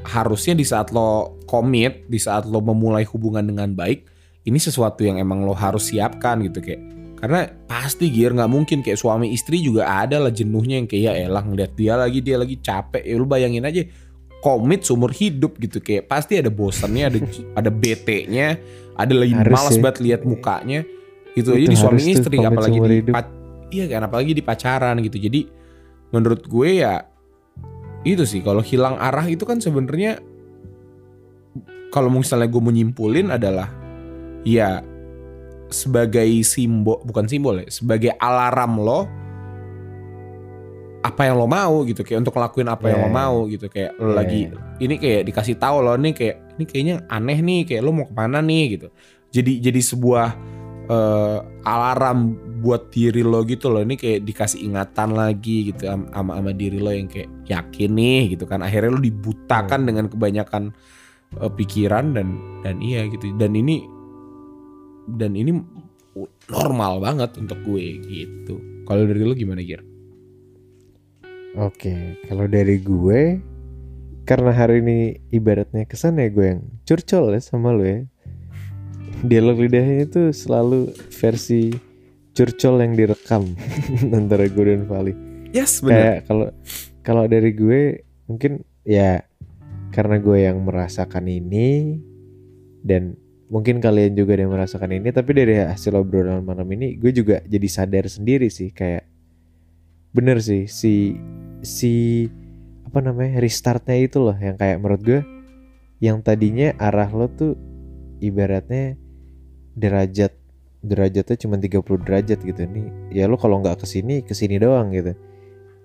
harusnya 0.03 0.51
di 0.51 0.67
saat 0.67 0.91
lo 0.91 1.39
komit, 1.47 2.03
di 2.11 2.19
saat 2.19 2.43
lo 2.43 2.59
memulai 2.59 3.07
hubungan 3.07 3.47
dengan 3.47 3.71
baik, 3.71 4.03
ini 4.43 4.59
sesuatu 4.59 5.07
yang 5.07 5.15
emang 5.15 5.47
lo 5.47 5.55
harus 5.55 5.87
siapkan 5.87 6.43
gitu 6.43 6.59
kayak 6.59 6.83
karena 7.23 7.47
pasti 7.71 8.11
gear 8.11 8.35
nggak 8.35 8.51
mungkin 8.51 8.83
kayak 8.83 8.99
suami 8.99 9.31
istri 9.31 9.63
juga 9.63 9.87
ada 9.87 10.19
lah 10.19 10.27
jenuhnya 10.27 10.75
yang 10.83 10.91
kayak 10.91 11.03
ya 11.07 11.11
elah 11.23 11.39
ngeliat 11.39 11.71
dia 11.71 11.95
lagi 11.95 12.19
dia 12.19 12.35
lagi 12.35 12.59
capek. 12.59 12.99
Ya 12.99 13.15
lu 13.15 13.23
bayangin 13.23 13.63
aja 13.63 13.87
komit 14.43 14.83
seumur 14.83 15.07
hidup 15.15 15.55
gitu 15.55 15.79
kayak 15.79 16.11
pasti 16.11 16.35
ada 16.35 16.51
bosannya 16.51 17.07
ada 17.07 17.19
ada 17.63 17.71
bete-nya 17.71 18.59
ada 18.99 19.15
lagi 19.15 19.39
Harus 19.39 19.55
malas 19.55 19.75
banget 19.79 19.97
lihat 20.03 20.21
mukanya 20.27 20.83
gitu. 21.31 21.55
Itu 21.55 21.71
jadi 21.71 21.75
suami 21.79 22.03
istri 22.11 22.35
apalagi 22.43 22.79
di 22.83 23.15
pac- 23.15 23.39
iya 23.71 23.87
kan 23.87 24.03
apalagi 24.03 24.35
di 24.35 24.43
pacaran 24.43 24.99
gitu. 24.99 25.15
Jadi 25.15 25.47
menurut 26.11 26.43
gue 26.43 26.83
ya 26.83 27.07
itu 28.03 28.27
sih 28.27 28.43
kalau 28.43 28.59
hilang 28.59 28.99
arah 28.99 29.23
itu 29.31 29.47
kan 29.47 29.63
sebenarnya 29.63 30.19
kalau 31.87 32.11
misalnya 32.11 32.51
gue 32.51 32.59
menyimpulin 32.59 33.31
adalah 33.31 33.71
ya 34.43 34.83
sebagai 35.73 36.29
simbol 36.45 37.01
bukan 37.03 37.25
simbol 37.25 37.57
ya 37.59 37.67
sebagai 37.73 38.13
alarm 38.21 38.77
lo 38.79 39.09
apa 41.03 41.27
yang 41.27 41.35
lo 41.35 41.51
mau 41.51 41.83
gitu 41.83 41.99
kayak 41.99 42.23
untuk 42.23 42.39
ngelakuin 42.39 42.69
apa 42.71 42.85
yang 42.87 42.99
lo 43.03 43.09
Yeah. 43.11 43.19
mau 43.19 43.35
gitu 43.51 43.67
kayak 43.67 43.91
lo 43.99 44.13
Yeah. 44.13 44.15
lagi 44.15 44.41
ini 44.79 44.95
kayak 44.95 45.21
dikasih 45.27 45.55
tahu 45.59 45.83
lo 45.83 45.99
nih 45.99 46.13
kayak 46.15 46.35
ini 46.55 46.63
kayaknya 46.63 46.95
aneh 47.11 47.39
nih 47.43 47.59
kayak 47.67 47.81
lo 47.83 47.91
mau 47.91 48.05
ke 48.07 48.13
mana 48.13 48.39
nih? 48.39 48.77
gitu. 48.77 48.87
Jadi 49.33 49.59
jadi 49.59 49.81
sebuah 49.83 50.27
eh, 50.83 51.37
alarm 51.65 52.19
buat 52.63 52.87
diri 52.87 53.19
lo 53.19 53.43
gitu 53.43 53.67
loh 53.67 53.83
ini 53.83 53.99
kayak 53.99 54.23
dikasih 54.23 54.63
ingatan 54.63 55.11
lagi 55.11 55.75
gitu 55.75 55.91
am- 55.91 56.07
sama 56.11 56.39
sama 56.39 56.51
diri 56.55 56.79
lo 56.79 56.91
yang 56.91 57.11
kayak 57.11 57.27
yakin 57.51 57.91
nih 57.91 58.21
gitu 58.37 58.47
kan. 58.47 58.63
Akhirnya 58.63 58.95
lo 58.95 59.01
dibutakan 59.03 59.83
dengan 59.83 60.05
kebanyakan 60.07 60.71
eh, 61.35 61.51
pikiran 61.51 62.15
dan 62.15 62.39
dan 62.63 62.79
iya 62.79 63.03
gitu. 63.11 63.27
Dan 63.35 63.59
ini 63.59 63.83
dan 65.07 65.35
ini 65.35 65.59
normal 66.51 67.01
banget 67.01 67.35
untuk 67.41 67.57
gue 67.65 67.99
gitu 68.05 68.73
kalau 68.83 69.07
dari 69.07 69.23
lo 69.23 69.33
gimana 69.35 69.63
Gir? 69.63 69.79
Oke, 71.55 72.17
kalau 72.27 72.49
dari 72.49 72.81
gue 72.81 73.39
karena 74.23 74.51
hari 74.51 74.79
ini 74.83 74.97
ibaratnya 75.31 75.87
kesan 75.87 76.19
ya 76.19 76.27
gue 76.27 76.45
yang 76.55 76.61
curcol 76.83 77.31
ya 77.31 77.39
sama 77.39 77.71
lo 77.71 77.83
ya. 77.87 78.03
Dialog 79.23 79.63
lidahnya 79.63 80.03
itu 80.03 80.21
selalu 80.35 80.91
versi 81.15 81.71
curcol 82.35 82.83
yang 82.83 82.97
direkam 82.97 83.55
antara 84.17 84.51
gue 84.51 84.63
dan 84.67 84.83
Vali. 84.83 85.13
Yes 85.55 85.79
Kayak 85.79 86.27
kalau 86.27 86.47
kalau 87.05 87.23
dari 87.29 87.55
gue 87.55 88.03
mungkin 88.27 88.67
ya 88.83 89.23
karena 89.95 90.17
gue 90.19 90.37
yang 90.43 90.59
merasakan 90.65 91.29
ini 91.29 92.01
dan 92.83 93.15
mungkin 93.51 93.83
kalian 93.83 94.15
juga 94.15 94.39
ada 94.39 94.47
yang 94.47 94.53
merasakan 94.55 94.91
ini 94.95 95.09
tapi 95.11 95.31
dari 95.35 95.59
hasil 95.59 95.95
obrolan 95.99 96.43
malam 96.43 96.67
ini 96.71 96.95
gue 96.95 97.11
juga 97.11 97.43
jadi 97.43 97.67
sadar 97.67 98.07
sendiri 98.07 98.47
sih 98.47 98.71
kayak 98.71 99.03
bener 100.13 100.39
sih 100.39 100.69
si 100.69 101.17
si 101.65 102.25
apa 102.87 102.99
namanya 103.01 103.41
restartnya 103.41 103.97
itu 103.97 104.21
loh 104.21 104.37
yang 104.37 104.55
kayak 104.55 104.77
menurut 104.77 105.01
gue 105.01 105.19
yang 106.03 106.19
tadinya 106.19 106.75
arah 106.75 107.07
lo 107.15 107.31
tuh 107.31 107.55
ibaratnya 108.19 108.99
derajat 109.79 110.35
derajatnya 110.83 111.35
cuma 111.39 111.55
30 111.55 111.79
derajat 112.03 112.39
gitu. 112.43 112.61
Nih 112.67 112.91
ya 113.15 113.31
lo 113.31 113.39
kalau 113.39 113.63
nggak 113.63 113.79
ke 113.79 113.85
sini 113.87 114.19
ke 114.19 114.35
sini 114.35 114.59
doang 114.59 114.91
gitu. 114.91 115.15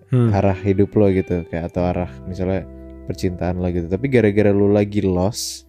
Hmm. 0.08 0.32
arah 0.32 0.56
hidup 0.56 0.96
lo 0.96 1.12
gitu 1.12 1.44
kayak 1.52 1.68
atau 1.68 1.84
arah 1.84 2.08
misalnya 2.24 2.64
percintaan 3.06 3.62
lo 3.62 3.68
gitu. 3.70 3.86
Tapi 3.86 4.06
gara-gara 4.10 4.50
lo 4.50 4.66
lagi 4.72 5.04
lost 5.04 5.67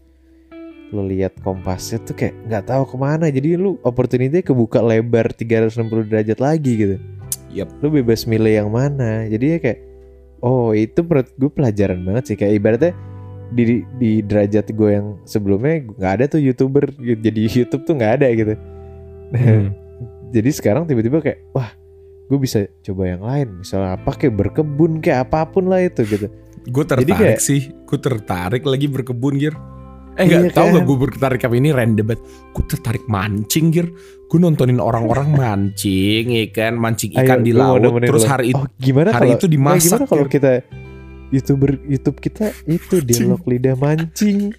lo 0.90 1.06
lihat 1.06 1.38
kompasnya 1.46 2.02
tuh 2.02 2.18
kayak 2.18 2.36
nggak 2.50 2.64
tahu 2.66 2.84
ke 2.90 2.98
mana. 2.98 3.26
Jadi 3.30 3.56
lu 3.56 3.78
opportunity 3.86 4.42
kebuka 4.42 4.82
lebar 4.82 5.30
360 5.34 6.10
derajat 6.10 6.40
lagi 6.42 6.72
gitu. 6.76 6.96
Yap. 7.50 7.70
lu 7.82 7.90
bebas 7.90 8.30
milih 8.30 8.66
yang 8.66 8.70
mana. 8.70 9.26
Jadi 9.26 9.46
ya 9.46 9.58
kayak 9.58 9.80
oh 10.46 10.74
itu 10.74 11.02
menurut 11.02 11.30
gue 11.34 11.50
pelajaran 11.50 12.00
banget 12.06 12.24
sih. 12.34 12.36
Kayak 12.38 12.54
ibaratnya 12.62 12.94
di 13.50 13.82
di 13.98 14.12
derajat 14.22 14.70
gue 14.74 14.90
yang 14.94 15.18
sebelumnya 15.26 15.82
nggak 15.98 16.14
ada 16.22 16.26
tuh 16.30 16.38
youtuber 16.38 16.86
jadi 17.02 17.40
YouTube 17.50 17.86
tuh 17.86 17.98
nggak 17.98 18.14
ada 18.22 18.28
gitu. 18.34 18.54
Hmm. 19.30 19.74
jadi 20.36 20.50
sekarang 20.54 20.90
tiba-tiba 20.90 21.22
kayak 21.22 21.42
wah 21.54 21.70
gue 22.30 22.38
bisa 22.38 22.70
coba 22.86 23.04
yang 23.10 23.22
lain. 23.26 23.66
Misalnya 23.66 23.98
apa 23.98 24.14
kayak 24.14 24.38
berkebun 24.38 25.02
kayak 25.02 25.30
apa 25.30 25.50
pun 25.50 25.66
lah 25.66 25.82
itu 25.82 26.06
gitu. 26.06 26.30
Gue 26.70 26.86
tertarik 26.86 27.18
kayak- 27.18 27.42
sih, 27.42 27.74
gue 27.74 27.98
tertarik 27.98 28.62
lagi 28.62 28.86
berkebun 28.86 29.42
Gir. 29.42 29.58
Eh 30.20 30.28
nggak 30.28 30.42
Iya 30.44 30.52
tahu 30.52 30.68
kan? 30.68 30.76
gak 30.76 30.84
gue 30.84 30.98
tertarik 31.16 31.42
apa 31.48 31.56
ini 31.56 31.70
random 31.72 32.06
banget. 32.12 32.22
Gue 32.52 32.64
tertarik 32.68 33.04
mancing 33.08 33.66
Gir. 33.72 33.88
Gue 34.28 34.38
nontonin 34.38 34.78
orang-orang 34.78 35.34
mancing, 35.34 36.30
ya 36.30 36.46
kan, 36.54 36.78
mancing 36.78 37.18
ikan 37.18 37.42
Ayo, 37.42 37.48
di 37.48 37.52
laut. 37.56 37.82
Terus 37.82 38.28
lo. 38.28 38.30
hari 38.30 38.46
itu 38.54 38.62
oh 38.62 38.70
gimana 38.78 39.10
hari 39.10 39.34
kalau 39.34 39.40
itu 39.42 39.48
dimasak, 39.50 39.80
nah, 39.80 39.82
gimana 39.82 40.06
kalau 40.06 40.26
kita 40.30 40.52
youtuber 41.30 41.78
YouTube 41.86 42.18
kita 42.22 42.54
itu 42.66 43.02
dialog 43.06 43.42
lidah 43.46 43.78
mancing 43.78 44.54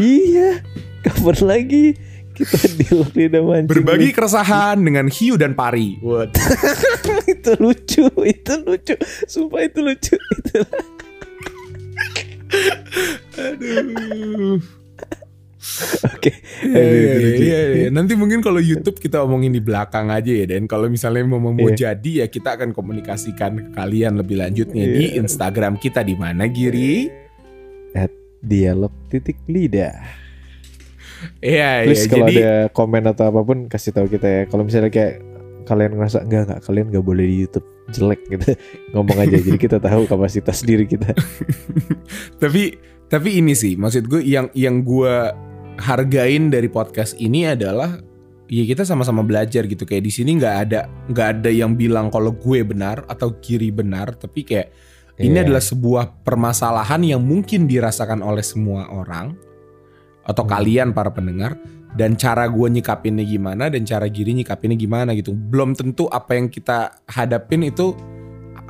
iya 0.00 0.64
kapan 1.04 1.38
lagi 1.44 1.84
kita 2.32 2.56
dialog 2.80 3.12
lidah 3.12 3.42
mancing 3.44 3.68
berbagi 3.68 4.08
keresahan 4.16 4.80
dengan 4.80 5.12
hiu 5.12 5.36
dan 5.36 5.52
pari. 5.52 6.00
What? 6.00 6.32
itu 7.32 7.52
lucu 7.60 8.08
itu 8.24 8.54
lucu 8.64 8.94
sumpah 9.28 9.68
itu 9.68 9.80
lucu 9.84 10.16
itu 10.16 10.58
Aduh. 13.38 14.58
oke 16.02 16.30
Iya, 16.62 16.82
iya, 17.38 17.60
iya. 17.70 17.88
Nanti 17.94 18.18
mungkin 18.18 18.42
kalau 18.42 18.58
YouTube 18.58 18.98
kita 18.98 19.22
omongin 19.22 19.54
di 19.54 19.62
belakang 19.62 20.10
aja 20.10 20.30
ya 20.30 20.46
Dan 20.46 20.66
kalau 20.66 20.90
misalnya 20.90 21.22
mau 21.22 21.38
mau 21.38 21.54
Iya. 21.54 21.94
jadi 21.94 22.10
ya 22.22 22.26
kita 22.26 22.58
akan 22.58 22.74
komunikasikan 22.74 23.58
ke 23.58 23.70
kalian 23.74 24.18
lebih 24.18 24.42
lanjutnya 24.42 24.84
di 24.86 25.14
Iya. 25.14 25.22
Instagram 25.22 25.78
kita 25.78 26.02
di 26.02 26.14
mana 26.18 26.46
Giri? 26.50 27.22
dialog 28.42 28.90
titik 29.06 29.38
lidah 29.46 29.94
Iya, 31.38 31.86
iya. 31.86 31.86
Please 31.86 32.10
kalau 32.10 32.26
Jadi 32.26 32.34
ada 32.42 32.66
komen 32.74 33.06
atau 33.06 33.24
apa 33.30 33.40
pun 33.46 33.70
kasih 33.70 33.94
tahu 33.94 34.10
kita 34.10 34.26
ya. 34.26 34.42
Kalau 34.50 34.66
misalnya 34.66 34.90
kayak 34.90 35.22
kalian 35.62 35.94
ngerasa 35.94 36.26
enggak 36.26 36.50
enggak 36.50 36.60
kalian 36.66 36.86
nggak 36.90 37.04
boleh 37.06 37.24
di 37.30 37.36
YouTube 37.46 37.66
jelek 37.92 38.20
gitu 38.26 38.56
ngomong 38.96 39.18
aja 39.20 39.36
jadi 39.36 39.58
kita 39.60 39.76
tahu 39.78 40.08
kapasitas 40.08 40.64
diri 40.64 40.88
kita. 40.88 41.12
tapi 42.42 42.76
tapi 43.06 43.38
ini 43.38 43.52
sih 43.52 43.76
maksud 43.76 44.08
gue 44.08 44.24
yang 44.24 44.48
yang 44.56 44.80
gue 44.80 45.14
hargain 45.80 46.48
dari 46.48 46.68
podcast 46.68 47.16
ini 47.16 47.48
adalah 47.48 48.00
ya 48.48 48.64
kita 48.64 48.84
sama-sama 48.84 49.24
belajar 49.24 49.64
gitu 49.64 49.84
kayak 49.84 50.04
di 50.04 50.12
sini 50.12 50.36
nggak 50.36 50.56
ada 50.68 50.80
nggak 51.08 51.28
ada 51.40 51.50
yang 51.52 51.72
bilang 51.76 52.12
kalau 52.12 52.32
gue 52.36 52.60
benar 52.64 53.04
atau 53.08 53.36
kiri 53.40 53.72
benar 53.72 54.12
tapi 54.16 54.44
kayak 54.44 54.68
ini 55.20 55.36
Iya. 55.38 55.44
adalah 55.48 55.62
sebuah 55.64 56.04
permasalahan 56.24 57.04
yang 57.04 57.20
mungkin 57.20 57.68
dirasakan 57.68 58.24
oleh 58.24 58.44
semua 58.44 58.88
orang 58.88 59.36
atau 60.22 60.44
Hmm. 60.44 60.52
kalian 60.52 60.88
para 60.92 61.10
pendengar 61.12 61.56
dan 61.92 62.16
cara 62.16 62.48
gue 62.48 62.68
nyikapinnya 62.72 63.24
gimana 63.24 63.68
dan 63.68 63.84
cara 63.84 64.08
Giri 64.08 64.32
nyikapinnya 64.32 64.76
gimana 64.80 65.12
gitu. 65.12 65.36
Belum 65.36 65.76
tentu 65.76 66.08
apa 66.08 66.36
yang 66.36 66.48
kita 66.48 67.04
hadapin 67.04 67.68
itu 67.68 67.92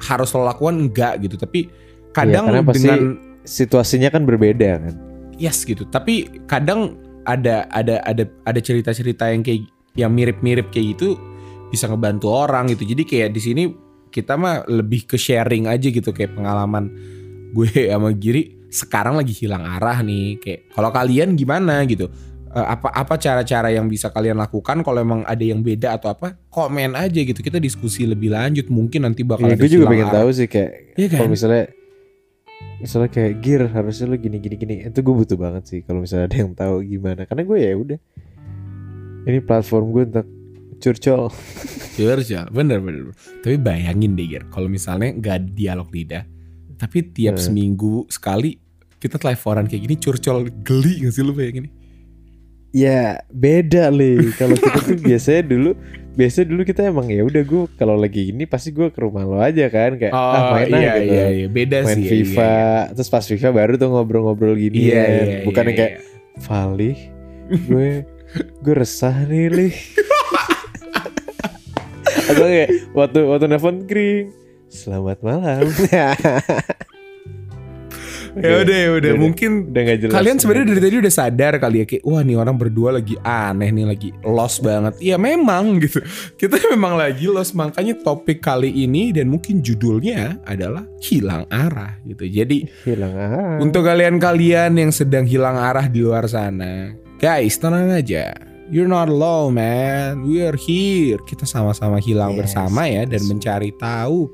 harus 0.03 0.35
lo 0.35 0.43
lakukan 0.43 0.91
enggak 0.91 1.23
gitu. 1.23 1.39
Tapi 1.39 1.71
kadang 2.11 2.51
karena 2.51 2.63
pasti- 2.67 2.83
dengan 2.83 3.01
Situasinya 3.43 4.07
kan 4.07 4.23
berbeda 4.23 4.79
kan. 4.79 4.95
yes 5.35 5.67
gitu. 5.67 5.83
Tapi 5.91 6.47
kadang 6.47 6.95
ada 7.27 7.67
ada 7.75 7.99
ada 8.07 8.27
ada 8.47 8.61
cerita-cerita 8.63 9.31
yang 9.31 9.43
kayak 9.43 9.67
yang 9.99 10.11
mirip-mirip 10.15 10.71
kayak 10.71 10.95
gitu 10.99 11.19
bisa 11.75 11.91
ngebantu 11.91 12.31
orang 12.31 12.71
gitu. 12.71 12.87
Jadi 12.87 13.03
kayak 13.03 13.31
di 13.35 13.41
sini 13.43 13.63
kita 14.15 14.39
mah 14.39 14.63
lebih 14.71 15.11
ke 15.11 15.19
sharing 15.19 15.67
aja 15.67 15.91
gitu 15.91 16.15
kayak 16.15 16.39
pengalaman 16.39 16.91
gue 17.55 17.71
sama 17.91 18.15
Giri. 18.15 18.63
Sekarang 18.73 19.19
lagi 19.19 19.35
hilang 19.35 19.67
arah 19.67 20.01
nih 20.07 20.39
kayak 20.39 20.61
kalau 20.73 20.91
kalian 20.95 21.35
gimana? 21.35 21.83
gitu 21.87 22.09
apa 22.53 22.89
apa 22.89 23.15
cara-cara 23.17 23.69
yang 23.69 23.89
bisa 23.89 24.09
kalian 24.09 24.37
lakukan 24.37 24.85
kalau 24.85 25.01
emang 25.01 25.25
ada 25.25 25.41
yang 25.41 25.61
beda 25.61 25.97
atau 25.97 26.13
apa? 26.13 26.37
Komen 26.49 26.93
aja 26.93 27.17
gitu. 27.17 27.41
Kita 27.41 27.57
diskusi 27.57 28.05
lebih 28.05 28.29
lanjut. 28.29 28.69
Mungkin 28.69 29.03
nanti 29.03 29.25
bakal 29.25 29.49
Iya, 29.49 29.57
ada 29.57 29.63
gue 29.63 29.71
juga 29.71 29.87
pengen 29.89 30.09
tahu 30.09 30.29
sih 30.31 30.47
kayak 30.47 30.71
Iya 30.95 31.07
kan? 31.09 31.19
kalau 31.19 31.31
misalnya 31.33 31.65
misalnya 32.79 33.09
kayak 33.09 33.33
gear 33.41 33.63
harusnya 33.67 34.05
lu 34.07 34.17
gini 34.17 34.37
gini 34.37 34.57
gini. 34.57 34.75
Itu 34.85 35.01
gue 35.01 35.15
butuh 35.17 35.39
banget 35.41 35.65
sih 35.65 35.81
kalau 35.81 36.05
misalnya 36.05 36.29
ada 36.29 36.37
yang 36.39 36.53
tahu 36.53 36.77
gimana. 36.83 37.25
Karena 37.25 37.43
gue 37.43 37.59
ya 37.59 37.73
udah. 37.73 37.99
Ini 39.23 39.39
platform 39.41 39.87
gue 39.91 40.03
untuk 40.13 40.27
curcol. 40.79 41.31
Curcol, 41.93 42.49
bener 42.51 42.81
bener. 42.81 43.13
Tapi 43.45 43.57
bayangin 43.57 44.17
deh 44.17 44.25
Gir, 44.25 44.49
kalau 44.49 44.65
misalnya 44.65 45.13
nggak 45.13 45.53
dialog 45.53 45.93
lidah, 45.93 46.25
tapi 46.75 47.05
tiap 47.07 47.37
Hmm. 47.37 47.45
seminggu 47.45 48.09
sekali 48.09 48.57
kita 48.97 49.21
teleponan 49.21 49.69
kayak 49.69 49.83
gini 49.85 49.97
curcol 49.97 50.49
geli 50.65 51.05
gak 51.05 51.13
sih 51.13 51.21
lu 51.21 51.37
bayangin? 51.37 51.69
Ya 52.73 53.21
beda 53.29 53.93
li. 53.93 54.33
Kalau 54.35 54.57
kita 54.57 54.79
tuh 54.83 54.97
biasanya 55.13 55.43
dulu 55.47 55.71
biasanya 56.13 56.47
dulu 56.53 56.63
kita 56.69 56.93
emang 56.93 57.09
ya 57.09 57.25
udah 57.25 57.41
gue 57.41 57.63
kalau 57.81 57.97
lagi 57.97 58.37
ini 58.37 58.45
pasti 58.45 58.69
gue 58.69 58.93
ke 58.93 58.99
rumah 59.01 59.25
lo 59.29 59.39
aja 59.39 59.69
kan. 59.69 60.01
Kayak 60.01 60.13
ah 60.17 60.57
main 60.57 60.73
iya, 60.73 60.93
gitu 60.99 61.13
iya 61.13 61.27
iya 61.31 61.47
beda 61.49 61.79
main 61.85 61.97
sih. 61.97 62.05
ya, 62.05 62.11
FIFA. 62.11 62.43
iya, 62.43 62.93
terus 62.97 63.09
pas 63.13 63.25
FIFA 63.25 63.49
baru 63.53 63.73
tuh 63.79 63.89
ngobrol-ngobrol 63.93 64.57
Iya 64.57 64.63
gini 64.67 64.79
iya, 64.89 64.93
ya 64.93 65.05
iya, 65.07 65.39
bukan 65.47 65.63
iya, 65.63 65.69
yang 65.69 65.79
kayak 65.79 65.93
iya. 65.93 66.01
Vali 66.43 66.93
gue 67.69 67.91
gue 68.65 68.75
resah 68.75 69.17
nih 69.29 69.47
li. 69.53 69.69
Atau 72.33 72.49
kayak 72.49 72.71
waktu 72.97 73.19
waktu 73.29 73.45
nelfon 73.45 73.85
kering 73.85 74.33
selamat 74.73 75.21
malam 75.21 75.69
Ya 78.33 78.65
udah 78.65 78.77
ya 78.77 78.91
udah 78.97 79.13
mungkin 79.21 79.69
udah 79.69 79.83
gak 79.93 79.99
jelas 80.01 80.15
kalian 80.17 80.37
sebenarnya 80.41 80.67
dari 80.73 80.81
tadi 80.81 80.97
udah 81.05 81.13
sadar 81.13 81.53
kali 81.61 81.77
ya 81.85 81.87
kayak 81.87 82.05
wah 82.09 82.25
nih 82.25 82.37
orang 82.41 82.57
berdua 82.57 82.97
lagi 82.97 83.21
aneh 83.21 83.69
nih 83.69 83.85
lagi 83.85 84.09
lost 84.25 84.65
banget. 84.65 84.97
Iya 85.05 85.21
memang 85.21 85.77
gitu. 85.85 86.01
Kita 86.41 86.57
memang 86.73 86.97
lagi 86.97 87.29
lost 87.29 87.53
makanya 87.53 87.93
topik 88.01 88.41
kali 88.41 88.73
ini 88.73 89.13
dan 89.13 89.29
mungkin 89.29 89.61
judulnya 89.61 90.41
adalah 90.49 90.89
hilang 91.05 91.45
arah 91.53 92.01
gitu. 92.09 92.25
Jadi 92.25 92.65
hilang 92.89 93.13
ah 93.13 93.57
Untuk 93.61 93.85
kalian-kalian 93.85 94.81
yang 94.81 94.89
sedang 94.89 95.29
hilang 95.29 95.61
arah 95.61 95.85
di 95.85 96.01
luar 96.01 96.25
sana, 96.25 96.97
guys 97.21 97.61
tenang 97.61 97.93
aja. 97.93 98.33
You're 98.73 98.89
not 98.89 99.13
alone, 99.13 99.61
man. 99.61 100.25
We 100.25 100.41
are 100.49 100.57
here. 100.57 101.21
Kita 101.29 101.45
sama-sama 101.45 102.01
hilang 102.01 102.33
Yes, 102.33 102.49
bersama 102.49 102.89
ya 102.89 103.05
dan 103.05 103.21
mencari 103.29 103.69
tahu 103.77 104.33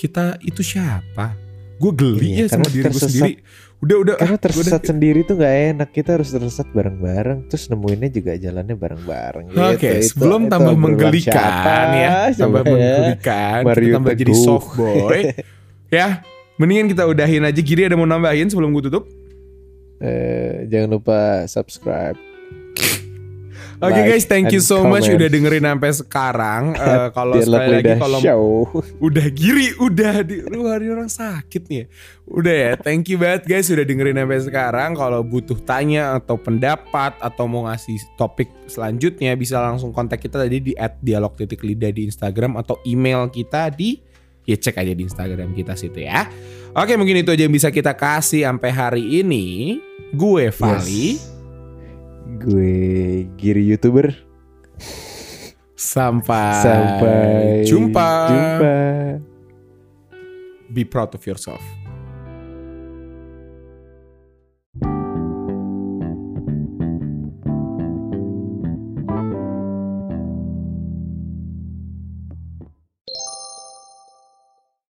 kita 0.00 0.40
itu 0.40 0.64
siapa. 0.64 1.45
Gue 1.76 1.92
geli 1.92 2.28
Iya, 2.32 2.42
ya 2.42 2.46
sama 2.50 2.66
diri 2.66 2.84
gue 2.84 2.96
sendiri. 2.98 3.32
Udah 3.76 3.96
udah. 3.98 4.14
karena 4.16 4.32
ah, 4.32 4.40
tersesat 4.40 4.72
udah- 4.74 4.88
sendiri 4.88 5.20
tuh 5.22 5.34
nggak 5.36 5.54
enak 5.70 5.88
kita 5.90 6.16
harus 6.16 6.28
tersesat 6.30 6.68
bareng-bareng 6.70 7.44
terus 7.46 7.68
nemuinnya 7.68 8.08
juga 8.08 8.32
jalannya 8.34 8.72
bareng-bareng 8.72 9.46
Oke, 9.52 9.60
Gitu. 9.76 9.84
Itu- 9.92 10.08
sebelum 10.10 10.40
itu 10.40 10.50
tambah 10.50 10.72
berulang 10.72 10.84
menggelikan 10.96 11.36
ya, 11.92 12.10
tambah 12.32 12.62
ya. 12.62 12.66
menggelikan, 12.66 13.60
kita 13.60 13.66
Mario 13.68 13.94
tambah 13.94 14.14
jadi 14.14 14.34
soft 14.34 14.68
boy. 14.74 15.20
ya, 15.92 16.06
mendingan 16.56 16.88
kita 16.88 17.04
udahin 17.04 17.44
aja. 17.44 17.60
Giri 17.60 17.84
ada 17.84 17.94
mau 17.94 18.04
nambahin 18.04 18.48
sebelum 18.48 18.72
gue 18.72 18.88
tutup? 18.88 19.04
Eh, 19.98 20.64
jangan 20.66 20.88
lupa 20.92 21.18
subscribe 21.44 22.16
Oke 23.76 23.92
Like 23.92 24.08
guys, 24.08 24.24
thank 24.24 24.48
you 24.56 24.64
so 24.64 24.88
much 24.88 25.04
comment. 25.04 25.20
udah 25.20 25.28
dengerin 25.28 25.64
sampai 25.68 25.90
sekarang. 25.92 26.62
Eh, 26.86 27.08
kalau 27.12 27.34
sekali 27.42 27.82
lagi 27.82 27.92
kalau 27.98 28.18
udah 29.02 29.26
giri, 29.34 29.74
udah 29.76 30.22
di 30.22 30.38
luar 30.46 30.78
orang 30.78 31.10
sakit 31.10 31.66
nih. 31.66 31.82
ya. 31.82 31.86
Udah 32.30 32.54
ya, 32.54 32.72
thank 32.78 33.10
you 33.10 33.18
banget 33.18 33.42
guys 33.44 33.66
udah 33.68 33.82
dengerin 33.82 34.16
sampai 34.16 34.40
sekarang. 34.40 34.90
Kalau 34.94 35.20
butuh 35.26 35.58
tanya 35.66 36.16
atau 36.16 36.38
pendapat 36.38 37.18
atau 37.18 37.44
mau 37.50 37.66
ngasih 37.66 37.98
topik 38.14 38.48
selanjutnya 38.70 39.34
bisa 39.34 39.58
langsung 39.58 39.90
kontak 39.90 40.22
kita 40.22 40.40
tadi 40.40 40.62
di 40.62 40.72
@dialog.lidah 40.78 41.90
di 41.90 42.06
Instagram 42.06 42.56
atau 42.56 42.78
email 42.86 43.28
kita 43.28 43.68
di 43.74 43.98
ya 44.46 44.56
cek 44.56 44.78
aja 44.78 44.92
di 44.94 45.02
Instagram 45.04 45.52
kita 45.52 45.74
situ 45.74 46.06
ya. 46.06 46.30
Oke, 46.72 46.94
mungkin 46.94 47.20
itu 47.20 47.34
aja 47.34 47.42
yang 47.44 47.52
bisa 47.52 47.68
kita 47.68 47.92
kasih 47.98 48.46
sampai 48.46 48.70
hari 48.70 49.04
ini. 49.20 49.80
Gue 50.14 50.54
Vali. 50.54 51.18
Yes. 51.18 51.35
Gue 52.36 52.76
Giri 53.40 53.64
youtuber 53.72 54.12
Sampai, 55.76 56.64
sampai 56.64 57.64
jumpa. 57.68 58.08
jumpa 58.32 58.76
Be 60.72 60.84
proud 60.84 61.14
of 61.14 61.22
yourself. 61.24 61.62